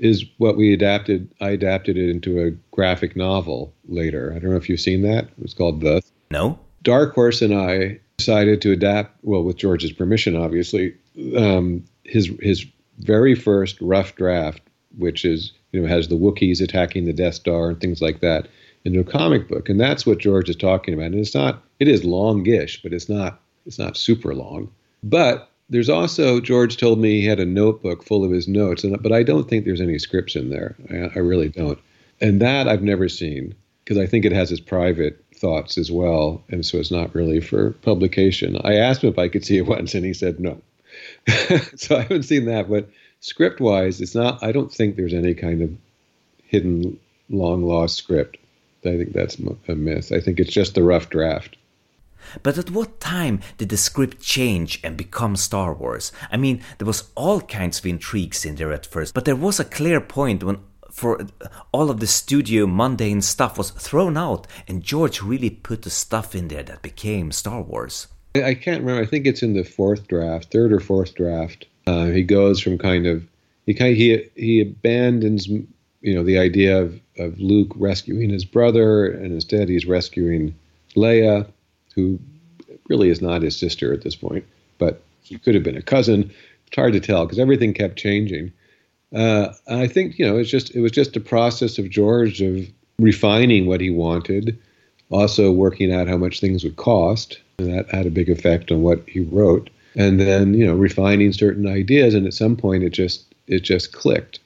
is 0.00 0.24
what 0.38 0.56
we 0.56 0.72
adapted. 0.72 1.32
I 1.40 1.50
adapted 1.50 1.96
it 1.96 2.10
into 2.10 2.40
a 2.40 2.50
graphic 2.74 3.14
novel 3.14 3.72
later. 3.86 4.32
I 4.34 4.38
don't 4.38 4.50
know 4.50 4.56
if 4.56 4.68
you've 4.68 4.80
seen 4.80 5.02
that. 5.02 5.24
It 5.24 5.38
was 5.38 5.54
called 5.54 5.80
The. 5.80 6.02
No. 6.30 6.58
Dark 6.82 7.14
Horse 7.14 7.42
and 7.42 7.54
I 7.54 8.00
decided 8.16 8.62
to 8.62 8.72
adapt, 8.72 9.16
well, 9.22 9.42
with 9.42 9.56
George's 9.56 9.92
permission, 9.92 10.34
obviously, 10.34 10.94
um, 11.36 11.84
his 12.04 12.30
his 12.40 12.66
very 13.00 13.34
first 13.34 13.80
rough 13.80 14.16
draft, 14.16 14.62
which 14.96 15.24
is 15.24 15.52
you 15.72 15.80
know 15.80 15.88
has 15.88 16.08
the 16.08 16.16
Wookiees 16.16 16.62
attacking 16.62 17.04
the 17.04 17.12
Death 17.12 17.34
Star 17.34 17.68
and 17.68 17.80
things 17.80 18.00
like 18.00 18.20
that, 18.20 18.48
into 18.84 19.00
a 19.00 19.04
comic 19.04 19.48
book, 19.48 19.68
and 19.68 19.78
that's 19.78 20.06
what 20.06 20.18
George 20.18 20.48
is 20.48 20.56
talking 20.56 20.94
about. 20.94 21.06
And 21.06 21.16
it's 21.16 21.34
not, 21.34 21.62
it 21.78 21.88
is 21.88 22.04
longish, 22.04 22.82
but 22.82 22.92
it's 22.92 23.08
not, 23.08 23.40
it's 23.66 23.78
not 23.78 23.96
super 23.96 24.34
long. 24.34 24.70
But 25.02 25.49
there's 25.70 25.88
also 25.88 26.40
George 26.40 26.76
told 26.76 26.98
me 26.98 27.20
he 27.20 27.26
had 27.26 27.40
a 27.40 27.46
notebook 27.46 28.02
full 28.02 28.24
of 28.24 28.32
his 28.32 28.48
notes, 28.48 28.84
and 28.84 29.00
but 29.02 29.12
I 29.12 29.22
don't 29.22 29.48
think 29.48 29.64
there's 29.64 29.80
any 29.80 29.98
scripts 29.98 30.36
in 30.36 30.50
there. 30.50 30.74
I, 30.90 31.18
I 31.18 31.18
really 31.20 31.48
don't, 31.48 31.78
and 32.20 32.40
that 32.42 32.68
I've 32.68 32.82
never 32.82 33.08
seen 33.08 33.54
because 33.84 33.96
I 33.96 34.06
think 34.06 34.24
it 34.24 34.32
has 34.32 34.50
his 34.50 34.60
private 34.60 35.24
thoughts 35.34 35.78
as 35.78 35.90
well, 35.90 36.42
and 36.50 36.66
so 36.66 36.78
it's 36.78 36.90
not 36.90 37.14
really 37.14 37.40
for 37.40 37.70
publication. 37.82 38.60
I 38.62 38.74
asked 38.74 39.02
him 39.02 39.10
if 39.10 39.18
I 39.18 39.28
could 39.28 39.44
see 39.44 39.58
it 39.58 39.66
once, 39.66 39.94
and 39.94 40.04
he 40.04 40.12
said 40.12 40.40
no. 40.40 40.60
so 41.76 41.96
I 41.96 42.02
haven't 42.02 42.24
seen 42.24 42.46
that, 42.46 42.68
but 42.68 42.88
script 43.20 43.60
wise, 43.60 44.00
it's 44.00 44.14
not. 44.14 44.42
I 44.42 44.52
don't 44.52 44.72
think 44.72 44.96
there's 44.96 45.14
any 45.14 45.34
kind 45.34 45.62
of 45.62 45.70
hidden 46.44 46.98
long 47.28 47.62
lost 47.62 47.96
script. 47.96 48.38
I 48.84 48.96
think 48.96 49.12
that's 49.12 49.38
a 49.68 49.74
myth. 49.74 50.10
I 50.10 50.20
think 50.20 50.40
it's 50.40 50.52
just 50.52 50.74
the 50.74 50.82
rough 50.82 51.10
draft. 51.10 51.56
But 52.42 52.58
at 52.58 52.70
what 52.70 53.00
time 53.00 53.40
did 53.58 53.68
the 53.68 53.76
script 53.76 54.20
change 54.20 54.80
and 54.82 54.96
become 54.96 55.36
Star 55.36 55.74
Wars? 55.74 56.12
I 56.30 56.36
mean, 56.36 56.62
there 56.78 56.86
was 56.86 57.10
all 57.14 57.40
kinds 57.40 57.78
of 57.78 57.86
intrigues 57.86 58.44
in 58.44 58.56
there 58.56 58.72
at 58.72 58.86
first, 58.86 59.14
but 59.14 59.24
there 59.24 59.36
was 59.36 59.60
a 59.60 59.64
clear 59.64 60.00
point 60.00 60.44
when 60.44 60.58
for 60.90 61.26
all 61.72 61.90
of 61.90 62.00
the 62.00 62.06
studio 62.06 62.66
mundane 62.66 63.22
stuff 63.22 63.56
was 63.56 63.70
thrown 63.70 64.16
out 64.16 64.46
and 64.66 64.82
George 64.82 65.22
really 65.22 65.50
put 65.50 65.82
the 65.82 65.90
stuff 65.90 66.34
in 66.34 66.48
there 66.48 66.64
that 66.64 66.82
became 66.82 67.32
Star 67.32 67.62
Wars. 67.62 68.08
I 68.34 68.54
can't 68.54 68.82
remember. 68.82 69.02
I 69.02 69.06
think 69.06 69.26
it's 69.26 69.42
in 69.42 69.54
the 69.54 69.64
fourth 69.64 70.06
draft, 70.06 70.52
third 70.52 70.72
or 70.72 70.80
fourth 70.80 71.14
draft. 71.14 71.66
Uh, 71.86 72.06
he 72.06 72.22
goes 72.22 72.60
from 72.60 72.78
kind 72.78 73.06
of 73.06 73.26
he 73.66 73.74
kind 73.74 73.92
of, 73.92 73.98
he 73.98 74.28
he 74.36 74.60
abandons 74.60 75.48
you 75.48 76.14
know 76.14 76.22
the 76.22 76.38
idea 76.38 76.80
of 76.80 77.00
of 77.18 77.38
Luke 77.38 77.72
rescuing 77.74 78.30
his 78.30 78.44
brother, 78.44 79.10
and 79.10 79.32
instead 79.32 79.68
he's 79.68 79.86
rescuing 79.86 80.54
Leia, 80.96 81.46
who 82.00 82.18
really 82.88 83.08
is 83.08 83.20
not 83.20 83.42
his 83.42 83.56
sister 83.56 83.92
at 83.92 84.02
this 84.02 84.16
point, 84.16 84.44
but 84.78 85.02
she 85.24 85.38
could 85.38 85.54
have 85.54 85.64
been 85.64 85.76
a 85.76 85.82
cousin. 85.82 86.30
It's 86.66 86.76
hard 86.76 86.92
to 86.92 87.00
tell 87.00 87.24
because 87.24 87.38
everything 87.38 87.74
kept 87.74 87.96
changing. 87.96 88.52
Uh, 89.14 89.52
I 89.68 89.86
think 89.86 90.18
you 90.18 90.26
know 90.26 90.38
it's 90.38 90.50
just 90.50 90.74
it 90.74 90.80
was 90.80 90.92
just 90.92 91.16
a 91.16 91.20
process 91.20 91.78
of 91.78 91.90
George 91.90 92.40
of 92.42 92.68
refining 92.98 93.66
what 93.66 93.80
he 93.80 93.90
wanted, 93.90 94.58
also 95.10 95.50
working 95.50 95.92
out 95.92 96.08
how 96.08 96.16
much 96.16 96.40
things 96.40 96.62
would 96.64 96.76
cost, 96.76 97.40
and 97.58 97.72
that 97.72 97.90
had 97.90 98.06
a 98.06 98.10
big 98.10 98.28
effect 98.28 98.70
on 98.70 98.82
what 98.82 99.02
he 99.08 99.20
wrote. 99.20 99.70
And 99.96 100.20
then 100.20 100.54
you 100.54 100.64
know 100.64 100.74
refining 100.74 101.32
certain 101.32 101.66
ideas, 101.66 102.14
and 102.14 102.26
at 102.26 102.34
some 102.34 102.56
point 102.56 102.84
it 102.84 102.90
just 102.90 103.24
it 103.48 103.60
just 103.60 103.92
clicked 103.92 104.38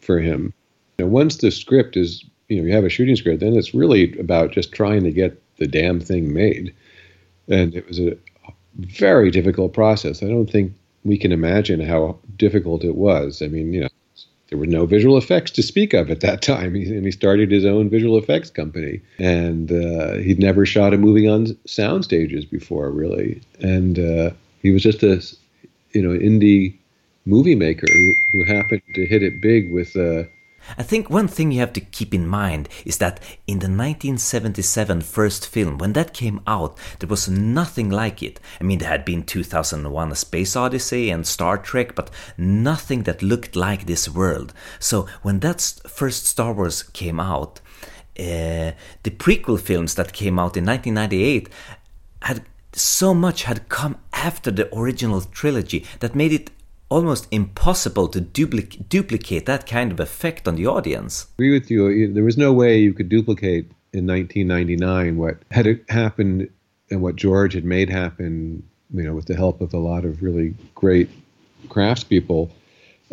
for 0.00 0.18
him 0.18 0.52
know, 1.00 1.06
once 1.06 1.38
the 1.38 1.50
script 1.50 1.96
is, 1.96 2.24
you 2.48 2.60
know, 2.60 2.66
you 2.66 2.74
have 2.74 2.84
a 2.84 2.88
shooting 2.88 3.16
script, 3.16 3.40
then 3.40 3.56
it's 3.56 3.74
really 3.74 4.16
about 4.18 4.52
just 4.52 4.72
trying 4.72 5.02
to 5.04 5.10
get 5.10 5.40
the 5.56 5.66
damn 5.66 6.00
thing 6.00 6.32
made. 6.32 6.74
And 7.50 7.74
it 7.74 7.86
was 7.86 7.98
a 7.98 8.16
very 8.78 9.30
difficult 9.30 9.72
process. 9.72 10.22
I 10.22 10.28
don't 10.28 10.50
think 10.50 10.72
we 11.04 11.18
can 11.18 11.32
imagine 11.32 11.80
how 11.80 12.18
difficult 12.36 12.84
it 12.84 12.94
was. 12.94 13.42
I 13.42 13.48
mean, 13.48 13.72
you 13.72 13.80
know, 13.82 13.88
there 14.48 14.58
were 14.58 14.66
no 14.66 14.84
visual 14.84 15.16
effects 15.16 15.50
to 15.52 15.62
speak 15.62 15.94
of 15.94 16.10
at 16.10 16.20
that 16.20 16.42
time, 16.52 16.74
he, 16.74 16.84
and 16.84 17.04
he 17.04 17.10
started 17.10 17.50
his 17.50 17.64
own 17.64 17.88
visual 17.88 18.18
effects 18.18 18.50
company. 18.50 19.00
And 19.18 19.72
uh, 19.72 20.14
he'd 20.18 20.38
never 20.38 20.66
shot 20.66 20.94
a 20.94 20.98
movie 20.98 21.28
on 21.28 21.56
sound 21.66 22.04
stages 22.04 22.44
before, 22.44 22.90
really. 22.90 23.40
And 23.60 23.98
uh, 23.98 24.30
he 24.62 24.70
was 24.70 24.82
just 24.82 25.02
a, 25.02 25.22
you 25.92 26.02
know, 26.02 26.18
indie 26.18 26.76
movie 27.26 27.54
maker 27.54 27.86
who, 27.92 28.14
who 28.32 28.44
happened 28.44 28.82
to 28.94 29.06
hit 29.06 29.22
it 29.22 29.40
big 29.40 29.72
with. 29.72 29.96
Uh, 29.96 30.24
I 30.78 30.82
think 30.82 31.10
one 31.10 31.28
thing 31.28 31.52
you 31.52 31.60
have 31.60 31.72
to 31.74 31.80
keep 31.80 32.14
in 32.14 32.26
mind 32.26 32.68
is 32.84 32.98
that 32.98 33.20
in 33.46 33.58
the 33.58 33.66
1977 33.66 35.00
first 35.02 35.46
film, 35.46 35.78
when 35.78 35.92
that 35.94 36.14
came 36.14 36.40
out, 36.46 36.76
there 36.98 37.08
was 37.08 37.28
nothing 37.28 37.90
like 37.90 38.22
it. 38.22 38.40
I 38.60 38.64
mean, 38.64 38.78
there 38.78 38.88
had 38.88 39.04
been 39.04 39.24
2001 39.24 40.12
A 40.12 40.14
Space 40.14 40.56
Odyssey 40.56 41.10
and 41.10 41.26
Star 41.26 41.58
Trek, 41.58 41.94
but 41.94 42.10
nothing 42.36 43.04
that 43.04 43.22
looked 43.22 43.56
like 43.56 43.86
this 43.86 44.08
world. 44.08 44.52
So 44.78 45.06
when 45.22 45.40
that 45.40 45.60
first 45.88 46.26
Star 46.26 46.52
Wars 46.52 46.82
came 46.82 47.20
out, 47.20 47.60
uh, 48.18 48.72
the 49.02 49.10
prequel 49.10 49.60
films 49.60 49.94
that 49.94 50.12
came 50.12 50.38
out 50.38 50.56
in 50.56 50.66
1998 50.66 51.48
had 52.22 52.44
so 52.72 53.14
much 53.14 53.44
had 53.44 53.68
come 53.68 53.98
after 54.12 54.50
the 54.50 54.72
original 54.76 55.22
trilogy 55.22 55.86
that 56.00 56.14
made 56.14 56.32
it 56.32 56.50
almost 56.90 57.28
impossible 57.30 58.08
to 58.08 58.20
duplic- 58.20 58.88
duplicate 58.88 59.46
that 59.46 59.66
kind 59.66 59.92
of 59.92 60.00
effect 60.00 60.46
on 60.46 60.56
the 60.56 60.66
audience. 60.66 61.26
I 61.30 61.34
agree 61.36 61.52
with 61.52 61.70
you. 61.70 62.12
There 62.12 62.24
was 62.24 62.36
no 62.36 62.52
way 62.52 62.78
you 62.78 62.92
could 62.92 63.08
duplicate 63.08 63.70
in 63.92 64.06
1999 64.06 65.16
what 65.16 65.38
had 65.50 65.80
happened 65.88 66.50
and 66.90 67.00
what 67.00 67.16
George 67.16 67.54
had 67.54 67.64
made 67.64 67.88
happen, 67.88 68.62
you 68.92 69.04
know, 69.04 69.14
with 69.14 69.26
the 69.26 69.36
help 69.36 69.60
of 69.60 69.72
a 69.72 69.78
lot 69.78 70.04
of 70.04 70.22
really 70.22 70.54
great 70.74 71.08
craftspeople. 71.68 72.50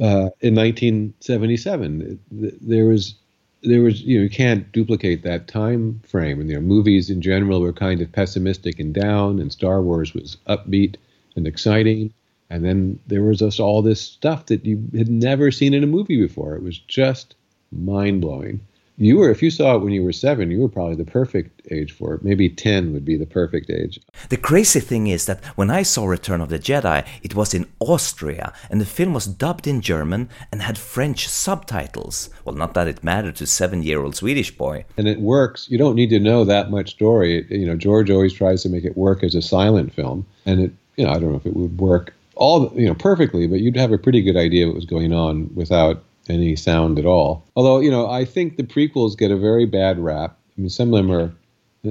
Uh, 0.02 0.30
in 0.42 0.56
1977, 0.56 2.20
there 2.32 2.86
was 2.86 3.16
there 3.64 3.82
was 3.82 4.02
you 4.02 4.18
know 4.18 4.24
you 4.24 4.30
can't 4.30 4.72
duplicate 4.72 5.24
that 5.24 5.48
time 5.48 6.00
frame 6.08 6.40
and 6.40 6.50
you 6.50 6.56
know 6.56 6.62
movies 6.62 7.10
in 7.10 7.22
general 7.22 7.60
were 7.60 7.74
kind 7.74 8.02
of 8.02 8.12
pessimistic 8.12 8.80
and 8.80 8.94
down 8.94 9.40
and 9.40 9.52
Star 9.52 9.82
Wars 9.82 10.14
was 10.14 10.38
upbeat 10.48 10.96
and 11.36 11.48
exciting 11.48 12.14
and 12.50 12.64
then 12.64 13.00
there 13.08 13.24
was 13.24 13.40
just 13.40 13.60
all 13.60 13.82
this 13.82 14.02
stuff 14.02 14.46
that 14.48 14.66
you 14.66 14.82
had 14.96 15.10
never 15.10 15.52
seen 15.52 15.74
in 15.74 15.84
a 15.84 15.88
movie 15.88 16.20
before. 16.20 16.56
It 16.56 16.64
was 16.64 16.78
just 16.78 17.36
mind 17.72 18.22
blowing. 18.22 18.62
You 19.00 19.18
were, 19.18 19.30
if 19.30 19.44
you 19.44 19.52
saw 19.52 19.76
it 19.76 19.84
when 19.84 19.94
you 19.94 20.04
were 20.04 20.12
seven, 20.12 20.50
you 20.50 20.60
were 20.60 20.70
probably 20.70 20.96
the 20.96 21.06
perfect 21.06 21.62
age 21.70 21.92
for 21.92 22.16
it. 22.16 22.24
Maybe 22.24 22.50
10 22.50 22.94
would 22.94 23.06
be 23.06 23.16
the 23.16 23.28
perfect 23.28 23.70
age. 23.70 24.00
The 24.30 24.38
crazy 24.38 24.80
thing 24.80 25.06
is 25.06 25.28
that 25.28 25.46
when 25.56 25.70
I 25.70 25.84
saw 25.84 26.08
Return 26.08 26.42
of 26.42 26.50
the 26.50 26.58
Jedi, 26.58 27.06
it 27.22 27.36
was 27.36 27.54
in 27.54 27.68
Austria, 27.80 28.54
and 28.72 28.82
the 28.82 28.88
film 28.88 29.14
was 29.14 29.28
dubbed 29.28 29.68
in 29.68 29.82
German 29.82 30.30
and 30.52 30.64
had 30.64 30.80
French 30.80 31.28
subtitles. 31.28 32.32
Well, 32.44 32.56
not 32.56 32.74
that 32.74 32.88
it 32.88 33.04
mattered 33.04 33.36
to 33.36 33.46
seven 33.46 33.84
year 33.84 34.02
old 34.02 34.16
Swedish 34.16 34.58
boy. 34.58 34.86
And 34.98 35.08
it 35.08 35.20
works. 35.20 35.70
You 35.70 35.78
don't 35.78 35.96
need 35.96 36.10
to 36.10 36.20
know 36.20 36.44
that 36.46 36.72
much 36.72 36.90
story. 36.90 37.46
You 37.52 37.68
know, 37.68 37.76
George 37.76 38.10
always 38.10 38.34
tries 38.34 38.64
to 38.64 38.70
make 38.70 38.84
it 38.84 38.98
work 38.98 39.24
as 39.24 39.36
a 39.36 39.44
silent 39.44 39.94
film. 39.94 40.26
And 40.48 40.60
it, 40.60 40.72
you 40.96 41.06
know, 41.06 41.12
I 41.12 41.20
don't 41.20 41.32
know 41.32 41.38
if 41.38 41.46
it 41.46 41.56
would 41.56 41.78
work 41.78 42.16
all 42.38 42.72
you 42.76 42.86
know 42.86 42.96
perfectly, 42.96 43.48
but 43.48 43.60
you'd 43.60 43.78
have 43.78 43.92
a 43.92 43.98
pretty 43.98 44.22
good 44.22 44.38
idea 44.38 44.68
what 44.68 44.76
was 44.76 44.86
going 44.86 45.14
on 45.14 45.54
without 45.56 46.04
any 46.30 46.56
sound 46.56 47.00
at 47.00 47.06
all. 47.06 47.44
Although 47.56 47.80
you 47.80 47.92
know, 47.92 48.10
I 48.10 48.26
think 48.26 48.58
the 48.58 48.64
prequels 48.64 49.18
get 49.18 49.32
a 49.32 49.38
very 49.38 49.66
bad 49.66 50.00
rap. 50.00 50.38
I 50.58 50.62
mean, 50.62 50.70
some 50.70 50.94
of 50.94 50.98
them 50.98 51.12
are. 51.12 51.34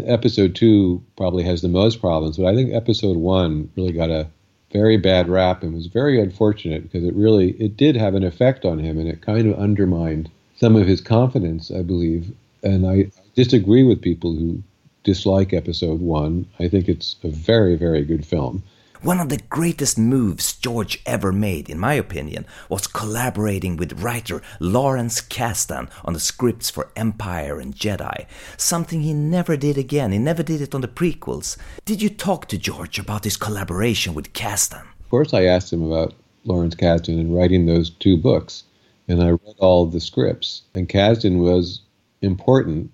Episode 0.05 0.55
two 0.55 1.03
probably 1.17 1.43
has 1.45 1.63
the 1.63 1.69
most 1.69 2.01
problems, 2.01 2.37
but 2.37 2.45
I 2.45 2.55
think 2.55 2.75
episode 2.75 3.17
one 3.17 3.71
really 3.77 3.93
got 3.93 4.11
a 4.11 4.27
very 4.73 4.99
bad 4.99 5.29
rap 5.29 5.63
and 5.63 5.73
was 5.73 5.87
very 5.87 6.21
unfortunate 6.21 6.83
because 6.83 7.05
it 7.05 7.15
really 7.15 7.53
it 7.53 7.77
did 7.77 7.97
have 7.97 8.15
an 8.15 8.25
effect 8.25 8.65
on 8.67 8.79
him 8.79 8.99
and 8.99 9.09
it 9.09 9.23
kind 9.23 9.47
of 9.47 9.59
undermined 9.59 10.29
some 10.57 10.77
of 10.77 10.87
his 10.87 11.01
confidence, 11.01 11.71
I 11.71 11.83
believe. 11.83 12.33
And 12.63 12.87
I 12.87 13.11
disagree 13.35 13.85
with 13.85 14.03
people 14.03 14.33
who 14.35 14.63
dislike 15.05 15.53
episode 15.53 16.01
one. 16.01 16.47
I 16.59 16.69
think 16.69 16.89
it's 16.89 17.17
a 17.23 17.29
very, 17.29 17.77
very 17.77 18.03
good 18.03 18.27
film. 18.27 18.63
One 19.03 19.21
of 19.21 19.29
the 19.29 19.43
greatest 19.51 19.99
moves 19.99 20.55
George 20.55 21.03
ever 21.05 21.31
made, 21.31 21.69
in 21.69 21.79
my 21.79 21.95
opinion, 21.95 22.47
was 22.71 22.87
collaborating 22.87 23.77
with 23.77 24.01
writer 24.01 24.41
Lawrence 24.59 25.21
Kasdan 25.21 25.91
on 26.05 26.15
the 26.15 26.21
scripts 26.21 26.71
for 26.71 26.91
Empire 26.97 27.61
and 27.61 27.75
Jedi, 27.75 28.27
something 28.57 29.03
he 29.03 29.13
never 29.13 29.57
did 29.57 29.77
again. 29.77 30.13
He 30.13 30.19
never 30.19 30.43
did 30.43 30.63
it 30.63 30.75
on 30.75 30.81
the 30.81 30.89
prequels. 30.89 31.59
Did 31.85 32.01
you 32.01 32.09
talk 32.09 32.49
to 32.49 32.59
George 32.59 32.99
about 32.99 33.25
his 33.25 33.37
collaboration 33.37 34.15
with 34.15 34.33
Kasdan? 34.33 34.87
Of 35.01 35.11
course, 35.11 35.35
I 35.35 35.45
asked 35.45 35.73
him 35.73 35.83
about 35.83 36.15
Lawrence 36.45 36.75
Kasdan 36.75 37.21
and 37.21 37.35
writing 37.35 37.67
those 37.67 37.91
two 37.91 38.17
books, 38.17 38.65
and 39.09 39.23
I 39.23 39.31
read 39.31 39.57
all 39.59 39.87
the 39.87 40.01
scripts. 40.01 40.63
And 40.75 40.89
Kasdan 40.89 41.39
was 41.39 41.83
important, 42.23 42.91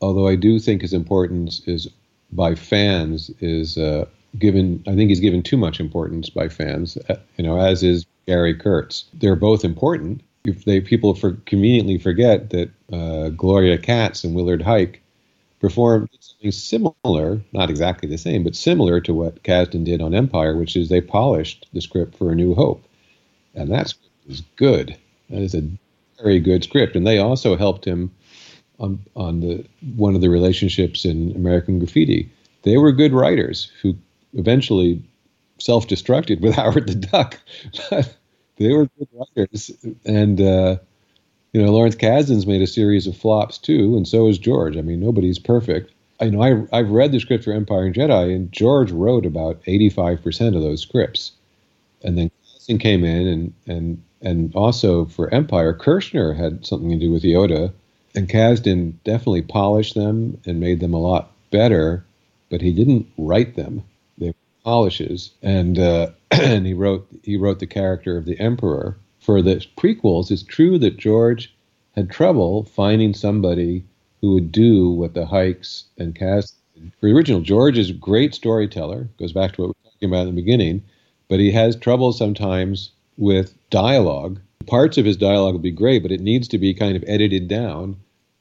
although 0.00 0.26
I 0.26 0.34
do 0.34 0.58
think 0.58 0.82
his 0.82 0.92
importance 0.92 1.62
is 1.66 1.88
by 2.32 2.56
fans 2.56 3.30
is 3.38 3.78
uh, 3.78 4.06
given 4.38 4.82
I 4.86 4.94
think 4.94 5.08
he's 5.10 5.20
given 5.20 5.42
too 5.42 5.56
much 5.56 5.80
importance 5.80 6.30
by 6.30 6.48
fans, 6.48 6.98
uh, 7.08 7.16
you 7.36 7.44
know, 7.44 7.58
as 7.58 7.82
is 7.82 8.06
Gary 8.26 8.54
Kurtz. 8.54 9.04
They're 9.14 9.36
both 9.36 9.64
important. 9.64 10.22
If 10.44 10.64
they 10.64 10.80
people 10.80 11.14
for 11.14 11.32
conveniently 11.46 11.98
forget 11.98 12.50
that 12.50 12.70
uh, 12.92 13.30
Gloria 13.30 13.78
Katz 13.78 14.24
and 14.24 14.34
Willard 14.34 14.62
Huyck 14.62 14.96
performed 15.60 16.10
something 16.20 16.52
similar, 16.52 17.40
not 17.52 17.70
exactly 17.70 18.08
the 18.08 18.18
same, 18.18 18.44
but 18.44 18.54
similar 18.54 19.00
to 19.00 19.14
what 19.14 19.42
Kasdan 19.42 19.84
did 19.84 20.02
on 20.02 20.14
Empire, 20.14 20.56
which 20.56 20.76
is 20.76 20.88
they 20.88 21.00
polished 21.00 21.66
the 21.72 21.80
script 21.80 22.16
for 22.16 22.30
A 22.30 22.34
New 22.34 22.54
Hope. 22.54 22.84
And 23.54 23.72
that 23.72 23.88
script 23.88 24.12
is 24.28 24.42
good. 24.56 24.96
That 25.30 25.40
is 25.40 25.54
a 25.54 25.62
very 26.22 26.40
good 26.40 26.64
script. 26.64 26.96
And 26.96 27.06
they 27.06 27.18
also 27.18 27.56
helped 27.56 27.86
him 27.86 28.14
on, 28.78 29.02
on 29.16 29.40
the 29.40 29.64
one 29.96 30.14
of 30.14 30.20
the 30.20 30.28
relationships 30.28 31.06
in 31.06 31.34
American 31.34 31.78
Graffiti. 31.78 32.30
They 32.62 32.76
were 32.76 32.92
good 32.92 33.12
writers 33.12 33.70
who 33.80 33.96
eventually 34.34 35.02
self-destructed 35.58 36.40
with 36.40 36.54
Howard 36.56 36.88
the 36.88 36.94
Duck. 36.94 37.38
they 38.56 38.72
were 38.72 38.88
good 38.98 39.08
writers. 39.12 39.70
And, 40.04 40.40
uh, 40.40 40.76
you 41.52 41.62
know, 41.62 41.72
Lawrence 41.72 41.96
Kasdan's 41.96 42.46
made 42.46 42.62
a 42.62 42.66
series 42.66 43.06
of 43.06 43.16
flops 43.16 43.58
too, 43.58 43.96
and 43.96 44.06
so 44.06 44.28
is 44.28 44.38
George. 44.38 44.76
I 44.76 44.82
mean, 44.82 45.00
nobody's 45.00 45.38
perfect. 45.38 45.92
I 46.20 46.30
know 46.30 46.42
I, 46.42 46.78
I've 46.78 46.90
read 46.90 47.12
the 47.12 47.20
script 47.20 47.44
for 47.44 47.52
Empire 47.52 47.86
and 47.86 47.94
Jedi, 47.94 48.34
and 48.34 48.50
George 48.52 48.90
wrote 48.90 49.26
about 49.26 49.62
85% 49.64 50.56
of 50.56 50.62
those 50.62 50.82
scripts. 50.82 51.32
And 52.02 52.18
then 52.18 52.30
Kasdan 52.46 52.80
came 52.80 53.04
in, 53.04 53.26
and, 53.26 53.52
and, 53.66 54.02
and 54.20 54.54
also 54.54 55.06
for 55.06 55.32
Empire, 55.32 55.74
Kershner 55.74 56.36
had 56.36 56.64
something 56.66 56.90
to 56.90 56.98
do 56.98 57.10
with 57.10 57.22
Yoda, 57.22 57.72
and 58.14 58.28
Kasdan 58.28 58.94
definitely 59.04 59.42
polished 59.42 59.94
them 59.94 60.40
and 60.46 60.60
made 60.60 60.80
them 60.80 60.94
a 60.94 61.00
lot 61.00 61.32
better, 61.50 62.04
but 62.48 62.60
he 62.60 62.72
didn't 62.72 63.06
write 63.16 63.56
them. 63.56 63.82
Polishes, 64.64 65.32
and 65.42 65.78
uh, 65.78 66.10
and 66.30 66.66
he 66.66 66.74
wrote 66.74 67.06
he 67.22 67.36
wrote 67.36 67.58
the 67.58 67.66
character 67.66 68.16
of 68.16 68.24
the 68.24 68.38
Emperor, 68.40 68.96
for 69.24 69.40
the 69.40 69.66
prequels, 69.76 70.30
it's 70.30 70.42
true 70.42 70.78
that 70.78 70.98
George 70.98 71.54
had 71.92 72.10
trouble 72.10 72.64
finding 72.64 73.14
somebody 73.14 73.84
who 74.20 74.32
would 74.32 74.52
do 74.52 74.90
what 74.90 75.14
the 75.14 75.24
Huycks 75.24 75.84
and 75.96 76.14
did. 76.14 76.44
For 77.00 77.08
the 77.08 77.14
original, 77.14 77.40
George 77.40 77.78
is 77.78 77.88
a 77.88 77.94
great 77.94 78.34
storyteller, 78.34 79.08
goes 79.18 79.32
back 79.32 79.52
to 79.52 79.62
what 79.62 79.68
we 79.68 79.70
were 79.70 79.90
talking 79.90 80.08
about 80.10 80.28
in 80.28 80.34
the 80.34 80.42
beginning, 80.42 80.82
but 81.28 81.40
he 81.40 81.50
has 81.52 81.74
trouble 81.76 82.12
sometimes 82.12 82.90
with 83.16 83.54
dialogue. 83.70 84.40
Parts 84.66 84.98
of 84.98 85.06
his 85.06 85.16
dialogue 85.16 85.54
will 85.54 85.60
be 85.60 85.70
great, 85.70 86.02
but 86.02 86.12
it 86.12 86.20
needs 86.20 86.48
to 86.48 86.58
be 86.58 86.74
kind 86.74 86.96
of 86.96 87.04
edited 87.06 87.48
down 87.48 87.96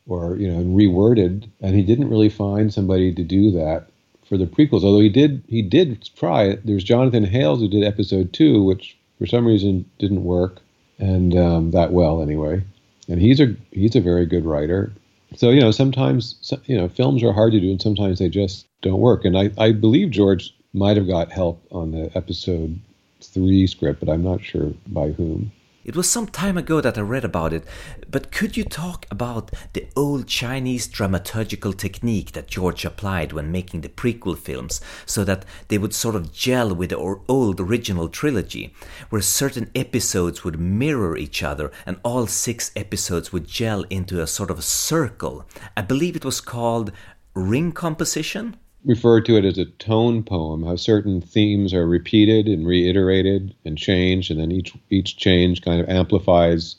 or, 0.07 0.35
you 0.35 0.51
know, 0.51 0.63
reworded. 0.63 1.49
And 1.61 1.75
he 1.75 1.83
didn't 1.83 2.09
really 2.09 2.29
find 2.29 2.73
somebody 2.73 3.13
to 3.13 3.23
do 3.23 3.51
that 3.51 3.87
for 4.33 4.37
the 4.39 4.47
prequels, 4.47 4.83
although 4.83 4.99
he 4.99 5.09
did 5.09 5.43
he 5.47 5.61
did 5.61 6.09
try. 6.15 6.55
There's 6.63 6.83
Jonathan 6.83 7.23
Hales 7.23 7.59
who 7.59 7.67
did 7.67 7.83
episode 7.83 8.33
two, 8.33 8.63
which 8.63 8.97
for 9.19 9.27
some 9.27 9.45
reason 9.45 9.85
didn't 9.99 10.23
work 10.23 10.59
and 10.97 11.37
um, 11.37 11.69
that 11.69 11.93
well 11.93 12.19
anyway. 12.19 12.63
And 13.07 13.21
he's 13.21 13.39
a 13.39 13.55
he's 13.71 13.95
a 13.95 14.01
very 14.01 14.25
good 14.25 14.43
writer. 14.43 14.91
So 15.35 15.51
you 15.51 15.61
know 15.61 15.69
sometimes 15.69 16.51
you 16.65 16.75
know 16.75 16.89
films 16.89 17.21
are 17.21 17.31
hard 17.31 17.51
to 17.51 17.59
do, 17.59 17.69
and 17.69 17.79
sometimes 17.79 18.17
they 18.17 18.27
just 18.27 18.65
don't 18.81 19.01
work. 19.01 19.23
And 19.23 19.37
I 19.37 19.51
I 19.59 19.71
believe 19.71 20.09
George 20.09 20.51
might 20.73 20.97
have 20.97 21.07
got 21.07 21.31
help 21.31 21.63
on 21.71 21.91
the 21.91 22.09
episode 22.17 22.79
three 23.21 23.67
script, 23.67 23.99
but 23.99 24.09
I'm 24.09 24.23
not 24.23 24.43
sure 24.43 24.73
by 24.87 25.11
whom. 25.11 25.51
It 25.85 25.97
was 25.97 26.09
some 26.09 26.27
time 26.27 26.57
ago 26.57 26.79
that 26.79 26.97
I 26.97 27.01
read 27.01 27.25
about 27.25 27.51
it, 27.51 27.65
but 28.09 28.31
could 28.31 28.55
you 28.55 28.63
talk 28.63 29.05
about 29.11 29.51
the 29.73 29.85
old 29.97 30.27
Chinese 30.27 30.87
dramaturgical 30.87 31.77
technique 31.77 32.31
that 32.31 32.47
George 32.47 32.85
applied 32.85 33.33
when 33.33 33.51
making 33.51 33.81
the 33.81 33.89
prequel 33.89 34.37
films 34.37 34.79
so 35.05 35.25
that 35.25 35.43
they 35.67 35.77
would 35.77 35.93
sort 35.93 36.15
of 36.15 36.31
gel 36.31 36.73
with 36.73 36.91
the 36.91 36.97
old 37.27 37.59
original 37.59 38.07
trilogy, 38.07 38.73
where 39.09 39.21
certain 39.21 39.69
episodes 39.75 40.45
would 40.45 40.57
mirror 40.57 41.17
each 41.17 41.43
other 41.43 41.69
and 41.85 41.99
all 42.01 42.27
six 42.27 42.71
episodes 42.77 43.33
would 43.33 43.45
gel 43.45 43.83
into 43.89 44.21
a 44.21 44.27
sort 44.27 44.49
of 44.49 44.59
a 44.59 44.61
circle? 44.61 45.45
I 45.75 45.81
believe 45.81 46.15
it 46.15 46.23
was 46.23 46.39
called 46.39 46.93
ring 47.33 47.73
composition? 47.73 48.55
Refer 48.85 49.21
to 49.21 49.37
it 49.37 49.45
as 49.45 49.57
a 49.57 49.65
tone 49.65 50.23
poem, 50.23 50.63
how 50.63 50.75
certain 50.75 51.21
themes 51.21 51.73
are 51.73 51.87
repeated 51.87 52.47
and 52.47 52.67
reiterated 52.67 53.55
and 53.65 53.77
changed, 53.77 54.31
and 54.31 54.39
then 54.39 54.51
each 54.51 54.73
each 54.89 55.17
change 55.17 55.61
kind 55.61 55.81
of 55.81 55.89
amplifies 55.89 56.75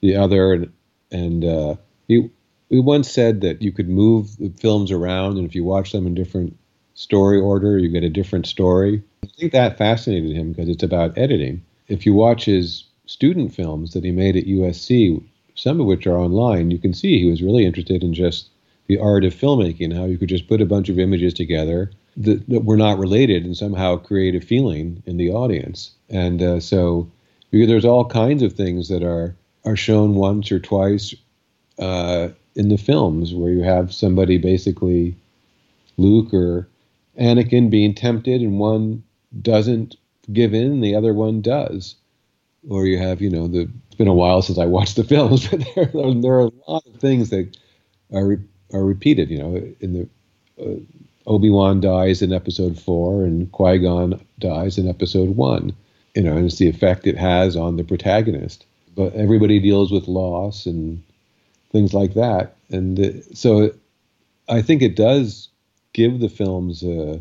the 0.00 0.16
other. 0.16 0.52
And, 0.52 0.72
and 1.10 1.44
uh, 1.44 1.76
he, 2.08 2.30
we 2.68 2.80
once 2.80 3.10
said 3.10 3.40
that 3.42 3.62
you 3.62 3.72
could 3.72 3.88
move 3.88 4.36
the 4.38 4.50
films 4.50 4.90
around, 4.90 5.38
and 5.38 5.46
if 5.46 5.54
you 5.54 5.64
watch 5.64 5.92
them 5.92 6.06
in 6.06 6.14
different 6.14 6.56
story 6.94 7.38
order, 7.38 7.78
you 7.78 7.88
get 7.88 8.04
a 8.04 8.10
different 8.10 8.46
story. 8.46 9.02
I 9.22 9.28
think 9.38 9.52
that 9.52 9.78
fascinated 9.78 10.32
him 10.32 10.52
because 10.52 10.68
it's 10.68 10.82
about 10.82 11.16
editing. 11.16 11.62
If 11.88 12.06
you 12.06 12.14
watch 12.14 12.44
his 12.44 12.84
student 13.06 13.54
films 13.54 13.92
that 13.92 14.04
he 14.04 14.10
made 14.10 14.36
at 14.36 14.46
USC, 14.46 15.22
some 15.54 15.80
of 15.80 15.86
which 15.86 16.06
are 16.06 16.18
online, 16.18 16.70
you 16.70 16.78
can 16.78 16.92
see 16.92 17.18
he 17.18 17.30
was 17.30 17.42
really 17.42 17.64
interested 17.64 18.02
in 18.02 18.14
just 18.14 18.48
the 18.86 18.98
art 18.98 19.24
of 19.24 19.34
filmmaking, 19.34 19.94
how 19.94 20.04
you 20.04 20.18
could 20.18 20.28
just 20.28 20.48
put 20.48 20.60
a 20.60 20.66
bunch 20.66 20.88
of 20.88 20.98
images 20.98 21.34
together 21.34 21.90
that, 22.16 22.48
that 22.48 22.64
were 22.64 22.76
not 22.76 22.98
related 22.98 23.44
and 23.44 23.56
somehow 23.56 23.96
create 23.96 24.34
a 24.34 24.40
feeling 24.40 25.02
in 25.06 25.16
the 25.16 25.30
audience. 25.30 25.92
And 26.08 26.42
uh, 26.42 26.60
so 26.60 27.10
there's 27.50 27.84
all 27.84 28.04
kinds 28.04 28.42
of 28.42 28.52
things 28.52 28.88
that 28.88 29.02
are 29.02 29.34
are 29.64 29.76
shown 29.76 30.14
once 30.14 30.52
or 30.52 30.60
twice 30.60 31.14
uh, 31.78 32.28
in 32.54 32.68
the 32.68 32.78
films 32.78 33.34
where 33.34 33.50
you 33.50 33.62
have 33.62 33.92
somebody 33.92 34.38
basically 34.38 35.16
Luke 35.96 36.32
or 36.32 36.68
Anakin 37.18 37.68
being 37.68 37.94
tempted 37.94 38.42
and 38.42 38.58
one 38.60 39.02
doesn't 39.42 39.96
give 40.32 40.54
in 40.54 40.72
and 40.72 40.84
the 40.84 40.94
other 40.94 41.12
one 41.12 41.40
does. 41.40 41.96
Or 42.68 42.86
you 42.86 42.98
have, 42.98 43.20
you 43.20 43.30
know, 43.30 43.48
the 43.48 43.68
it's 43.86 43.94
been 43.96 44.08
a 44.08 44.14
while 44.14 44.42
since 44.42 44.58
I 44.58 44.66
watched 44.66 44.96
the 44.96 45.04
films, 45.14 45.48
but 45.48 45.64
there, 45.74 45.86
there 45.86 46.32
are 46.32 46.46
a 46.46 46.52
lot 46.68 46.86
of 46.86 47.00
things 47.00 47.30
that 47.30 47.56
are 48.12 48.38
are 48.72 48.84
repeated. 48.84 49.30
You 49.30 49.38
know, 49.38 49.74
in 49.80 49.92
the 49.92 50.08
uh, 50.62 50.80
Obi 51.26 51.50
Wan 51.50 51.80
dies 51.80 52.22
in 52.22 52.32
Episode 52.32 52.78
four, 52.78 53.24
and 53.24 53.50
Qui 53.52 53.78
Gon 53.78 54.20
dies 54.38 54.78
in 54.78 54.88
Episode 54.88 55.36
one. 55.36 55.74
You 56.14 56.22
know, 56.22 56.36
and 56.36 56.46
it's 56.46 56.58
the 56.58 56.68
effect 56.68 57.06
it 57.06 57.18
has 57.18 57.56
on 57.56 57.76
the 57.76 57.84
protagonist. 57.84 58.64
But 58.94 59.14
everybody 59.14 59.60
deals 59.60 59.92
with 59.92 60.08
loss 60.08 60.64
and 60.64 61.02
things 61.70 61.92
like 61.92 62.14
that, 62.14 62.56
and 62.70 62.98
uh, 62.98 63.22
so 63.34 63.72
I 64.48 64.62
think 64.62 64.82
it 64.82 64.96
does 64.96 65.48
give 65.92 66.20
the 66.20 66.28
films 66.28 66.82
a, 66.82 67.20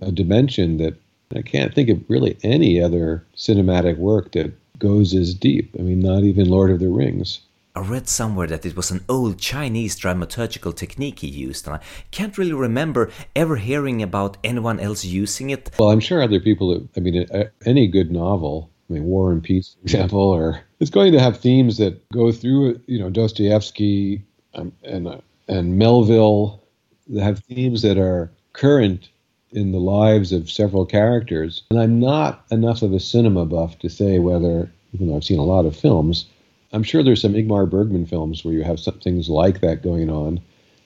a 0.00 0.12
dimension 0.12 0.78
that 0.78 0.94
I 1.34 1.42
can't 1.42 1.74
think 1.74 1.88
of 1.88 2.04
really 2.08 2.36
any 2.42 2.80
other 2.80 3.24
cinematic 3.36 3.98
work 3.98 4.32
that 4.32 4.52
goes 4.78 5.14
as 5.14 5.34
deep. 5.34 5.74
I 5.78 5.82
mean, 5.82 6.00
not 6.00 6.22
even 6.22 6.48
Lord 6.48 6.70
of 6.70 6.80
the 6.80 6.88
Rings. 6.88 7.40
I 7.76 7.80
read 7.80 8.08
somewhere 8.08 8.46
that 8.46 8.64
it 8.64 8.76
was 8.76 8.92
an 8.92 9.04
old 9.08 9.40
Chinese 9.40 9.98
dramaturgical 9.98 10.76
technique 10.76 11.18
he 11.18 11.26
used, 11.26 11.66
and 11.66 11.74
I 11.74 11.80
can't 12.12 12.38
really 12.38 12.52
remember 12.52 13.10
ever 13.34 13.56
hearing 13.56 14.00
about 14.00 14.36
anyone 14.44 14.78
else 14.78 15.04
using 15.04 15.50
it. 15.50 15.72
Well, 15.76 15.90
I'm 15.90 15.98
sure 15.98 16.22
other 16.22 16.38
people, 16.38 16.86
I 16.96 17.00
mean, 17.00 17.26
any 17.66 17.88
good 17.88 18.12
novel, 18.12 18.70
I 18.88 18.92
mean, 18.92 19.04
War 19.06 19.32
and 19.32 19.42
Peace, 19.42 19.74
for 19.80 19.86
example, 19.86 20.20
or 20.20 20.60
it's 20.78 20.90
going 20.90 21.10
to 21.14 21.18
have 21.18 21.40
themes 21.40 21.78
that 21.78 22.08
go 22.10 22.30
through, 22.30 22.80
you 22.86 23.00
know, 23.00 23.10
Dostoevsky 23.10 24.22
um, 24.54 24.70
and, 24.84 25.08
uh, 25.08 25.18
and 25.48 25.76
Melville, 25.76 26.62
that 27.08 27.24
have 27.24 27.40
themes 27.40 27.82
that 27.82 27.98
are 27.98 28.30
current 28.52 29.08
in 29.50 29.72
the 29.72 29.80
lives 29.80 30.30
of 30.30 30.48
several 30.48 30.86
characters. 30.86 31.64
And 31.70 31.80
I'm 31.80 31.98
not 31.98 32.44
enough 32.52 32.82
of 32.82 32.92
a 32.92 33.00
cinema 33.00 33.46
buff 33.46 33.80
to 33.80 33.88
say 33.90 34.20
whether, 34.20 34.70
even 34.92 35.08
though 35.08 35.16
I've 35.16 35.24
seen 35.24 35.40
a 35.40 35.44
lot 35.44 35.66
of 35.66 35.74
films, 35.74 36.26
I'm 36.74 36.82
sure 36.82 37.04
there's 37.04 37.22
some 37.22 37.34
Ingmar 37.34 37.70
Bergman 37.70 38.04
films 38.04 38.44
where 38.44 38.52
you 38.52 38.64
have 38.64 38.80
some 38.80 38.98
things 38.98 39.28
like 39.28 39.60
that 39.60 39.82
going 39.82 40.10
on, 40.10 40.40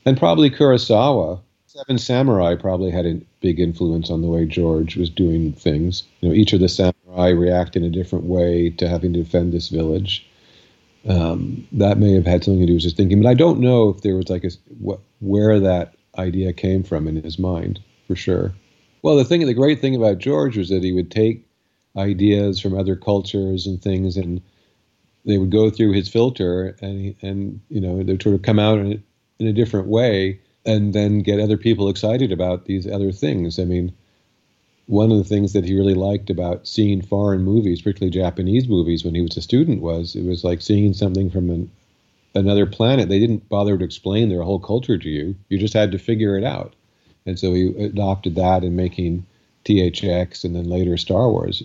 and 0.04 0.18
probably 0.18 0.50
Kurosawa. 0.50 1.40
Seven 1.66 1.98
Samurai 1.98 2.56
probably 2.56 2.90
had 2.90 3.06
a 3.06 3.20
big 3.40 3.58
influence 3.58 4.10
on 4.10 4.20
the 4.20 4.28
way 4.28 4.44
George 4.44 4.96
was 4.96 5.08
doing 5.08 5.52
things. 5.52 6.02
You 6.20 6.28
know, 6.28 6.34
each 6.34 6.52
of 6.52 6.60
the 6.60 6.68
samurai 6.68 7.28
react 7.28 7.74
in 7.76 7.84
a 7.84 7.90
different 7.90 8.26
way 8.26 8.70
to 8.70 8.88
having 8.88 9.12
to 9.14 9.22
defend 9.22 9.52
this 9.52 9.68
village. 9.68 10.26
Um, 11.06 11.66
that 11.72 11.96
may 11.96 12.12
have 12.12 12.26
had 12.26 12.44
something 12.44 12.60
to 12.60 12.66
do 12.66 12.74
with 12.74 12.82
his 12.82 12.92
thinking, 12.92 13.22
but 13.22 13.28
I 13.28 13.34
don't 13.34 13.60
know 13.60 13.88
if 13.88 14.02
there 14.02 14.16
was 14.16 14.28
like 14.28 14.44
a 14.44 14.50
where 15.20 15.60
that 15.60 15.94
idea 16.18 16.52
came 16.52 16.82
from 16.82 17.08
in 17.08 17.22
his 17.22 17.38
mind 17.38 17.80
for 18.06 18.16
sure. 18.16 18.52
Well, 19.02 19.16
the 19.16 19.24
thing, 19.24 19.46
the 19.46 19.54
great 19.54 19.80
thing 19.80 19.94
about 19.94 20.18
George 20.18 20.58
was 20.58 20.68
that 20.68 20.82
he 20.82 20.92
would 20.92 21.10
take 21.10 21.46
ideas 21.96 22.60
from 22.60 22.76
other 22.76 22.96
cultures 22.96 23.66
and 23.66 23.80
things 23.80 24.16
and 24.16 24.42
they 25.28 25.36
would 25.36 25.50
go 25.50 25.68
through 25.68 25.92
his 25.92 26.08
filter 26.08 26.74
and 26.80 27.14
and 27.20 27.60
you 27.68 27.80
know 27.80 28.02
they 28.02 28.12
would 28.12 28.22
sort 28.22 28.34
of 28.34 28.42
come 28.42 28.58
out 28.58 28.78
in, 28.78 29.02
in 29.38 29.46
a 29.46 29.52
different 29.52 29.86
way 29.86 30.40
and 30.64 30.94
then 30.94 31.20
get 31.20 31.38
other 31.38 31.58
people 31.58 31.88
excited 31.88 32.32
about 32.32 32.64
these 32.64 32.86
other 32.86 33.12
things. 33.12 33.58
I 33.58 33.64
mean, 33.64 33.92
one 34.86 35.12
of 35.12 35.18
the 35.18 35.24
things 35.24 35.52
that 35.52 35.64
he 35.64 35.76
really 35.76 35.94
liked 35.94 36.30
about 36.30 36.66
seeing 36.66 37.00
foreign 37.02 37.42
movies, 37.42 37.80
particularly 37.82 38.10
Japanese 38.10 38.68
movies, 38.68 39.04
when 39.04 39.14
he 39.14 39.20
was 39.20 39.36
a 39.36 39.42
student, 39.42 39.82
was 39.82 40.16
it 40.16 40.24
was 40.24 40.44
like 40.44 40.62
seeing 40.62 40.94
something 40.94 41.30
from 41.30 41.50
an, 41.50 41.70
another 42.34 42.66
planet. 42.66 43.08
They 43.08 43.18
didn't 43.18 43.48
bother 43.48 43.76
to 43.76 43.84
explain 43.84 44.30
their 44.30 44.42
whole 44.42 44.60
culture 44.60 44.96
to 44.96 45.08
you; 45.08 45.36
you 45.50 45.58
just 45.58 45.74
had 45.74 45.92
to 45.92 45.98
figure 45.98 46.38
it 46.38 46.44
out. 46.44 46.74
And 47.26 47.38
so 47.38 47.52
he 47.52 47.66
adopted 47.84 48.34
that 48.36 48.64
in 48.64 48.76
making 48.76 49.26
THX 49.66 50.44
and 50.44 50.56
then 50.56 50.70
later 50.70 50.96
Star 50.96 51.30
Wars. 51.30 51.62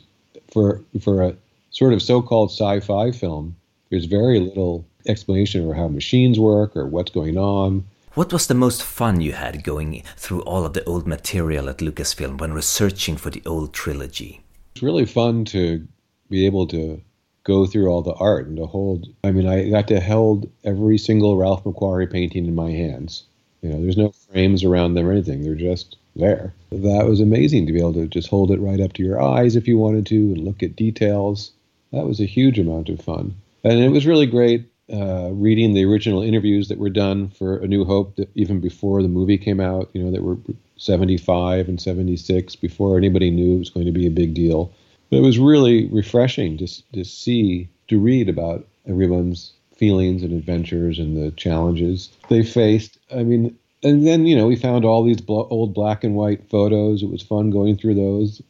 For 0.51 0.82
for 0.99 1.24
a 1.24 1.36
sort 1.74 1.93
of 1.93 2.01
so-called 2.01 2.51
sci-fi 2.51 3.11
film, 3.11 3.55
there's 3.89 4.05
very 4.05 4.39
little 4.39 4.86
explanation 5.07 5.69
of 5.69 5.76
how 5.76 5.88
machines 5.88 6.39
work 6.39 6.78
or 6.78 6.88
what's 6.88 7.11
going 7.11 7.38
on. 7.38 7.86
What 8.13 8.32
was 8.32 8.47
the 8.47 8.53
most 8.53 8.84
fun 8.84 9.21
you 9.21 9.34
had 9.34 9.63
going 9.63 10.03
through 10.15 10.41
all 10.43 10.65
of 10.65 10.74
the 10.74 10.84
old 10.86 11.07
material 11.07 11.67
at 11.67 11.80
Lucasfilm 11.80 12.39
when 12.39 12.53
researching 12.53 13.17
for 13.17 13.32
the 13.32 13.41
old 13.45 13.74
trilogy? 13.74 14.43
It's 14.74 14.84
really 14.84 15.05
fun 15.05 15.45
to 15.45 15.86
be 16.30 16.45
able 16.45 16.67
to 16.67 17.01
go 17.43 17.65
through 17.65 17.88
all 17.88 18.03
the 18.03 18.13
art 18.13 18.47
and 18.47 18.57
to 18.57 18.67
hold. 18.67 19.07
I 19.24 19.32
mean, 19.32 19.47
I 19.47 19.69
got 19.69 19.88
to 19.89 19.99
hold 19.99 20.49
every 20.63 20.97
single 20.97 21.38
Ralph 21.38 21.63
McQuarrie 21.63 22.11
painting 22.11 22.45
in 22.45 22.55
my 22.55 22.71
hands. 22.71 23.24
You 23.61 23.69
know, 23.69 23.82
there's 23.82 23.97
no 23.97 24.11
frames 24.32 24.63
around 24.63 24.93
them 24.93 25.07
or 25.07 25.11
anything. 25.11 25.41
They're 25.41 25.55
just 25.55 25.97
there. 26.15 26.53
That 26.71 27.05
was 27.07 27.19
amazing 27.19 27.65
to 27.65 27.74
be 27.74 27.80
able 27.80 27.93
to 27.93 28.07
just 28.07 28.30
hold 28.30 28.51
it 28.51 28.59
right 28.59 28.80
up 28.80 28.93
to 28.93 29.03
your 29.03 29.21
eyes 29.21 29.55
if 29.55 29.67
you 29.67 29.78
wanted 29.78 30.05
to 30.07 30.15
and 30.15 30.45
look 30.45 30.61
at 30.61 30.76
details. 30.76 31.51
That 31.93 32.07
was 32.07 32.19
a 32.19 32.25
huge 32.25 32.59
amount 32.59 32.89
of 32.89 32.99
fun. 32.99 33.35
And 33.63 33.79
it 33.79 33.89
was 33.89 34.05
really 34.05 34.25
great 34.25 34.65
uh, 34.91 35.29
reading 35.31 35.73
the 35.73 35.85
original 35.85 36.21
interviews 36.21 36.67
that 36.67 36.77
were 36.77 36.89
done 36.89 37.29
for 37.29 37.57
A 37.57 37.67
New 37.67 37.85
Hope, 37.85 38.15
that 38.17 38.29
even 38.35 38.59
before 38.59 39.01
the 39.01 39.07
movie 39.07 39.37
came 39.37 39.59
out, 39.59 39.89
you 39.93 40.03
know, 40.03 40.11
that 40.11 40.23
were 40.23 40.37
75 40.77 41.69
and 41.69 41.79
76, 41.79 42.55
before 42.57 42.97
anybody 42.97 43.31
knew 43.31 43.55
it 43.55 43.59
was 43.59 43.69
going 43.69 43.85
to 43.85 43.91
be 43.91 44.05
a 44.05 44.11
big 44.11 44.33
deal. 44.33 44.73
But 45.09 45.17
it 45.17 45.21
was 45.21 45.39
really 45.39 45.85
refreshing 45.87 46.57
to, 46.57 46.67
to 46.93 47.05
see, 47.05 47.69
to 47.87 47.99
read 47.99 48.27
about 48.27 48.67
everyone's 48.87 49.53
feelings 49.77 50.23
and 50.23 50.33
adventures 50.33 50.99
and 50.99 51.15
the 51.15 51.31
challenges 51.31 52.09
they 52.29 52.43
faced. 52.43 52.97
I 53.15 53.23
mean, 53.23 53.55
and 53.83 54.05
then, 54.05 54.25
you 54.25 54.35
know, 54.35 54.47
we 54.47 54.55
found 54.55 54.85
all 54.85 55.03
these 55.03 55.21
bl- 55.21 55.47
old 55.49 55.73
black 55.73 56.03
and 56.03 56.15
white 56.15 56.49
photos. 56.49 57.03
It 57.03 57.09
was 57.09 57.21
fun 57.21 57.51
going 57.51 57.77
through 57.77 57.95
those, 57.95 58.41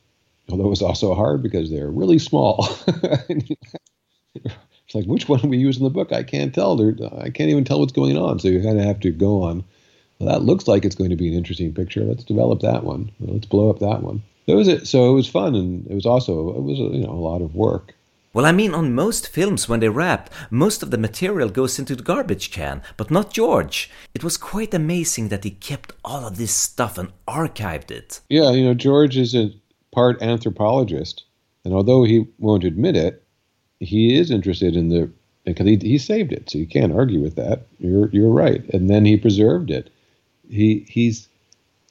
although 0.50 0.66
it 0.66 0.70
was 0.70 0.82
also 0.82 1.14
hard 1.14 1.42
because 1.42 1.70
they're 1.70 1.90
really 1.90 2.20
small. 2.20 2.68
It's 4.86 4.96
like 4.96 5.06
which 5.06 5.30
one 5.30 5.50
we 5.50 5.58
use 5.58 5.78
in 5.78 5.84
the 5.84 5.90
book? 5.90 6.12
I 6.12 6.24
can't 6.24 6.54
tell. 6.54 6.76
They're, 6.76 6.96
I 7.18 7.30
can't 7.30 7.50
even 7.50 7.64
tell 7.64 7.80
what's 7.80 7.94
going 7.94 8.18
on. 8.18 8.40
So 8.40 8.48
you 8.48 8.62
kind 8.62 8.80
of 8.80 8.86
have 8.86 9.00
to 9.02 9.12
go 9.12 9.42
on. 9.42 9.64
Well, 10.20 10.32
that 10.32 10.46
looks 10.46 10.68
like 10.68 10.86
it's 10.86 10.96
going 10.96 11.10
to 11.10 11.16
be 11.16 11.28
an 11.28 11.34
interesting 11.34 11.74
picture. 11.74 12.02
Let's 12.02 12.24
develop 12.24 12.60
that 12.62 12.84
one. 12.84 13.12
Let's 13.20 13.46
blow 13.46 13.70
up 13.70 13.80
that 13.80 14.04
one. 14.04 14.22
It 14.46 14.56
was 14.56 14.68
it. 14.68 14.88
So 14.88 15.10
it 15.10 15.16
was 15.16 15.28
fun, 15.28 15.56
and 15.56 15.88
it 15.88 15.96
was 15.96 16.06
also 16.06 16.50
it 16.50 16.62
was 16.62 16.78
you 16.78 17.06
know 17.06 17.12
a 17.12 17.26
lot 17.30 17.42
of 17.42 17.56
work. 17.56 17.96
Well, 18.34 18.46
I 18.46 18.52
mean, 18.52 18.74
on 18.74 18.96
most 18.96 19.28
films, 19.28 19.70
when 19.70 19.80
they 19.80 19.90
wrap, 19.90 20.30
most 20.50 20.82
of 20.82 20.90
the 20.90 20.98
material 20.98 21.50
goes 21.50 21.78
into 21.78 21.96
the 21.96 22.02
garbage 22.02 22.50
can, 22.50 22.82
but 22.98 23.12
not 23.12 23.32
George. 23.32 23.92
It 24.16 24.24
was 24.24 24.38
quite 24.38 24.74
amazing 24.74 25.30
that 25.30 25.44
he 25.44 25.52
kept 25.52 25.94
all 26.04 26.26
of 26.26 26.38
this 26.38 26.52
stuff 26.52 26.98
and 26.98 27.12
archived 27.28 27.92
it. 27.92 28.22
Yeah, 28.30 28.50
you 28.52 28.66
know, 28.66 28.74
George 28.74 29.18
is 29.18 29.36
a 29.36 29.52
part 29.94 30.22
anthropologist, 30.22 31.24
and 31.64 31.74
although 31.74 32.04
he 32.04 32.26
won't 32.40 32.64
admit 32.64 32.96
it, 32.96 33.24
he 33.80 34.18
is 34.18 34.32
interested 34.32 34.76
in 34.76 34.90
the 34.90 35.10
because 35.46 35.68
he, 35.68 35.78
he 35.78 35.98
saved 35.98 36.32
it, 36.32 36.50
so 36.50 36.58
you 36.58 36.66
can't 36.66 36.94
argue 36.94 37.22
with 37.22 37.36
that. 37.36 37.66
You're 37.80 38.10
you're 38.10 38.32
right. 38.32 38.64
And 38.74 38.90
then 38.90 39.06
he 39.06 39.18
preserved 39.18 39.70
it. 39.70 39.90
He 40.50 40.86
he's 40.90 41.28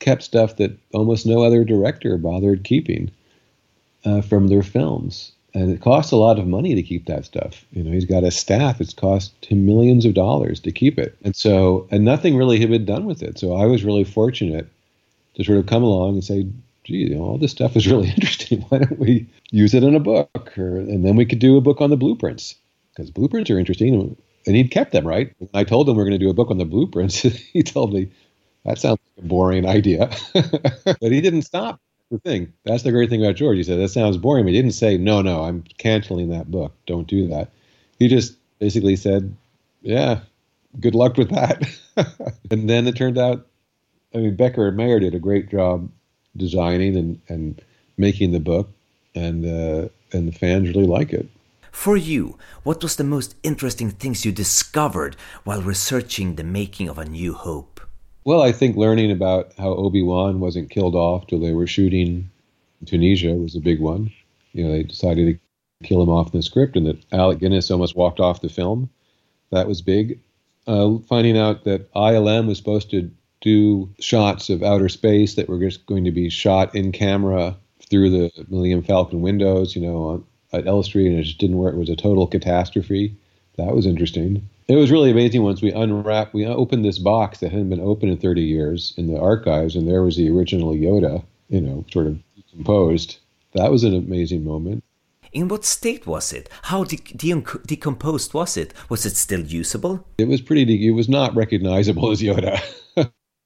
kept 0.01 0.23
stuff 0.23 0.57
that 0.57 0.77
almost 0.93 1.27
no 1.27 1.43
other 1.43 1.65
director 1.65 2.17
bothered 2.17 2.65
keeping 2.65 3.11
uh, 4.05 4.21
from 4.23 4.49
their 4.49 4.63
films, 4.63 5.33
and 5.55 5.71
it 5.71 5.81
costs 5.81 6.13
a 6.13 6.17
lot 6.17 6.39
of 6.39 6.47
money 6.47 6.75
to 6.75 6.83
keep 6.83 7.07
that 7.07 7.25
stuff. 7.25 7.65
You 7.73 7.83
know, 7.83 7.93
he's 7.93 8.05
got 8.05 8.25
a 8.25 8.31
staff. 8.31 8.81
It's 8.81 8.95
cost 8.95 9.33
him 9.45 9.67
millions 9.67 10.05
of 10.05 10.15
dollars 10.15 10.61
to 10.61 10.73
keep 10.73 10.99
it, 10.99 11.17
and 11.23 11.37
so 11.37 11.87
and 11.91 12.05
nothing 12.05 12.37
really 12.37 12.59
had 12.59 12.71
been 12.71 12.85
done 12.85 13.05
with 13.05 13.23
it. 13.23 13.39
So 13.39 13.55
I 13.55 13.67
was 13.67 13.85
really 13.85 14.05
fortunate 14.05 14.69
to 15.35 15.45
sort 15.45 15.59
of 15.59 15.67
come 15.67 15.83
along 15.83 16.15
and 16.15 16.25
say, 16.25 16.47
gee, 16.85 16.95
you 16.95 17.15
know, 17.15 17.23
all 17.23 17.39
this 17.39 17.53
stuff 17.53 17.77
is 17.77 17.87
really 17.87 18.09
interesting. 18.17 18.63
Why 18.63 18.79
don't 18.79 18.99
we 18.99 19.29
use 19.51 19.75
it 19.75 19.83
in 19.83 19.95
a 19.95 20.01
book? 20.01 20.57
Or, 20.59 20.79
and 20.79 21.05
then 21.05 21.17
we 21.17 21.27
could 21.27 21.39
do 21.39 21.57
a 21.57 21.61
book 21.61 21.81
on 21.81 21.91
the 21.91 21.97
blueprints 21.97 22.57
because 22.91 23.11
blueprints 23.11 23.51
are 23.51 23.59
interesting. 23.59 24.17
And 24.47 24.57
he'd 24.57 24.71
kept 24.71 24.93
them, 24.93 25.07
right? 25.07 25.33
When 25.39 25.51
I 25.55 25.65
told 25.65 25.89
him 25.89 25.97
we 25.97 26.03
are 26.03 26.07
going 26.07 26.19
to 26.19 26.25
do 26.25 26.31
a 26.31 26.35
book 26.35 26.51
on 26.51 26.59
the 26.59 26.65
blueprints, 26.65 27.21
he 27.53 27.63
told 27.63 27.93
me, 27.93 28.11
that 28.65 28.79
sounds 28.79 28.99
like 29.17 29.25
a 29.25 29.29
boring 29.29 29.67
idea. 29.67 30.11
but 30.33 31.13
he 31.13 31.21
didn't 31.21 31.43
stop. 31.43 31.81
The 32.11 32.19
thing. 32.19 32.53
That's 32.67 32.83
the 32.83 32.93
great 32.93 33.09
thing 33.09 33.25
about 33.25 33.37
George. 33.37 33.57
He 33.57 33.63
said, 33.63 33.79
that 33.79 33.89
sounds 33.89 34.19
boring. 34.19 34.45
But 34.45 34.53
he 34.53 34.59
didn't 34.59 34.75
say, 34.75 34.99
no, 34.99 35.23
no, 35.23 35.45
I'm 35.45 35.65
canceling 35.79 36.29
that 36.29 36.51
book. 36.51 36.75
Don't 36.85 37.07
do 37.07 37.27
that. 37.29 37.53
He 37.99 38.07
just 38.09 38.37
basically 38.59 38.97
said, 38.97 39.35
yeah, 39.81 40.21
good 40.79 40.95
luck 40.95 41.17
with 41.17 41.31
that. 41.31 41.63
and 42.51 42.69
then 42.69 42.87
it 42.87 42.97
turned 42.97 43.17
out, 43.17 43.47
I 44.15 44.19
mean, 44.19 44.37
Becker 44.37 44.69
and 44.69 44.77
Mayer 44.77 45.01
did 45.01 45.15
a 45.15 45.19
great 45.19 45.51
job 45.51 45.89
designing 46.37 46.97
and, 46.97 47.21
and 47.29 47.63
making 47.97 48.33
the 48.33 48.41
book, 48.41 48.71
and 49.15 49.45
uh, 49.45 49.89
and 50.13 50.29
the 50.29 50.33
fans 50.33 50.69
really 50.69 50.87
like 50.87 51.13
it. 51.13 51.29
For 51.71 51.97
you, 51.97 52.39
what 52.63 52.83
was 52.83 52.97
the 52.97 53.05
most 53.05 53.35
interesting 53.43 53.91
things 53.91 54.25
you 54.25 54.33
discovered 54.33 55.17
while 55.45 55.63
researching 55.63 56.35
the 56.35 56.45
making 56.45 56.89
of 56.89 56.99
A 56.99 57.05
New 57.05 57.33
Hope? 57.33 57.81
Well, 58.25 58.43
I 58.43 58.53
think 58.53 58.77
learning 58.77 59.11
about 59.11 59.53
how 59.59 59.71
Obi 59.71 60.03
Wan 60.03 60.39
wasn't 60.39 60.71
killed 60.71 60.95
off 60.95 61.27
till 61.27 61.41
they 61.41 61.53
were 61.53 61.67
shooting 61.67 62.31
Tunisia 62.87 63.35
was 63.35 63.55
a 63.55 63.61
big 63.61 63.81
one. 63.81 64.13
You 64.53 64.65
know, 64.65 64.73
they 64.73 64.83
decided 64.83 65.27
to 65.27 65.87
kill 65.87 66.03
him 66.03 66.09
off 66.09 66.33
in 66.33 66.39
the 66.39 66.43
script, 66.43 66.77
and 66.77 66.87
that 66.87 67.05
Alec 67.13 67.39
Guinness 67.39 67.71
almost 67.71 67.97
walked 67.97 68.21
off 68.21 68.43
the 68.43 68.49
film. 68.49 68.91
That 69.51 69.69
was 69.69 69.83
big. 69.83 70.21
Uh, 70.67 70.99
finding 71.09 71.37
out 71.37 71.65
that 71.65 71.93
ILM 71.95 72.47
was 72.47 72.59
supposed 72.59 72.91
to 72.91 73.11
do 73.43 73.93
shots 74.01 74.49
of 74.49 74.63
outer 74.63 74.89
space 74.89 75.35
that 75.35 75.49
were 75.49 75.59
just 75.59 75.85
going 75.87 76.05
to 76.05 76.11
be 76.11 76.31
shot 76.31 76.75
in 76.75 76.93
camera 76.93 77.57
through 77.91 78.09
the 78.09 78.31
Millennium 78.49 78.83
Falcon 78.83 79.21
windows, 79.21 79.77
you 79.77 79.83
know, 79.83 80.25
at 80.53 80.67
Elstree, 80.67 81.07
and 81.07 81.19
it 81.19 81.25
just 81.25 81.39
didn't 81.39 81.59
work. 81.59 81.75
It 81.75 81.79
was 81.79 81.91
a 81.91 81.97
total 81.97 82.27
catastrophe. 82.27 83.15
That 83.59 83.75
was 83.75 83.85
interesting. 83.85 84.49
It 84.69 84.77
was 84.77 84.91
really 84.91 85.11
amazing 85.11 85.43
once 85.43 85.61
we 85.61 85.73
unwrapped, 85.73 86.33
we 86.33 86.47
opened 86.47 86.85
this 86.85 86.99
box 86.99 87.41
that 87.41 87.51
hadn't 87.51 87.69
been 87.69 87.81
opened 87.81 88.13
in 88.13 88.19
30 88.19 88.43
years 88.43 88.95
in 88.97 89.13
the 89.13 89.21
archives, 89.21 89.77
and 89.77 89.87
there 89.87 90.03
was 90.03 90.17
the 90.17 90.31
original 90.31 90.73
Yoda, 90.73 91.23
you 91.49 91.61
know, 91.61 91.85
sort 91.93 92.07
of 92.07 92.19
decomposed. 92.37 93.19
That 93.55 93.71
was 93.71 93.85
an 93.85 93.95
amazing 93.95 94.45
moment. 94.45 94.85
In 95.33 95.49
what 95.49 95.65
state 95.65 96.07
was 96.07 96.33
it? 96.33 96.49
How 96.63 96.85
de- 96.85 96.97
de- 96.97 97.43
decomposed 97.67 98.35
was 98.35 98.57
it? 98.57 98.73
Was 98.89 99.05
it 99.05 99.17
still 99.17 99.41
usable? 99.41 100.07
It 100.19 100.29
was 100.29 100.41
pretty. 100.41 100.65
De- 100.65 100.87
it 100.87 100.93
was 100.93 101.09
not 101.09 101.35
recognizable 101.35 102.11
as 102.11 102.21
Yoda. 102.21 102.63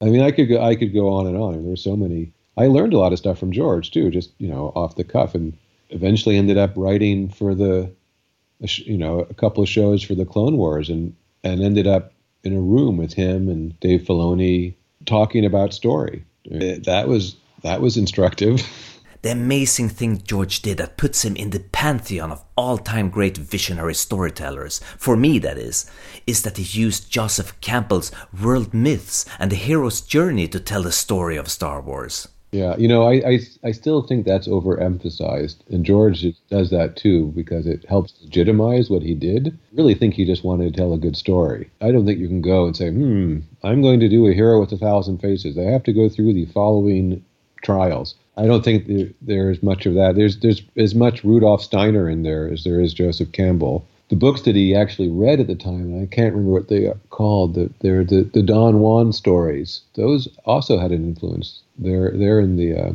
I 0.01 0.07
mean, 0.07 0.23
I 0.23 0.31
could 0.31 0.49
go, 0.49 0.63
I 0.63 0.75
could 0.75 0.93
go 0.93 1.09
on 1.09 1.27
and 1.27 1.37
on. 1.37 1.65
There's 1.65 1.83
so 1.83 1.97
many. 1.97 2.33
I 2.57 2.67
learned 2.67 2.95
a 2.95 2.99
lot 2.99 3.13
of 3.13 3.19
stuff 3.19 3.39
from 3.39 3.53
George 3.53 3.91
too, 3.91 4.11
just 4.11 4.31
you 4.39 4.49
know, 4.49 4.73
off 4.75 4.97
the 4.97 5.05
cuff, 5.05 5.35
and 5.35 5.57
eventually 5.91 6.37
ended 6.37 6.59
up 6.59 6.73
writing 6.77 7.29
for 7.29 7.55
the, 7.55 7.91
you 8.61 8.99
know, 8.99 9.21
a 9.21 9.35
couple 9.35 9.63
of 9.63 9.69
shows 9.69 10.03
for 10.03 10.15
the 10.15 10.27
Clone 10.27 10.57
Wars, 10.57 10.89
and 10.89 11.15
and 11.45 11.63
ended 11.63 11.87
up 11.87 12.13
in 12.45 12.57
a 12.57 12.61
room 12.61 12.97
with 12.97 13.13
him 13.13 13.49
and 13.49 13.79
Dave 13.81 14.03
Filoni 14.03 14.75
talking 15.05 15.45
about 15.45 15.75
story. 15.75 16.25
That 16.85 17.09
was 17.09 17.37
that 17.63 17.81
was 17.81 17.97
instructive. 17.97 18.63
the 19.27 19.33
amazing 19.33 19.89
thing 19.89 20.23
George 20.23 20.63
did 20.63 20.79
that 20.79 20.97
puts 20.97 21.25
him 21.25 21.35
in 21.35 21.51
the 21.51 21.59
pantheon 21.59 22.31
of 22.31 22.45
all 22.57 22.79
time 22.79 23.11
great 23.11 23.37
visionary 23.37 23.93
storytellers, 23.93 24.79
for 24.97 25.17
me 25.17 25.41
that 25.41 25.59
is, 25.59 25.91
is 26.29 26.45
that 26.45 26.59
he 26.59 26.81
used 26.81 27.11
Joseph 27.11 27.61
Campbell's 27.61 28.13
world 28.41 28.73
myths 28.73 29.27
and 29.41 29.51
the 29.51 29.57
hero's 29.57 30.01
journey 30.01 30.47
to 30.47 30.61
tell 30.61 30.85
the 30.85 30.93
story 30.93 31.37
of 31.37 31.49
Star 31.49 31.81
Wars. 31.81 32.29
Yeah, 32.53 32.77
you 32.77 32.87
know, 32.87 33.03
I, 33.03 33.15
I, 33.15 33.39
I 33.65 33.73
still 33.73 34.03
think 34.03 34.25
that's 34.25 34.47
overemphasized, 34.47 35.57
and 35.71 35.85
George 35.85 36.25
does 36.49 36.71
that 36.71 36.95
too 36.95 37.33
because 37.35 37.67
it 37.67 37.85
helps 37.89 38.15
legitimize 38.23 38.89
what 38.89 39.03
he 39.03 39.15
did. 39.15 39.49
I 39.49 39.77
really 39.77 39.95
think 39.95 40.15
he 40.15 40.25
just 40.25 40.45
wanted 40.45 40.73
to 40.73 40.79
tell 40.79 40.93
a 40.93 40.99
good 40.99 41.17
story. 41.17 41.69
I 41.81 41.91
don't 41.91 42.07
think 42.07 42.21
you 42.21 42.29
can 42.29 42.43
go 42.43 42.65
and 42.65 42.77
say, 42.77 42.91
hmm, 42.91 43.39
I'm 43.65 43.83
going 43.83 43.99
to 43.99 44.09
do 44.09 44.29
a 44.29 44.35
hero 44.35 44.61
with 44.61 44.71
a 44.71 44.79
thousand 44.79 45.19
faces. 45.19 45.59
I 45.59 45.63
have 45.63 45.83
to 45.83 45.93
go 45.93 46.09
through 46.09 46.35
the 46.35 46.47
following 46.47 47.25
trials. 47.63 48.15
I 48.37 48.47
don't 48.47 48.65
think 48.65 48.87
there, 48.87 49.09
there's 49.23 49.63
much 49.63 49.87
of 49.87 49.95
that. 49.95 50.15
There's 50.15 50.39
there's 50.41 50.63
as 50.77 50.95
much 50.95 51.25
Rudolf 51.25 51.63
Steiner 51.63 52.09
in 52.09 52.23
there 52.23 52.49
as 52.49 52.65
there 52.65 52.81
is 52.81 52.93
Joseph 52.93 53.33
Campbell. 53.33 53.87
The 54.09 54.17
books 54.17 54.43
that 54.43 54.55
he 54.55 54.75
actually 54.75 55.09
read 55.09 55.41
at 55.41 55.49
the 55.49 55.57
time, 55.57 56.01
I 56.01 56.07
can't 56.07 56.33
remember 56.33 56.53
what 56.53 56.69
they 56.69 56.87
are 56.87 56.99
called. 57.11 57.55
The, 57.55 57.71
they're 57.81 58.05
the, 58.05 58.23
the 58.23 58.43
Don 58.43 58.79
Juan 58.79 59.13
stories. 59.13 59.81
Those 59.95 60.29
also 60.45 60.79
had 60.79 60.93
an 60.93 61.05
influence. 61.05 61.61
They're 61.79 62.13
they're 62.13 62.41
in 62.41 62.57
the 62.57 62.75
uh, 62.75 62.93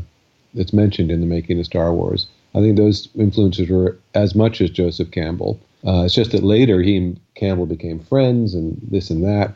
it's 0.53 0.73
mentioned 0.73 1.11
in 1.11 1.21
the 1.21 1.27
making 1.27 1.59
of 1.59 1.65
Star 1.65 1.93
Wars. 1.93 2.27
I 2.53 2.59
think 2.59 2.77
those 2.77 3.09
influences 3.15 3.69
were 3.69 3.97
as 4.13 4.35
much 4.35 4.61
as 4.61 4.69
Joseph 4.69 5.11
Campbell. 5.11 5.59
Uh, 5.85 6.03
it's 6.03 6.13
just 6.13 6.31
that 6.31 6.43
later 6.43 6.81
he 6.81 6.97
and 6.97 7.19
Campbell 7.35 7.65
became 7.65 7.99
friends 7.99 8.53
and 8.53 8.79
this 8.89 9.09
and 9.09 9.23
that, 9.23 9.55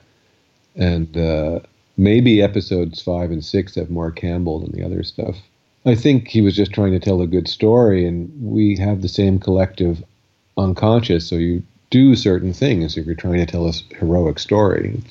and 0.75 1.15
uh, 1.15 1.59
maybe 1.97 2.41
episodes 2.41 3.01
five 3.01 3.31
and 3.31 3.43
six 3.43 3.75
have 3.75 3.89
more 3.89 4.11
Campbell 4.11 4.59
than 4.59 4.71
the 4.71 4.85
other 4.85 5.03
stuff. 5.03 5.37
I 5.85 5.95
think 5.95 6.27
he 6.27 6.41
was 6.41 6.55
just 6.55 6.73
trying 6.73 6.91
to 6.91 6.99
tell 6.99 7.21
a 7.21 7.27
good 7.27 7.47
story, 7.47 8.07
and 8.07 8.31
we 8.41 8.75
have 8.77 9.01
the 9.01 9.07
same 9.07 9.39
collective 9.39 10.03
unconscious. 10.57 11.27
So 11.27 11.35
you 11.35 11.63
do 11.89 12.15
certain 12.15 12.53
things 12.53 12.97
if 12.97 13.05
you're 13.05 13.15
trying 13.15 13.37
to 13.37 13.45
tell 13.45 13.67
a 13.67 13.73
heroic 13.95 14.39
story. 14.39 15.01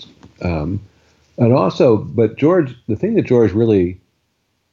Um, 0.43 0.81
and 1.39 1.53
also, 1.53 1.97
but 1.97 2.37
George, 2.37 2.75
the 2.89 2.97
thing 2.97 3.15
that 3.15 3.27
George 3.27 3.53
really, 3.53 4.01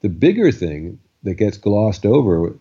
the 0.01 0.09
bigger 0.09 0.51
thing 0.51 0.99
that 1.24 1.36
gets 1.36 1.57
glossed 1.57 2.05
over 2.05 2.53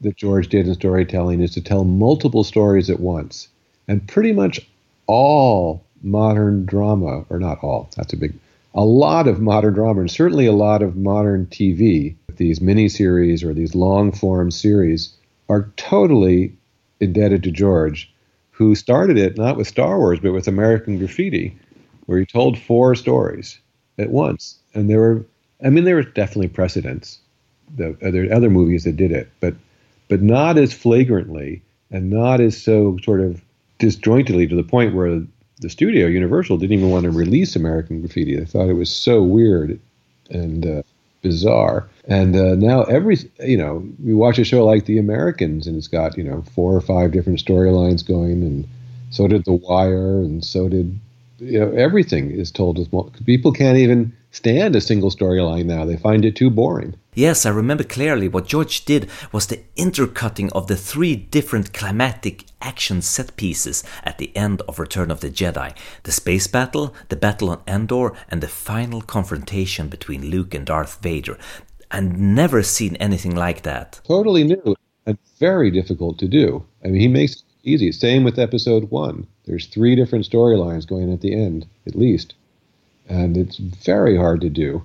that 0.00 0.16
George 0.16 0.48
did 0.48 0.66
in 0.66 0.74
storytelling 0.74 1.40
is 1.40 1.52
to 1.52 1.60
tell 1.60 1.84
multiple 1.84 2.44
stories 2.44 2.88
at 2.88 3.00
once. 3.00 3.48
And 3.86 4.06
pretty 4.06 4.32
much 4.32 4.60
all 5.06 5.84
modern 6.02 6.64
drama, 6.66 7.24
or 7.30 7.38
not 7.38 7.58
all, 7.62 7.90
that's 7.96 8.12
a 8.12 8.16
big, 8.16 8.34
a 8.78 8.84
lot 8.84 9.26
of 9.26 9.40
modern 9.40 9.74
drama 9.74 9.98
and 9.98 10.10
certainly 10.10 10.46
a 10.46 10.52
lot 10.52 10.82
of 10.82 10.96
modern 10.96 11.46
TV, 11.46 12.14
these 12.36 12.60
miniseries 12.60 13.42
or 13.42 13.52
these 13.52 13.74
long 13.74 14.12
form 14.12 14.52
series, 14.52 15.12
are 15.48 15.72
totally 15.76 16.56
indebted 17.00 17.42
to 17.42 17.50
George, 17.50 18.08
who 18.52 18.76
started 18.76 19.18
it 19.18 19.36
not 19.36 19.56
with 19.56 19.66
Star 19.66 19.98
Wars 19.98 20.20
but 20.20 20.32
with 20.32 20.46
American 20.46 20.96
Graffiti, 20.96 21.58
where 22.06 22.20
he 22.20 22.24
told 22.24 22.56
four 22.56 22.94
stories 22.94 23.58
at 23.98 24.10
once. 24.10 24.56
And 24.74 24.88
there 24.88 25.00
were, 25.00 25.26
I 25.64 25.70
mean, 25.70 25.82
there 25.82 25.96
were 25.96 26.04
definitely 26.04 26.46
precedents. 26.46 27.18
The, 27.76 27.96
there 28.00 28.32
other 28.32 28.48
movies 28.48 28.84
that 28.84 28.96
did 28.96 29.10
it, 29.10 29.28
but 29.40 29.54
but 30.06 30.22
not 30.22 30.56
as 30.56 30.72
flagrantly 30.72 31.62
and 31.90 32.10
not 32.10 32.40
as 32.40 32.56
so 32.56 32.96
sort 33.02 33.22
of 33.22 33.42
disjointedly 33.80 34.46
to 34.46 34.54
the 34.54 34.62
point 34.62 34.94
where 34.94 35.26
the 35.60 35.70
studio, 35.70 36.06
Universal, 36.06 36.58
didn't 36.58 36.78
even 36.78 36.90
want 36.90 37.04
to 37.04 37.10
release 37.10 37.56
American 37.56 38.00
Graffiti. 38.00 38.36
They 38.36 38.44
thought 38.44 38.68
it 38.68 38.74
was 38.74 38.90
so 38.90 39.22
weird 39.22 39.78
and 40.30 40.66
uh, 40.66 40.82
bizarre. 41.22 41.88
And 42.06 42.34
uh, 42.36 42.54
now 42.54 42.82
every, 42.84 43.18
you 43.40 43.56
know, 43.56 43.86
we 44.02 44.14
watch 44.14 44.38
a 44.38 44.44
show 44.44 44.64
like 44.64 44.86
The 44.86 44.98
Americans, 44.98 45.66
and 45.66 45.76
it's 45.76 45.88
got 45.88 46.16
you 46.16 46.24
know 46.24 46.42
four 46.54 46.74
or 46.74 46.80
five 46.80 47.12
different 47.12 47.44
storylines 47.44 48.06
going, 48.06 48.42
and 48.42 48.66
so 49.10 49.26
did 49.26 49.44
The 49.44 49.52
Wire, 49.52 50.20
and 50.20 50.44
so 50.44 50.68
did 50.68 50.98
you 51.38 51.60
know 51.60 51.70
everything 51.72 52.30
is 52.30 52.50
told 52.50 52.78
as 52.78 52.90
well. 52.90 53.12
People 53.26 53.52
can't 53.52 53.78
even 53.78 54.12
stand 54.30 54.76
a 54.76 54.80
single 54.80 55.10
storyline 55.10 55.66
now. 55.66 55.84
They 55.84 55.96
find 55.96 56.24
it 56.24 56.36
too 56.36 56.50
boring. 56.50 56.94
Yes, 57.18 57.44
I 57.44 57.50
remember 57.50 57.82
clearly 57.82 58.28
what 58.28 58.46
George 58.46 58.84
did 58.84 59.10
was 59.32 59.48
the 59.48 59.62
intercutting 59.74 60.52
of 60.52 60.68
the 60.68 60.76
three 60.76 61.16
different 61.16 61.74
climatic 61.74 62.44
action 62.62 63.02
set 63.02 63.36
pieces 63.36 63.82
at 64.04 64.18
the 64.18 64.30
end 64.36 64.62
of 64.68 64.78
Return 64.78 65.10
of 65.10 65.18
the 65.18 65.28
Jedi 65.28 65.74
the 66.04 66.12
space 66.12 66.46
battle, 66.46 66.94
the 67.08 67.16
battle 67.16 67.50
on 67.50 67.60
Endor, 67.66 68.12
and 68.28 68.40
the 68.40 68.46
final 68.46 69.02
confrontation 69.02 69.88
between 69.88 70.30
Luke 70.30 70.54
and 70.54 70.64
Darth 70.64 71.02
Vader. 71.02 71.36
I've 71.90 72.16
never 72.16 72.62
seen 72.62 72.94
anything 73.00 73.34
like 73.34 73.62
that. 73.62 74.00
Totally 74.06 74.44
new 74.44 74.76
and 75.04 75.18
very 75.40 75.72
difficult 75.72 76.20
to 76.20 76.28
do. 76.28 76.64
I 76.84 76.86
mean, 76.86 77.00
he 77.00 77.08
makes 77.08 77.34
it 77.34 77.42
easy. 77.64 77.90
Same 77.90 78.22
with 78.22 78.38
episode 78.38 78.92
one. 78.92 79.26
There's 79.44 79.66
three 79.66 79.96
different 79.96 80.24
storylines 80.30 80.86
going 80.86 81.12
at 81.12 81.22
the 81.22 81.34
end, 81.34 81.66
at 81.84 81.96
least 81.96 82.34
and 83.08 83.36
it's 83.36 83.56
very 83.56 84.16
hard 84.16 84.40
to 84.42 84.50
do. 84.50 84.82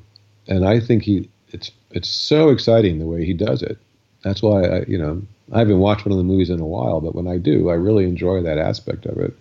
And 0.47 0.65
I 0.65 0.79
think 0.79 1.03
he 1.03 1.29
it's 1.53 1.71
it's 1.91 2.09
so 2.09 2.49
exciting 2.49 2.99
the 2.99 3.07
way 3.07 3.23
he 3.25 3.33
does 3.33 3.61
it. 3.61 3.77
That's 4.23 4.41
why 4.41 4.63
I 4.65 4.85
you 4.87 4.97
know 4.97 5.21
I 5.51 5.59
haven't 5.59 5.79
watched 5.79 6.05
one 6.05 6.11
of 6.11 6.17
the 6.17 6.23
movies 6.23 6.49
in 6.49 6.59
a 6.59 6.65
while, 6.65 6.99
but 6.99 7.15
when 7.15 7.27
I 7.27 7.37
do, 7.37 7.69
I 7.69 7.75
really 7.75 8.05
enjoy 8.05 8.41
that 8.41 8.57
aspect 8.57 9.05
of 9.05 9.17
it. 9.17 9.37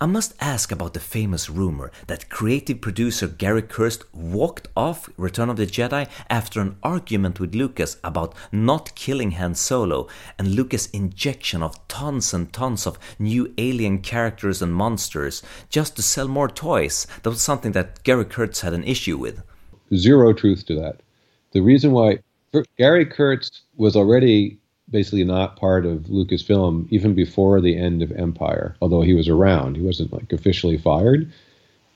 I 0.00 0.06
must 0.06 0.34
ask 0.40 0.70
about 0.70 0.94
the 0.94 1.00
famous 1.00 1.50
rumor 1.50 1.90
that 2.06 2.28
creative 2.28 2.80
producer 2.80 3.26
Gary 3.26 3.62
Kurtz 3.62 3.98
walked 4.12 4.68
off 4.76 5.10
Return 5.16 5.50
of 5.50 5.56
the 5.56 5.66
Jedi 5.66 6.08
after 6.30 6.60
an 6.60 6.76
argument 6.84 7.40
with 7.40 7.56
Lucas 7.56 7.96
about 8.04 8.34
not 8.52 8.94
killing 8.94 9.32
Han 9.32 9.56
Solo 9.56 10.06
and 10.38 10.54
Lucas' 10.54 10.86
injection 10.90 11.64
of 11.64 11.76
tons 11.88 12.32
and 12.32 12.52
tons 12.52 12.86
of 12.86 12.98
new 13.18 13.52
alien 13.58 13.98
characters 13.98 14.62
and 14.62 14.72
monsters 14.72 15.42
just 15.68 15.96
to 15.96 16.02
sell 16.02 16.28
more 16.28 16.48
toys. 16.48 17.08
That 17.22 17.30
was 17.30 17.42
something 17.42 17.72
that 17.72 18.04
Gary 18.04 18.24
Kurtz 18.24 18.60
had 18.60 18.74
an 18.74 18.84
issue 18.84 19.18
with. 19.18 19.42
Zero 19.94 20.32
truth 20.32 20.64
to 20.66 20.76
that. 20.76 21.00
The 21.52 21.60
reason 21.60 21.92
why 21.92 22.18
Gary 22.78 23.04
Kurtz 23.06 23.62
was 23.76 23.96
already 23.96 24.58
basically 24.90 25.24
not 25.24 25.56
part 25.56 25.86
of 25.86 26.04
Lucasfilm 26.04 26.86
even 26.90 27.14
before 27.14 27.60
the 27.60 27.76
end 27.76 28.02
of 28.02 28.12
Empire, 28.12 28.76
although 28.82 29.02
he 29.02 29.14
was 29.14 29.28
around. 29.28 29.76
He 29.76 29.82
wasn't 29.82 30.12
like 30.12 30.32
officially 30.32 30.76
fired, 30.76 31.30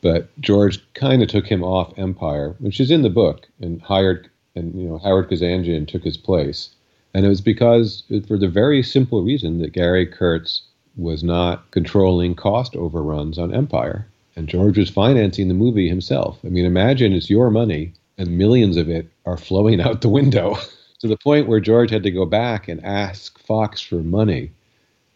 but 0.02 0.28
George 0.40 0.80
kind 0.94 1.22
of 1.22 1.28
took 1.28 1.46
him 1.46 1.62
off 1.62 1.98
Empire, 1.98 2.54
which 2.58 2.80
is 2.80 2.90
in 2.90 3.02
the 3.02 3.10
book, 3.10 3.48
and 3.60 3.82
hired 3.82 4.30
and 4.54 4.74
you 4.74 4.88
know 4.88 4.98
Howard 4.98 5.28
Kazanjian 5.28 5.86
took 5.86 6.04
his 6.04 6.16
place. 6.16 6.70
And 7.14 7.24
it 7.24 7.28
was 7.28 7.40
because 7.40 8.02
for 8.26 8.38
the 8.38 8.48
very 8.48 8.82
simple 8.82 9.22
reason 9.22 9.58
that 9.60 9.72
Gary 9.72 10.06
Kurtz 10.06 10.62
was 10.96 11.22
not 11.22 11.70
controlling 11.70 12.34
cost 12.34 12.76
overruns 12.76 13.38
on 13.38 13.54
Empire. 13.54 14.06
And 14.34 14.48
George 14.48 14.76
was 14.76 14.90
financing 14.90 15.48
the 15.48 15.54
movie 15.54 15.88
himself. 15.88 16.38
I 16.44 16.48
mean, 16.48 16.66
imagine 16.66 17.14
it's 17.14 17.30
your 17.30 17.50
money 17.50 17.92
and 18.18 18.38
millions 18.38 18.76
of 18.76 18.88
it 18.88 19.08
are 19.24 19.36
flowing 19.36 19.80
out 19.86 20.00
the 20.00 20.08
window. 20.08 20.56
to 21.00 21.08
the 21.08 21.16
point 21.16 21.48
where 21.48 21.60
George 21.60 21.90
had 21.90 22.02
to 22.02 22.10
go 22.10 22.24
back 22.24 22.68
and 22.68 22.84
ask 22.84 23.38
Fox 23.38 23.80
for 23.80 23.96
money, 23.96 24.50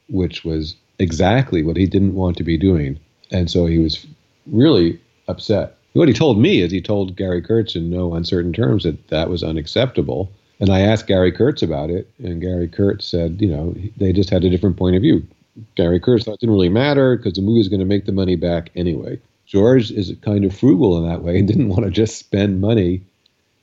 which 0.08 0.44
was 0.44 0.76
exactly 0.98 1.62
what 1.62 1.76
he 1.76 1.86
didn't 1.86 2.14
want 2.14 2.36
to 2.36 2.44
be 2.44 2.58
doing. 2.58 2.98
And 3.30 3.50
so 3.50 3.66
he 3.66 3.78
was 3.78 4.06
really 4.46 5.00
upset. 5.28 5.76
What 5.94 6.08
he 6.08 6.14
told 6.14 6.38
me 6.38 6.60
is 6.60 6.70
he 6.70 6.80
told 6.80 7.16
Gary 7.16 7.42
Kurtz 7.42 7.74
in 7.74 7.90
no 7.90 8.14
uncertain 8.14 8.52
terms 8.52 8.84
that 8.84 9.08
that 9.08 9.30
was 9.30 9.42
unacceptable. 9.42 10.30
And 10.60 10.70
I 10.70 10.80
asked 10.80 11.06
Gary 11.06 11.32
Kurtz 11.32 11.62
about 11.62 11.90
it, 11.90 12.08
and 12.22 12.40
Gary 12.40 12.68
Kurtz 12.68 13.06
said, 13.06 13.40
you 13.40 13.48
know, 13.48 13.74
they 13.96 14.12
just 14.12 14.30
had 14.30 14.44
a 14.44 14.50
different 14.50 14.76
point 14.76 14.94
of 14.94 15.02
view. 15.02 15.26
Gary 15.74 15.98
Kurtz 15.98 16.24
thought 16.24 16.34
it 16.34 16.40
didn't 16.40 16.54
really 16.54 16.68
matter 16.68 17.16
because 17.16 17.32
the 17.32 17.42
movie 17.42 17.60
is 17.60 17.68
going 17.68 17.80
to 17.80 17.86
make 17.86 18.04
the 18.04 18.12
money 18.12 18.36
back 18.36 18.70
anyway. 18.76 19.18
George 19.50 19.90
is 19.90 20.14
kind 20.22 20.44
of 20.44 20.56
frugal 20.56 20.96
in 20.96 21.10
that 21.10 21.24
way 21.24 21.36
and 21.36 21.48
didn't 21.48 21.70
want 21.70 21.82
to 21.82 21.90
just 21.90 22.18
spend 22.18 22.60
money 22.60 23.02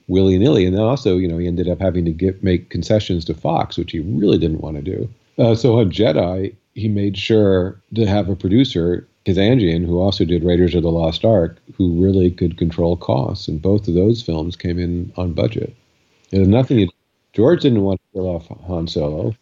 willy 0.09 0.37
nilly. 0.37 0.65
And 0.65 0.75
then 0.75 0.83
also, 0.83 1.15
you 1.15 1.29
know, 1.29 1.37
he 1.37 1.47
ended 1.47 1.69
up 1.69 1.79
having 1.79 2.03
to 2.03 2.11
get 2.11 2.43
make 2.43 2.69
concessions 2.69 3.23
to 3.25 3.33
Fox, 3.33 3.77
which 3.77 3.93
he 3.93 3.99
really 3.99 4.37
didn't 4.37 4.59
want 4.59 4.75
to 4.75 4.81
do. 4.81 5.09
Uh, 5.37 5.55
so 5.55 5.79
on 5.79 5.89
Jedi, 5.89 6.53
he 6.75 6.89
made 6.89 7.17
sure 7.17 7.79
to 7.95 8.05
have 8.05 8.27
a 8.27 8.35
producer, 8.35 9.07
Kazanjian, 9.25 9.85
who 9.85 9.99
also 9.99 10.25
did 10.25 10.43
Raiders 10.43 10.75
of 10.75 10.83
the 10.83 10.91
Lost 10.91 11.23
Ark, 11.23 11.57
who 11.77 12.03
really 12.03 12.31
could 12.31 12.57
control 12.57 12.97
costs. 12.97 13.47
And 13.47 13.61
both 13.61 13.87
of 13.87 13.93
those 13.93 14.21
films 14.21 14.57
came 14.57 14.79
in 14.79 15.13
on 15.15 15.31
budget. 15.31 15.73
It 16.31 16.39
had 16.39 16.49
nothing. 16.49 16.89
George 17.31 17.61
didn't 17.61 17.83
want 17.83 18.01
to 18.01 18.19
kill 18.19 18.27
off 18.27 18.47
Han 18.67 18.87
Solo, 18.89 19.33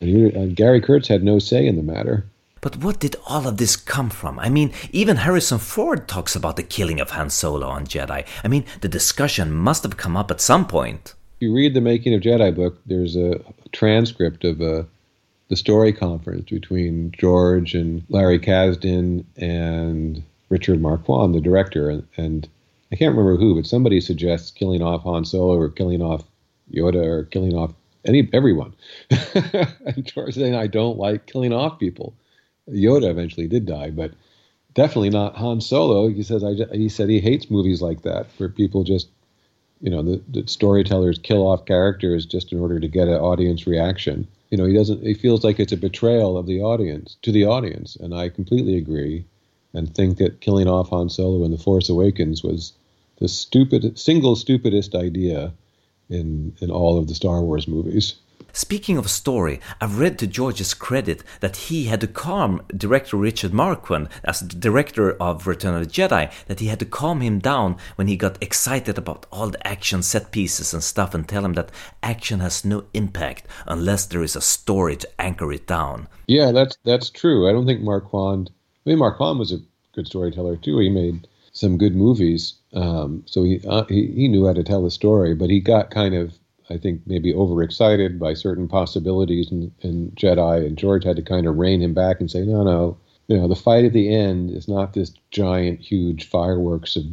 and, 0.00 0.10
he, 0.10 0.24
and 0.24 0.56
Gary 0.56 0.80
Kurtz 0.80 1.06
had 1.06 1.22
no 1.22 1.38
say 1.38 1.64
in 1.64 1.76
the 1.76 1.82
matter. 1.82 2.26
But 2.62 2.76
what 2.76 3.00
did 3.00 3.16
all 3.26 3.48
of 3.48 3.56
this 3.56 3.74
come 3.74 4.08
from? 4.08 4.38
I 4.38 4.48
mean, 4.48 4.72
even 4.92 5.16
Harrison 5.16 5.58
Ford 5.58 6.06
talks 6.06 6.36
about 6.36 6.54
the 6.54 6.62
killing 6.62 7.00
of 7.00 7.10
Han 7.10 7.28
Solo 7.28 7.66
on 7.66 7.84
Jedi. 7.86 8.24
I 8.44 8.48
mean, 8.48 8.64
the 8.80 8.88
discussion 8.88 9.52
must 9.52 9.82
have 9.82 9.96
come 9.96 10.16
up 10.16 10.30
at 10.30 10.40
some 10.40 10.68
point. 10.68 11.14
If 11.36 11.42
you 11.42 11.52
read 11.52 11.74
the 11.74 11.80
Making 11.80 12.14
of 12.14 12.22
Jedi 12.22 12.54
book, 12.54 12.80
there's 12.86 13.16
a 13.16 13.40
transcript 13.72 14.44
of 14.44 14.60
a, 14.60 14.86
the 15.48 15.56
story 15.56 15.92
conference 15.92 16.50
between 16.50 17.10
George 17.18 17.74
and 17.74 18.04
Larry 18.08 18.38
Kasdan 18.38 19.24
and 19.36 20.22
Richard 20.48 20.80
Marquand, 20.80 21.34
the 21.34 21.40
director. 21.40 21.90
And, 21.90 22.06
and 22.16 22.48
I 22.92 22.94
can't 22.96 23.16
remember 23.16 23.36
who, 23.36 23.56
but 23.56 23.66
somebody 23.66 24.00
suggests 24.00 24.52
killing 24.52 24.82
off 24.82 25.02
Han 25.02 25.24
Solo 25.24 25.58
or 25.58 25.68
killing 25.68 26.00
off 26.00 26.22
Yoda 26.72 27.04
or 27.04 27.24
killing 27.24 27.54
off 27.54 27.72
any 28.04 28.28
everyone. 28.32 28.72
and 29.10 30.04
George 30.04 30.34
saying, 30.34 30.54
I 30.54 30.68
don't 30.68 30.96
like 30.96 31.26
killing 31.26 31.52
off 31.52 31.80
people. 31.80 32.14
Yoda 32.72 33.10
eventually 33.10 33.46
did 33.46 33.66
die, 33.66 33.90
but 33.90 34.12
definitely 34.74 35.10
not 35.10 35.36
Han 35.36 35.60
Solo. 35.60 36.08
He 36.08 36.22
says 36.22 36.42
I, 36.42 36.54
he 36.74 36.88
said 36.88 37.08
he 37.08 37.20
hates 37.20 37.50
movies 37.50 37.82
like 37.82 38.02
that 38.02 38.26
where 38.38 38.48
people 38.48 38.84
just 38.84 39.08
you 39.80 39.90
know 39.90 40.02
the, 40.02 40.22
the 40.28 40.48
storytellers 40.48 41.18
kill 41.18 41.46
off 41.46 41.66
characters 41.66 42.24
just 42.24 42.52
in 42.52 42.60
order 42.60 42.80
to 42.80 42.88
get 42.88 43.08
an 43.08 43.14
audience 43.14 43.66
reaction. 43.66 44.26
You 44.50 44.58
know 44.58 44.64
he 44.64 44.74
doesn't. 44.74 45.02
He 45.02 45.14
feels 45.14 45.44
like 45.44 45.58
it's 45.60 45.72
a 45.72 45.76
betrayal 45.76 46.36
of 46.36 46.46
the 46.46 46.60
audience 46.60 47.16
to 47.22 47.32
the 47.32 47.44
audience, 47.44 47.96
and 47.96 48.14
I 48.14 48.28
completely 48.28 48.76
agree, 48.76 49.24
and 49.74 49.94
think 49.94 50.18
that 50.18 50.40
killing 50.40 50.68
off 50.68 50.90
Han 50.90 51.10
Solo 51.10 51.44
in 51.44 51.50
The 51.50 51.58
Force 51.58 51.88
Awakens 51.88 52.42
was 52.42 52.72
the 53.18 53.28
stupid 53.28 53.98
single 53.98 54.36
stupidest 54.36 54.94
idea 54.94 55.52
in 56.08 56.54
in 56.60 56.70
all 56.70 56.98
of 56.98 57.08
the 57.08 57.14
Star 57.14 57.42
Wars 57.42 57.66
movies. 57.66 58.14
Speaking 58.54 58.98
of 58.98 59.06
a 59.06 59.08
story, 59.08 59.60
I've 59.80 59.98
read 59.98 60.18
to 60.18 60.26
George's 60.26 60.74
credit 60.74 61.24
that 61.40 61.56
he 61.56 61.84
had 61.84 62.02
to 62.02 62.06
calm 62.06 62.60
director 62.76 63.16
Richard 63.16 63.54
Marquand, 63.54 64.10
as 64.24 64.40
the 64.40 64.54
director 64.54 65.12
of 65.12 65.46
Return 65.46 65.74
of 65.74 65.80
the 65.80 65.90
Jedi, 65.90 66.30
that 66.48 66.60
he 66.60 66.66
had 66.66 66.78
to 66.80 66.84
calm 66.84 67.22
him 67.22 67.38
down 67.38 67.78
when 67.96 68.08
he 68.08 68.16
got 68.16 68.42
excited 68.42 68.98
about 68.98 69.24
all 69.32 69.48
the 69.48 69.66
action 69.66 70.02
set 70.02 70.32
pieces 70.32 70.74
and 70.74 70.82
stuff 70.84 71.14
and 71.14 71.26
tell 71.26 71.46
him 71.46 71.54
that 71.54 71.70
action 72.02 72.40
has 72.40 72.62
no 72.62 72.84
impact 72.92 73.46
unless 73.66 74.04
there 74.04 74.22
is 74.22 74.36
a 74.36 74.42
story 74.42 74.96
to 74.96 75.08
anchor 75.18 75.50
it 75.50 75.66
down. 75.66 76.06
Yeah, 76.26 76.52
that's 76.52 76.76
that's 76.84 77.08
true. 77.08 77.48
I 77.48 77.52
don't 77.52 77.66
think 77.66 77.80
Marquand. 77.80 78.50
I 78.84 78.90
mean, 78.90 78.98
Marquand 78.98 79.38
was 79.38 79.52
a 79.52 79.62
good 79.94 80.06
storyteller 80.06 80.56
too. 80.56 80.78
He 80.78 80.90
made 80.90 81.26
some 81.52 81.78
good 81.78 81.96
movies, 81.96 82.54
um, 82.74 83.22
so 83.26 83.44
he, 83.44 83.60
uh, 83.66 83.84
he 83.84 84.08
he 84.08 84.28
knew 84.28 84.46
how 84.46 84.52
to 84.52 84.62
tell 84.62 84.84
a 84.84 84.90
story. 84.90 85.34
But 85.34 85.48
he 85.48 85.58
got 85.60 85.90
kind 85.90 86.14
of 86.14 86.38
I 86.72 86.78
think, 86.78 87.02
maybe 87.06 87.34
overexcited 87.34 88.18
by 88.18 88.34
certain 88.34 88.68
possibilities 88.68 89.50
and, 89.50 89.70
in 89.80 90.10
Jedi, 90.12 90.66
and 90.66 90.78
George 90.78 91.04
had 91.04 91.16
to 91.16 91.22
kind 91.22 91.46
of 91.46 91.58
rein 91.58 91.82
him 91.82 91.94
back 91.94 92.20
and 92.20 92.30
say, 92.30 92.44
no, 92.44 92.62
no, 92.62 92.96
you 93.28 93.36
know, 93.36 93.48
the 93.48 93.54
fight 93.56 93.84
at 93.84 93.92
the 93.92 94.14
end 94.14 94.50
is 94.50 94.68
not 94.68 94.92
this 94.92 95.12
giant, 95.30 95.80
huge 95.80 96.28
fireworks 96.28 96.96
of 96.96 97.04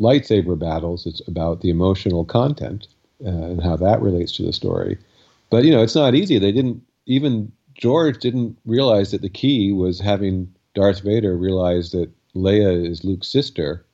lightsaber 0.00 0.58
battles. 0.58 1.06
It's 1.06 1.26
about 1.26 1.60
the 1.60 1.70
emotional 1.70 2.24
content 2.24 2.88
uh, 3.24 3.28
and 3.28 3.62
how 3.62 3.76
that 3.76 4.00
relates 4.00 4.32
to 4.36 4.42
the 4.42 4.52
story. 4.52 4.98
But 5.50 5.64
you 5.64 5.70
know, 5.70 5.82
it's 5.82 5.94
not 5.94 6.14
easy. 6.14 6.38
They 6.38 6.52
didn't 6.52 6.82
even 7.06 7.50
George 7.74 8.18
didn't 8.18 8.58
realize 8.66 9.12
that 9.12 9.22
the 9.22 9.28
key 9.28 9.72
was 9.72 10.00
having 10.00 10.52
Darth 10.74 11.00
Vader 11.00 11.36
realize 11.36 11.90
that 11.92 12.10
Leia 12.34 12.86
is 12.86 13.04
Luke's 13.04 13.28
sister 13.28 13.86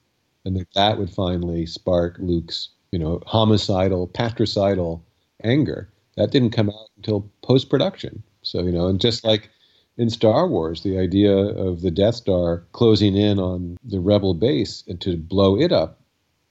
and 0.44 0.56
that 0.56 0.72
that 0.74 0.98
would 0.98 1.10
finally 1.10 1.66
spark 1.66 2.16
Luke's, 2.18 2.70
you 2.94 3.00
know, 3.00 3.20
homicidal, 3.26 4.06
patricidal 4.06 5.04
anger. 5.42 5.90
That 6.16 6.30
didn't 6.30 6.50
come 6.50 6.70
out 6.70 6.90
until 6.96 7.28
post 7.42 7.68
production. 7.68 8.22
So, 8.42 8.62
you 8.62 8.70
know, 8.70 8.86
and 8.86 9.00
just 9.00 9.24
like 9.24 9.50
in 9.98 10.10
Star 10.10 10.46
Wars, 10.46 10.84
the 10.84 10.96
idea 10.96 11.34
of 11.36 11.80
the 11.80 11.90
Death 11.90 12.14
Star 12.14 12.62
closing 12.70 13.16
in 13.16 13.40
on 13.40 13.76
the 13.82 13.98
rebel 13.98 14.32
base 14.32 14.84
and 14.86 15.00
to 15.00 15.16
blow 15.16 15.58
it 15.58 15.72
up, 15.72 15.98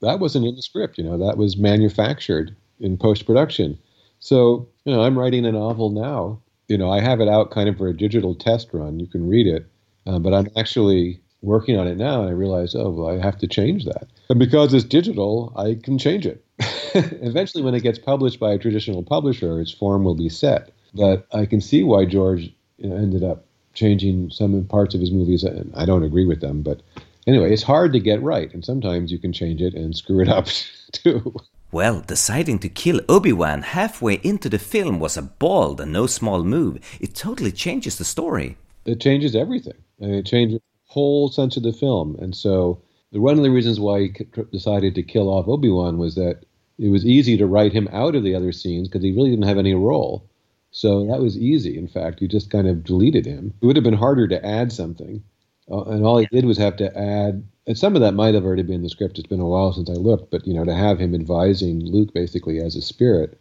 that 0.02 0.20
wasn't 0.20 0.46
in 0.46 0.58
the 0.58 0.62
script, 0.62 0.98
you 0.98 1.06
know, 1.06 1.18
that 1.18 1.38
was 1.38 1.56
manufactured 1.56 2.54
in 2.82 2.98
post 2.98 3.26
production. 3.26 3.80
So, 4.20 4.68
you 4.84 4.94
know, 4.94 5.02
I'm 5.02 5.18
writing 5.18 5.46
a 5.46 5.52
novel 5.54 5.92
now. 5.92 6.42
You 6.68 6.78
know, 6.78 6.92
I 6.92 7.00
have 7.00 7.22
it 7.22 7.30
out 7.30 7.52
kind 7.52 7.70
of 7.70 7.78
for 7.78 7.88
a 7.88 7.96
digital 7.96 8.36
test 8.36 8.68
run. 8.74 9.00
You 9.00 9.08
can 9.08 9.30
read 9.30 9.48
it, 9.48 9.66
uh, 10.06 10.20
but 10.20 10.34
I'm 10.34 10.50
actually 10.58 11.22
working 11.42 11.78
on 11.78 11.88
it 11.88 11.96
now, 11.96 12.20
and 12.20 12.30
I 12.30 12.34
realize, 12.34 12.76
oh, 12.76 12.90
well, 12.90 13.08
I 13.08 13.24
have 13.24 13.38
to 13.38 13.48
change 13.48 13.86
that. 13.86 14.08
And 14.30 14.40
because 14.40 14.74
it's 14.74 14.84
digital, 14.84 15.54
I 15.56 15.76
can 15.82 15.98
change 15.98 16.26
it. 16.26 16.44
Eventually, 16.94 17.64
when 17.64 17.76
it 17.76 17.84
gets 17.84 18.00
published 18.00 18.40
by 18.40 18.54
a 18.54 18.58
traditional 18.58 19.04
publisher, 19.04 19.60
its 19.60 19.72
form 19.72 20.04
will 20.04 20.16
be 20.16 20.30
set. 20.30 20.72
But 20.94 21.28
I 21.34 21.46
can 21.46 21.62
see 21.62 21.84
why 21.84 22.06
George 22.06 22.54
ended 22.82 23.24
up 23.24 23.46
changing 23.74 24.30
some 24.30 24.64
parts 24.66 24.94
of 24.94 25.02
his 25.02 25.12
movies, 25.12 25.44
and 25.44 25.72
I 25.76 25.86
don't 25.86 26.04
agree 26.04 26.26
with 26.26 26.42
them. 26.42 26.62
But 26.62 26.82
anyway, 27.28 27.52
it's 27.52 27.64
hard 27.64 27.94
to 27.94 28.00
get 28.00 28.22
right, 28.22 28.54
and 28.54 28.64
sometimes 28.64 29.12
you 29.12 29.18
can 29.18 29.34
change 29.34 29.62
it 29.62 29.74
and 29.74 29.96
screw 29.96 30.22
it 30.22 30.30
up 30.30 30.48
too. 30.92 31.36
Well, 31.72 32.02
deciding 32.02 32.60
to 32.60 32.70
kill 32.70 33.02
Obi-Wan 33.10 33.64
halfway 33.64 34.16
into 34.24 34.48
the 34.48 34.60
film 34.60 35.00
was 35.00 35.18
a 35.18 35.24
bold 35.24 35.82
and 35.82 35.92
no 35.92 36.06
small 36.06 36.44
move. 36.44 36.78
It 37.02 37.16
totally 37.16 37.52
changes 37.52 37.98
the 37.98 38.06
story. 38.06 38.58
It 38.86 39.02
changes 39.02 39.36
everything. 39.36 39.74
And 40.00 40.14
it 40.14 40.28
changes 40.28 40.60
the 40.60 40.94
whole 40.94 41.30
sense 41.30 41.58
of 41.58 41.64
the 41.64 41.74
film. 41.74 42.16
And 42.20 42.36
so 42.36 42.80
one 43.14 43.38
of 43.38 43.44
the 43.44 43.52
reasons 43.52 43.80
why 43.80 44.02
he 44.02 44.16
decided 44.52 44.96
to 44.96 45.04
kill 45.04 45.30
off 45.30 45.48
Obi-Wan 45.48 45.98
was 45.98 46.16
that 46.16 46.42
it 46.80 46.90
was 46.90 47.06
easy 47.06 47.38
to 47.38 47.46
write 47.46 47.74
him 47.74 47.88
out 47.92 48.16
of 48.16 48.24
the 48.24 48.36
other 48.36 48.52
scenes 48.52 48.88
because 48.88 49.04
he 49.04 49.12
really 49.12 49.30
didn't 49.30 49.48
have 49.48 49.60
any 49.60 49.74
role. 49.74 50.28
So 50.72 51.06
that 51.06 51.22
was 51.22 51.38
easy. 51.38 51.78
In 51.78 51.88
fact, 51.88 52.22
you 52.22 52.28
just 52.28 52.50
kind 52.50 52.68
of 52.68 52.84
deleted 52.84 53.26
him. 53.26 53.54
It 53.62 53.66
would 53.66 53.76
have 53.76 53.84
been 53.84 53.94
harder 53.94 54.28
to 54.28 54.44
add 54.46 54.72
something. 54.72 55.24
Uh, 55.72 55.84
and 55.84 56.06
all 56.06 56.18
he 56.18 56.26
did 56.26 56.46
was 56.46 56.58
have 56.58 56.76
to 56.78 56.98
add 56.98 57.44
and 57.66 57.78
some 57.78 57.96
of 57.96 58.02
that 58.02 58.14
might 58.14 58.34
have 58.34 58.44
already 58.44 58.64
been 58.64 58.76
in 58.76 58.84
the 58.84 58.90
script. 58.90 59.18
It's 59.18 59.28
been 59.28 59.40
a 59.40 59.48
while 59.48 59.72
since 59.72 59.90
I 59.90 59.94
looked, 59.94 60.32
but 60.32 60.46
you 60.46 60.54
know, 60.54 60.66
to 60.66 60.74
have 60.74 61.00
him 61.00 61.16
advising 61.16 61.80
Luke 61.80 62.14
basically 62.14 62.60
as 62.60 62.76
a 62.76 62.82
spirit. 62.82 63.40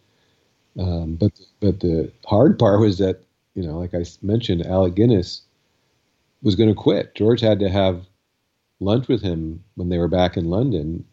Um, 0.79 1.17
but 1.17 1.33
but 1.61 1.81
the 1.81 2.13
hard 2.27 2.59
part 2.59 2.81
was 2.81 2.99
that 2.99 3.23
you 3.55 3.63
know, 3.67 3.79
like 3.79 3.95
I 3.95 4.05
mentioned, 4.23 4.65
Alec 4.67 4.95
Guinness 4.95 5.43
was 6.43 6.55
going 6.55 6.69
to 6.69 6.75
quit. 6.75 7.15
George 7.15 7.41
had 7.41 7.59
to 7.61 7.69
have 7.69 8.07
lunch 8.83 9.09
with 9.09 9.23
him 9.23 9.63
when 9.75 9.89
they 9.89 9.99
were 9.99 10.09
back 10.09 10.37
in 10.37 10.51
London, 10.51 11.05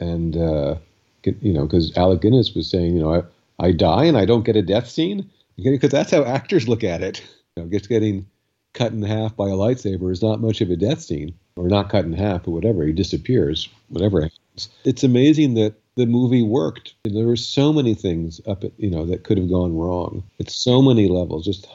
and 0.00 0.36
uh, 0.36 0.76
you 1.24 1.52
know, 1.52 1.66
because 1.66 1.96
Alec 1.96 2.22
Guinness 2.22 2.54
was 2.54 2.70
saying, 2.70 2.94
you 2.96 3.02
know, 3.02 3.14
I, 3.14 3.22
I 3.66 3.72
die 3.72 4.04
and 4.04 4.16
I 4.16 4.24
don't 4.24 4.44
get 4.44 4.56
a 4.56 4.62
death 4.62 4.88
scene 4.88 5.30
because 5.56 5.90
that's 5.90 6.10
how 6.10 6.24
actors 6.24 6.68
look 6.68 6.84
at 6.84 7.02
it. 7.02 7.22
You 7.56 7.64
know, 7.64 7.70
just 7.70 7.88
getting 7.88 8.26
cut 8.72 8.92
in 8.92 9.02
half 9.02 9.36
by 9.36 9.48
a 9.48 9.52
lightsaber 9.52 10.10
is 10.10 10.22
not 10.22 10.40
much 10.40 10.60
of 10.60 10.70
a 10.70 10.76
death 10.76 11.00
scene 11.00 11.34
or 11.56 11.68
not 11.68 11.88
cut 11.88 12.04
in 12.04 12.12
half 12.12 12.46
or 12.48 12.50
whatever. 12.52 12.84
He 12.84 12.92
disappears, 12.92 13.68
whatever. 13.88 14.28
It's 14.84 15.04
amazing 15.04 15.54
that 15.54 15.74
the 15.96 16.06
movie 16.06 16.42
worked. 16.42 16.94
There 17.04 17.26
were 17.26 17.36
so 17.36 17.72
many 17.72 17.94
things 17.94 18.40
up 18.46 18.64
at, 18.64 18.72
you 18.76 18.90
know, 18.90 19.06
that 19.06 19.24
could 19.24 19.38
have 19.38 19.48
gone 19.48 19.76
wrong. 19.76 20.24
At 20.40 20.50
so 20.50 20.82
many 20.82 21.08
levels, 21.08 21.44
just 21.44 21.66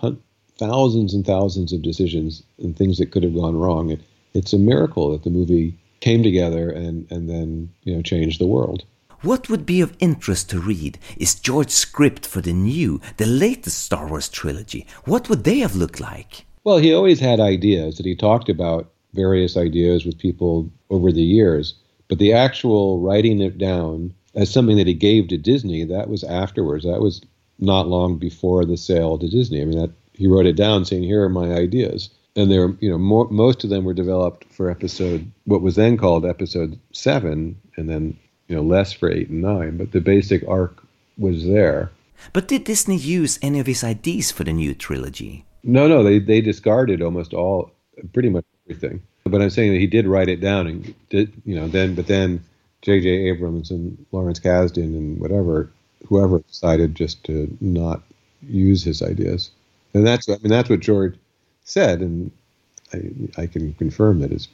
thousands 0.57 1.13
and 1.13 1.25
thousands 1.25 1.71
of 1.71 1.81
decisions 1.81 2.43
and 2.57 2.75
things 2.75 2.97
that 2.97 3.11
could 3.11 3.23
have 3.23 3.33
gone 3.33 3.57
wrong. 3.57 3.97
It's 4.33 4.53
a 4.53 4.59
miracle 4.59 5.11
that 5.11 5.23
the 5.23 5.29
movie 5.29 5.77
came 5.99 6.23
together 6.23 6.69
and, 6.69 7.09
and 7.11 7.29
then, 7.29 7.71
you 7.83 7.95
know, 7.95 8.01
changed 8.01 8.39
the 8.39 8.47
world. 8.47 8.83
What 9.21 9.49
would 9.49 9.65
be 9.65 9.81
of 9.81 9.97
interest 9.99 10.49
to 10.49 10.61
read 10.61 10.97
is 11.17 11.35
George's 11.35 11.73
script 11.73 12.25
for 12.25 12.39
the 12.39 12.53
new, 12.53 13.01
the 13.17 13.25
latest 13.25 13.83
Star 13.83 14.07
Wars 14.07 14.29
trilogy. 14.29 14.87
What 15.03 15.27
would 15.27 15.43
they 15.43 15.59
have 15.59 15.75
looked 15.75 15.99
like? 15.99 16.45
Well, 16.63 16.77
he 16.77 16.93
always 16.93 17.19
had 17.19 17.39
ideas 17.41 17.97
that 17.97 18.05
he 18.05 18.15
talked 18.15 18.47
about 18.47 18.91
various 19.13 19.57
ideas 19.57 20.05
with 20.05 20.17
people 20.17 20.71
over 20.89 21.11
the 21.11 21.23
years. 21.23 21.73
But 22.07 22.19
the 22.19 22.33
actual 22.33 22.99
writing 23.01 23.41
it 23.41 23.57
down 23.57 24.13
as 24.35 24.49
something 24.49 24.77
that 24.77 24.87
he 24.87 24.93
gave 24.93 25.27
to 25.27 25.37
Disney, 25.37 25.83
that 25.83 26.09
was 26.09 26.23
afterwards. 26.23 26.85
That 26.85 27.01
was 27.01 27.21
not 27.59 27.87
long 27.87 28.17
before 28.17 28.63
the 28.65 28.77
sale 28.77 29.17
to 29.17 29.27
Disney. 29.27 29.61
I 29.61 29.65
mean, 29.65 29.79
that 29.79 29.91
he 30.13 30.27
wrote 30.27 30.45
it 30.45 30.55
down 30.55 30.85
saying, 30.85 31.03
"Here 31.03 31.23
are 31.23 31.29
my 31.29 31.53
ideas." 31.53 32.09
And 32.35 32.51
there, 32.51 32.73
you 32.79 32.89
know, 32.89 32.97
more, 32.97 33.27
most 33.29 33.63
of 33.63 33.69
them 33.69 33.83
were 33.83 33.93
developed 33.93 34.45
for 34.45 34.69
episode, 34.69 35.29
what 35.45 35.61
was 35.61 35.75
then 35.75 35.97
called 35.97 36.25
episode 36.25 36.79
seven, 36.91 37.59
and 37.75 37.89
then 37.89 38.17
you 38.47 38.55
know 38.55 38.61
less 38.61 38.93
for 38.93 39.11
eight 39.11 39.29
and 39.29 39.41
nine. 39.41 39.77
But 39.77 39.91
the 39.91 40.01
basic 40.01 40.47
arc 40.47 40.81
was 41.17 41.45
there. 41.45 41.91
But 42.33 42.47
did 42.47 42.65
Disney 42.65 42.97
use 42.97 43.39
any 43.41 43.59
of 43.59 43.67
his 43.67 43.83
ideas 43.83 44.31
for 44.31 44.43
the 44.43 44.53
new 44.53 44.73
trilogy? 44.73 45.45
No, 45.63 45.87
no, 45.87 46.03
they 46.03 46.19
they 46.19 46.41
discarded 46.41 47.01
almost 47.01 47.33
all, 47.33 47.71
pretty 48.13 48.29
much 48.29 48.45
everything. 48.65 49.01
But 49.25 49.41
I'm 49.41 49.49
saying 49.49 49.73
that 49.73 49.79
he 49.79 49.87
did 49.87 50.07
write 50.07 50.29
it 50.29 50.41
down 50.41 50.67
and 50.67 50.95
did, 51.09 51.31
you 51.45 51.55
know, 51.55 51.67
then, 51.67 51.95
but 51.95 52.07
then 52.07 52.43
J.J. 52.81 53.09
Abrams 53.09 53.71
and 53.71 54.05
Lawrence 54.11 54.39
Kasdan 54.39 54.95
and 54.97 55.19
whatever, 55.19 55.69
whoever 56.07 56.39
decided 56.39 56.95
just 56.95 57.23
to 57.25 57.55
not 57.61 58.01
use 58.47 58.83
his 58.83 59.01
ideas. 59.01 59.51
And 59.93 60.05
that's, 60.05 60.29
I 60.29 60.37
mean, 60.37 60.49
that's 60.49 60.69
what 60.69 60.79
George 60.79 61.15
said, 61.69 62.01
and 62.01 62.31
I, 62.93 63.43
I 63.43 63.47
can 63.47 63.73
confirm 63.73 64.19
that 64.21 64.31
it's, 64.31 64.47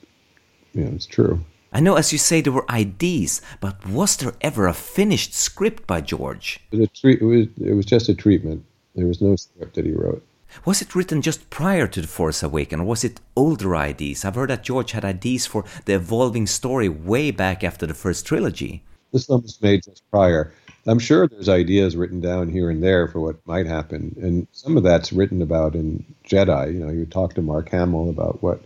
you 0.74 0.84
know, 0.84 0.92
it's 0.94 1.06
true. 1.06 1.44
I 1.74 1.80
know, 1.80 1.96
as 1.96 2.14
you 2.14 2.18
say, 2.18 2.42
there 2.42 2.54
were 2.54 2.70
ideas, 2.72 3.42
but 3.60 3.86
was 3.86 4.16
there 4.18 4.34
ever 4.42 4.68
a 4.68 4.74
finished 4.74 5.34
script 5.34 5.86
by 5.86 6.02
George? 6.02 6.60
It 6.72 6.80
was, 6.80 6.90
tre- 6.90 7.18
it 7.20 7.24
was, 7.24 7.48
it 7.62 7.74
was 7.74 7.86
just 7.86 8.08
a 8.08 8.16
treatment. 8.16 8.64
There 8.96 9.08
was 9.08 9.22
no 9.22 9.36
script 9.36 9.76
that 9.76 9.86
he 9.86 9.92
wrote. 9.92 10.26
Was 10.64 10.82
it 10.82 10.96
written 10.96 11.22
just 11.22 11.50
prior 11.50 11.86
to 11.88 12.00
The 12.00 12.08
Force 12.08 12.42
Awakens, 12.42 12.82
or 12.82 12.86
was 12.86 13.04
it 13.04 13.20
older 13.36 13.76
ideas? 13.76 14.24
I've 14.24 14.36
heard 14.36 14.52
that 14.52 14.64
George 14.64 14.92
had 14.92 15.04
ideas 15.04 15.46
for 15.46 15.66
the 15.84 15.96
evolving 15.96 16.48
story 16.48 16.88
way 16.88 17.32
back 17.32 17.62
after 17.62 17.86
the 17.86 17.94
first 17.94 18.26
trilogy. 18.26 18.84
This 19.12 19.28
one 19.28 19.42
was 19.42 19.62
made 19.62 19.84
just 19.84 20.10
prior. 20.10 20.54
I'm 20.88 21.00
sure 21.00 21.28
there's 21.28 21.50
ideas 21.50 21.96
written 21.96 22.22
down 22.22 22.50
here 22.50 22.70
and 22.70 22.84
there 22.84 23.08
for 23.08 23.20
what 23.20 23.46
might 23.48 23.66
happen, 23.66 24.16
and 24.22 24.48
some 24.52 24.78
of 24.78 24.84
that's 24.84 25.12
written 25.12 25.42
about 25.42 25.74
in 25.74 26.06
Jedi. 26.24 26.74
You 26.74 26.80
know, 26.80 26.92
you 26.92 27.06
talk 27.06 27.34
to 27.34 27.42
Mark 27.42 27.70
Hamill 27.70 28.10
about 28.10 28.44
what 28.44 28.62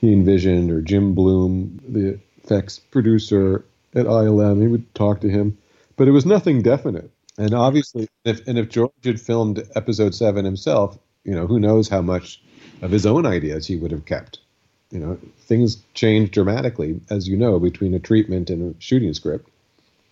he 0.00 0.12
envisioned, 0.12 0.70
or 0.70 0.82
Jim 0.82 1.14
Bloom, 1.14 1.80
the 1.88 2.18
effects 2.44 2.78
producer 2.78 3.64
at 3.94 4.06
ILM, 4.06 4.60
he 4.60 4.68
would 4.68 4.94
talk 4.94 5.20
to 5.22 5.30
him, 5.30 5.56
but 5.96 6.06
it 6.06 6.12
was 6.12 6.26
nothing 6.26 6.62
definite. 6.62 7.10
And 7.38 7.54
obviously, 7.54 8.08
if 8.24 8.46
and 8.46 8.58
if 8.58 8.68
George 8.68 8.92
had 9.04 9.20
filmed 9.20 9.62
Episode 9.74 10.14
Seven 10.14 10.44
himself, 10.44 10.98
you 11.24 11.34
know, 11.34 11.46
who 11.46 11.60
knows 11.60 11.88
how 11.88 12.02
much 12.02 12.42
of 12.82 12.90
his 12.90 13.06
own 13.06 13.26
ideas 13.26 13.66
he 13.66 13.76
would 13.76 13.90
have 13.90 14.04
kept. 14.04 14.40
You 14.90 14.98
know, 14.98 15.18
things 15.40 15.82
change 15.94 16.30
dramatically, 16.30 17.00
as 17.10 17.28
you 17.28 17.36
know, 17.36 17.58
between 17.58 17.94
a 17.94 17.98
treatment 17.98 18.50
and 18.50 18.74
a 18.74 18.80
shooting 18.80 19.12
script. 19.14 19.48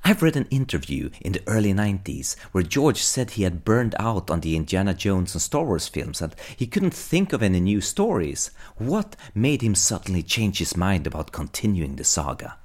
I've 0.06 0.22
read 0.22 0.36
an 0.36 0.46
interview 0.52 1.10
in 1.20 1.32
the 1.32 1.42
early 1.48 1.74
90s 1.74 2.38
where 2.52 2.62
George 2.62 3.02
said 3.02 3.32
he 3.32 3.42
had 3.42 3.64
burned 3.64 3.96
out 3.98 4.30
on 4.30 4.38
the 4.38 4.54
Indiana 4.54 4.94
Jones 4.94 5.34
and 5.34 5.42
Star 5.42 5.64
Wars 5.64 5.88
films 5.88 6.22
and 6.22 6.32
he 6.56 6.68
couldn't 6.68 6.94
think 6.94 7.32
of 7.32 7.42
any 7.42 7.58
new 7.58 7.80
stories. 7.80 8.52
What 8.76 9.16
made 9.34 9.62
him 9.62 9.74
suddenly 9.74 10.22
change 10.22 10.60
his 10.60 10.76
mind 10.76 11.08
about 11.08 11.32
continuing 11.32 11.96
the 11.96 12.04
saga? 12.04 12.56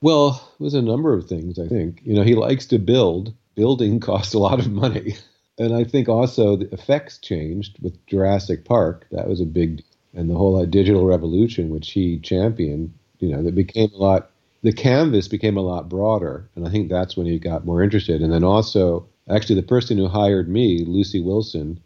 Well, 0.00 0.50
it 0.58 0.60
was 0.64 0.74
a 0.74 0.82
number 0.82 1.14
of 1.14 1.28
things, 1.28 1.56
I 1.56 1.68
think. 1.68 2.00
You 2.02 2.14
know, 2.14 2.24
he 2.24 2.34
likes 2.34 2.66
to 2.66 2.80
build. 2.80 3.32
Building 3.54 4.00
costs 4.10 4.34
a 4.34 4.40
lot 4.40 4.58
of 4.58 4.68
money. 4.68 5.14
and 5.56 5.72
I 5.76 5.84
think 5.84 6.08
also 6.08 6.56
the 6.56 6.74
effects 6.74 7.18
changed 7.18 7.78
with 7.80 8.04
Jurassic 8.08 8.64
Park. 8.64 9.06
That 9.12 9.28
was 9.28 9.40
a 9.40 9.46
big, 9.46 9.84
and 10.14 10.28
the 10.28 10.34
whole 10.34 10.66
digital 10.66 11.06
revolution, 11.06 11.70
which 11.70 11.92
he 11.92 12.18
championed. 12.18 12.92
You 13.20 13.28
know, 13.28 13.42
that 13.44 13.54
became 13.54 13.92
a 13.94 13.98
lot. 13.98 14.32
The 14.62 14.72
canvas 14.72 15.28
became 15.28 15.56
a 15.56 15.62
lot 15.62 15.88
broader, 15.88 16.48
and 16.56 16.66
I 16.66 16.70
think 16.70 16.88
that's 16.88 17.16
when 17.16 17.26
he 17.26 17.38
got 17.38 17.64
more 17.64 17.82
interested. 17.82 18.22
And 18.22 18.32
then 18.32 18.44
also, 18.44 19.06
actually, 19.30 19.54
the 19.54 19.66
person 19.66 19.98
who 19.98 20.08
hired 20.08 20.48
me, 20.48 20.84
Lucy 20.84 21.20
Wilson, 21.20 21.80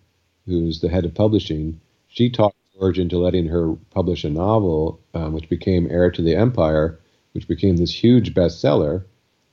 who's 0.47 0.81
the 0.81 0.89
head 0.89 1.05
of 1.05 1.14
publishing, 1.14 1.81
she 2.09 2.31
talked 2.31 2.57
George 2.79 2.99
into 2.99 3.18
letting 3.18 3.47
her 3.47 3.75
publish 3.91 4.25
a 4.25 4.31
novel, 4.31 5.01
um, 5.14 5.35
which 5.35 5.49
became 5.49 5.91
Heir 5.91 6.11
to 6.11 6.23
the 6.23 6.35
Empire, 6.35 6.99
which 7.33 7.47
became 7.47 7.77
this 7.77 7.93
huge 7.93 8.35
bestseller, 8.35 9.05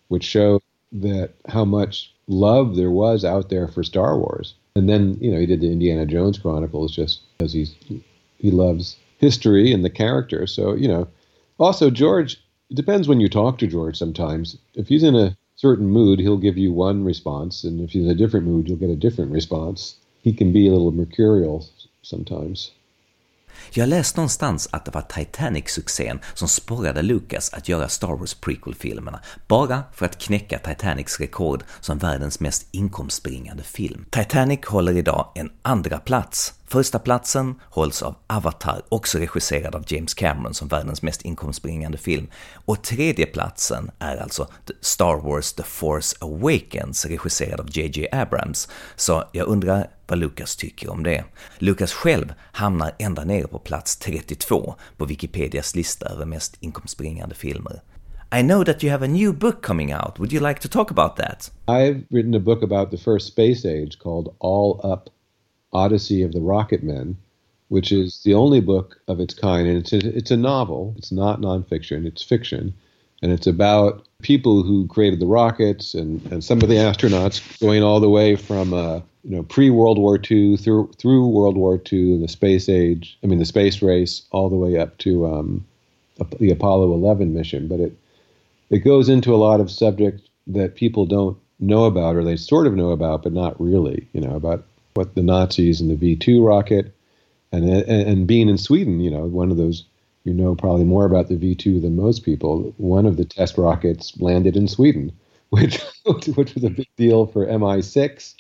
which 0.07 0.24
showed 0.24 0.61
that 0.91 1.34
how 1.47 1.65
much 1.65 2.13
love 2.28 2.76
there 2.76 2.91
was 2.91 3.26
out 3.26 3.49
there 3.49 3.67
for 3.67 3.84
Star 3.84 4.17
Wars. 4.17 4.55
And 4.76 4.89
then, 4.89 5.17
you 5.20 5.32
know, 5.32 5.39
he 5.39 5.45
did 5.45 5.61
the 5.61 5.72
Indiana 5.72 6.05
Jones 6.05 6.38
Chronicles 6.38 6.95
just 6.95 7.22
because 7.38 7.53
he's 7.53 7.76
he 8.38 8.51
loves 8.51 8.95
history 9.17 9.74
and 9.74 9.84
the 9.84 9.89
character. 9.89 10.47
So, 10.47 10.74
you 10.74 10.88
know, 10.88 11.07
also 11.57 11.89
George, 11.89 12.41
it 12.70 12.76
depends 12.76 13.07
when 13.07 13.20
you 13.20 13.30
talk 13.30 13.57
to 13.57 13.67
George 13.67 13.97
sometimes. 13.97 14.57
If 14.76 14.88
he's 14.88 15.03
in 15.03 15.15
a 15.15 15.36
certain 15.55 15.89
mood, 15.89 16.20
he'll 16.20 16.38
give 16.38 16.57
you 16.57 16.72
one 16.72 17.03
response, 17.03 17.63
and 17.63 17.82
if 17.82 17.91
he's 17.91 18.05
in 18.05 18.11
a 18.11 18.13
different 18.13 18.45
mood, 18.45 18.67
you'll 18.67 18.78
get 18.78 18.89
a 18.89 18.95
different 18.95 19.32
response. 19.34 19.95
He 20.22 20.34
can 20.34 20.53
be 20.53 20.67
a 20.67 20.72
little 20.72 20.91
mercurial 20.91 21.65
sometimes. 22.01 22.72
Jag 23.72 23.89
läste 23.89 24.20
någonstans 24.20 24.70
att 24.72 24.86
det 24.86 24.91
var 24.91 25.01
Titanic-succén 25.01 26.20
som 26.34 26.47
sporrade 26.47 27.01
Lucas 27.01 27.53
att 27.53 27.70
göra 27.70 27.88
Star 27.88 28.17
Wars 28.17 28.34
prequel-filmerna, 28.34 29.20
bara 29.47 29.84
för 29.93 30.05
att 30.05 30.17
knäcka 30.17 30.59
Titanics 30.59 31.20
rekord 31.20 31.63
som 31.82 31.97
världens 31.97 32.39
mest 32.39 32.67
inkomstbringande 32.72 33.63
film. 33.63 34.05
Titanic 34.09 34.59
håller 34.65 34.97
idag 34.97 35.32
en 35.36 35.51
andra 35.61 35.97
plats 35.97 36.53
Första 36.72 36.99
platsen 36.99 37.55
hålls 37.70 38.01
av 38.01 38.15
Avatar, 38.28 38.82
också 38.89 39.17
regisserad 39.17 39.76
av 39.76 39.84
James 39.88 40.13
Cameron 40.13 40.53
som 40.53 40.67
världens 40.67 41.01
mest 41.01 41.22
inkomstbringande 41.22 41.97
film. 41.97 42.28
Och 42.65 42.84
tredje 42.84 43.26
platsen 43.26 43.91
är 43.99 44.17
alltså 44.17 44.47
Star 44.82 45.15
Wars 45.15 45.53
The 45.53 45.63
Force 45.63 46.15
Awakens, 46.22 47.05
regisserad 47.05 47.59
av 47.59 47.67
JJ 47.70 48.07
Abrams. 48.11 48.70
Så 48.95 49.24
jag 49.32 49.47
undrar 49.47 49.89
vad 50.07 50.20
Lucas 50.20 50.55
tycker 50.55 50.91
om 50.91 51.03
det. 51.03 51.24
Lucas 51.59 51.93
själv 51.93 52.34
hamnar 52.51 52.95
ända 52.99 53.24
nere 53.24 53.47
på 53.47 53.59
plats 53.59 53.97
32 53.97 54.76
på 54.97 55.05
Wikipedias 55.05 55.76
lista 55.76 56.09
över 56.09 56.26
mest 56.26 56.57
inkomstbringande 56.59 57.36
filmer. 57.36 57.82
I 58.39 58.41
know 58.41 58.63
that 58.63 58.84
you 58.84 58.91
have 58.91 59.05
a 59.05 59.09
new 59.09 59.34
book 59.34 59.65
coming 59.65 59.95
out. 59.95 60.20
Would 60.20 60.34
you 60.34 60.47
like 60.47 60.61
to 60.61 60.67
talk 60.67 60.91
about 60.91 61.15
that? 61.15 61.51
I've 61.67 62.03
written 62.09 62.36
a 62.36 62.39
book 62.39 62.63
about 62.63 62.91
the 62.91 62.97
first 62.97 63.28
space 63.28 63.65
age 63.65 63.97
called 63.99 64.36
All 64.39 64.93
Up 64.93 65.09
Odyssey 65.74 66.24
of 66.24 66.32
the 66.32 66.41
Rocket 66.41 66.84
Men, 66.84 67.17
which 67.67 67.91
is 67.91 68.22
the 68.24 68.34
only 68.34 68.59
book 68.59 68.99
of 69.07 69.20
its 69.20 69.34
kind, 69.34 69.67
and 69.67 69.78
it's 69.78 69.93
a, 69.93 70.17
it's 70.17 70.32
a 70.32 70.38
novel. 70.38 70.93
It's 70.97 71.11
not 71.11 71.41
nonfiction; 71.41 72.05
it's 72.05 72.24
fiction, 72.24 72.74
and 73.22 73.32
it's 73.32 73.47
about 73.47 74.05
people 74.22 74.63
who 74.63 74.88
created 74.88 75.20
the 75.20 75.26
rockets 75.26 75.93
and, 75.93 76.26
and 76.32 76.43
some 76.43 76.61
of 76.61 76.70
the 76.70 76.76
astronauts 76.76 77.59
going 77.59 77.84
all 77.84 77.99
the 77.99 78.09
way 78.09 78.36
from 78.36 78.74
uh, 78.74 78.99
you 79.24 79.36
know 79.36 79.43
pre 79.43 79.70
World 79.70 79.97
War 79.97 80.20
II 80.30 80.57
through 80.57 80.91
through 80.97 81.28
World 81.28 81.57
War 81.57 81.82
II, 81.91 82.20
the 82.20 82.28
space 82.28 82.70
age. 82.70 83.17
I 83.24 83.28
mean, 83.28 83.39
the 83.39 83.45
space 83.45 83.82
race, 83.82 84.24
all 84.32 84.49
the 84.49 84.55
way 84.55 84.78
up 84.78 84.97
to 84.99 85.28
um, 85.28 85.65
the 86.39 86.51
Apollo 86.51 86.93
11 86.93 87.34
mission. 87.34 87.67
But 87.67 87.80
it 87.80 87.97
it 88.70 88.80
goes 88.80 89.09
into 89.09 89.34
a 89.34 89.38
lot 89.38 89.59
of 89.59 89.72
subject 89.72 90.22
that 90.47 90.76
people 90.76 91.05
don't 91.05 91.38
know 91.59 91.86
about, 91.86 92.15
or 92.15 92.24
they 92.24 92.38
sort 92.38 92.67
of 92.67 92.76
know 92.76 92.91
about, 92.91 93.24
but 93.24 93.34
not 93.34 93.59
really. 93.59 94.07
You 94.13 94.22
know 94.22 94.36
about 94.36 94.65
what 94.99 95.15
the 95.15 95.23
Nazis 95.23 95.79
and 95.79 95.89
the 95.89 95.95
V 95.95 96.17
two 96.17 96.45
rocket, 96.45 96.93
and, 97.53 97.63
and 97.63 98.07
and 98.07 98.27
being 98.27 98.49
in 98.49 98.57
Sweden, 98.57 98.99
you 98.99 99.09
know, 99.09 99.23
one 99.23 99.49
of 99.49 99.55
those 99.55 99.85
you 100.25 100.33
know 100.33 100.55
probably 100.55 100.83
more 100.83 101.05
about 101.05 101.29
the 101.29 101.37
V 101.37 101.55
two 101.55 101.79
than 101.79 101.95
most 101.95 102.25
people. 102.25 102.73
One 102.75 103.05
of 103.05 103.15
the 103.15 103.23
test 103.23 103.57
rockets 103.57 104.19
landed 104.19 104.57
in 104.57 104.67
Sweden, 104.67 105.13
which 105.49 105.81
which 106.05 106.53
was 106.53 106.65
a 106.65 106.69
big 106.69 106.89
deal 106.97 107.27
for 107.27 107.45
MI 107.57 107.81
six. 107.81 108.35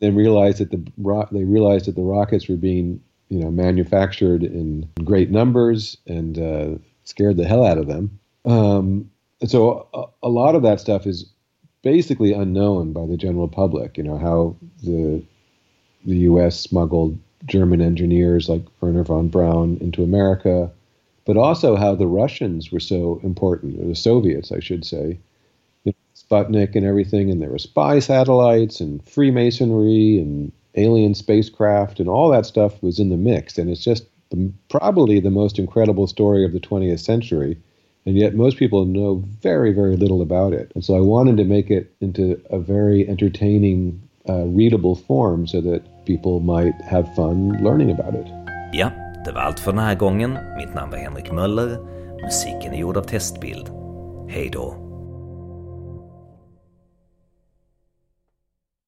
Then 0.00 0.16
realized 0.16 0.58
that 0.58 0.70
the 0.70 1.28
they 1.30 1.44
realized 1.44 1.84
that 1.84 1.94
the 1.94 2.02
rockets 2.02 2.48
were 2.48 2.56
being 2.56 3.02
you 3.28 3.38
know 3.38 3.50
manufactured 3.50 4.42
in 4.42 4.88
great 5.04 5.30
numbers 5.30 5.98
and 6.06 6.38
uh, 6.38 6.78
scared 7.04 7.36
the 7.36 7.46
hell 7.46 7.66
out 7.66 7.76
of 7.76 7.86
them. 7.86 8.18
Um, 8.46 9.10
so 9.44 9.88
a, 9.92 10.04
a 10.22 10.30
lot 10.30 10.54
of 10.54 10.62
that 10.62 10.80
stuff 10.80 11.06
is 11.06 11.30
basically 11.82 12.32
unknown 12.32 12.94
by 12.94 13.04
the 13.04 13.18
general 13.18 13.46
public. 13.46 13.98
You 13.98 14.04
know 14.04 14.16
how 14.16 14.56
the 14.82 15.22
the 16.04 16.16
U.S. 16.16 16.58
smuggled 16.58 17.18
German 17.46 17.80
engineers 17.80 18.48
like 18.48 18.62
Wernher 18.80 19.04
von 19.04 19.28
Braun 19.28 19.78
into 19.80 20.02
America, 20.02 20.70
but 21.24 21.36
also 21.36 21.76
how 21.76 21.94
the 21.94 22.06
Russians 22.06 22.70
were 22.70 22.80
so 22.80 23.20
important, 23.22 23.80
or 23.80 23.86
the 23.86 23.94
Soviets, 23.94 24.52
I 24.52 24.60
should 24.60 24.84
say. 24.84 25.18
You 25.84 25.92
know, 25.92 25.92
Sputnik 26.14 26.74
and 26.74 26.84
everything, 26.84 27.30
and 27.30 27.40
there 27.40 27.50
were 27.50 27.58
spy 27.58 27.98
satellites 27.98 28.80
and 28.80 29.06
Freemasonry 29.06 30.18
and 30.18 30.52
alien 30.74 31.14
spacecraft, 31.14 32.00
and 32.00 32.08
all 32.08 32.30
that 32.30 32.46
stuff 32.46 32.82
was 32.82 32.98
in 32.98 33.08
the 33.08 33.16
mix. 33.16 33.58
And 33.58 33.70
it's 33.70 33.84
just 33.84 34.04
the, 34.30 34.52
probably 34.68 35.20
the 35.20 35.30
most 35.30 35.58
incredible 35.58 36.06
story 36.06 36.44
of 36.44 36.52
the 36.52 36.60
20th 36.60 37.00
century. 37.00 37.56
And 38.06 38.16
yet, 38.16 38.34
most 38.34 38.56
people 38.56 38.86
know 38.86 39.22
very, 39.42 39.72
very 39.72 39.96
little 39.96 40.22
about 40.22 40.54
it. 40.54 40.72
And 40.74 40.84
so, 40.84 40.96
I 40.96 41.00
wanted 41.00 41.36
to 41.36 41.44
make 41.44 41.70
it 41.70 41.94
into 42.00 42.40
a 42.48 42.58
very 42.58 43.06
entertaining 43.08 44.00
uh, 44.30 44.58
readable 44.58 44.94
form 45.06 45.46
so 45.46 45.60
that 45.60 45.82
people 46.06 46.40
might 46.40 46.74
have 46.90 47.14
fun 47.16 47.62
learning 47.62 47.90
about 47.90 48.14
it. 48.14 48.26
Ja, 48.72 48.90
det 49.24 49.32
var 49.32 49.40
allt 49.40 49.60
för 49.60 49.72
den 49.72 49.80
här 49.80 49.94
gången. 49.94 50.38
Mitt 50.56 50.74
namn 50.74 50.90
var 50.90 50.98
Henrik 50.98 51.32
Möller. 51.32 51.78
Musiken 52.22 52.72
är 52.72 52.78
gjord 52.78 52.96
av 52.96 53.02
Testbild. 53.02 53.70
Hej 54.28 54.50
då! 54.52 54.89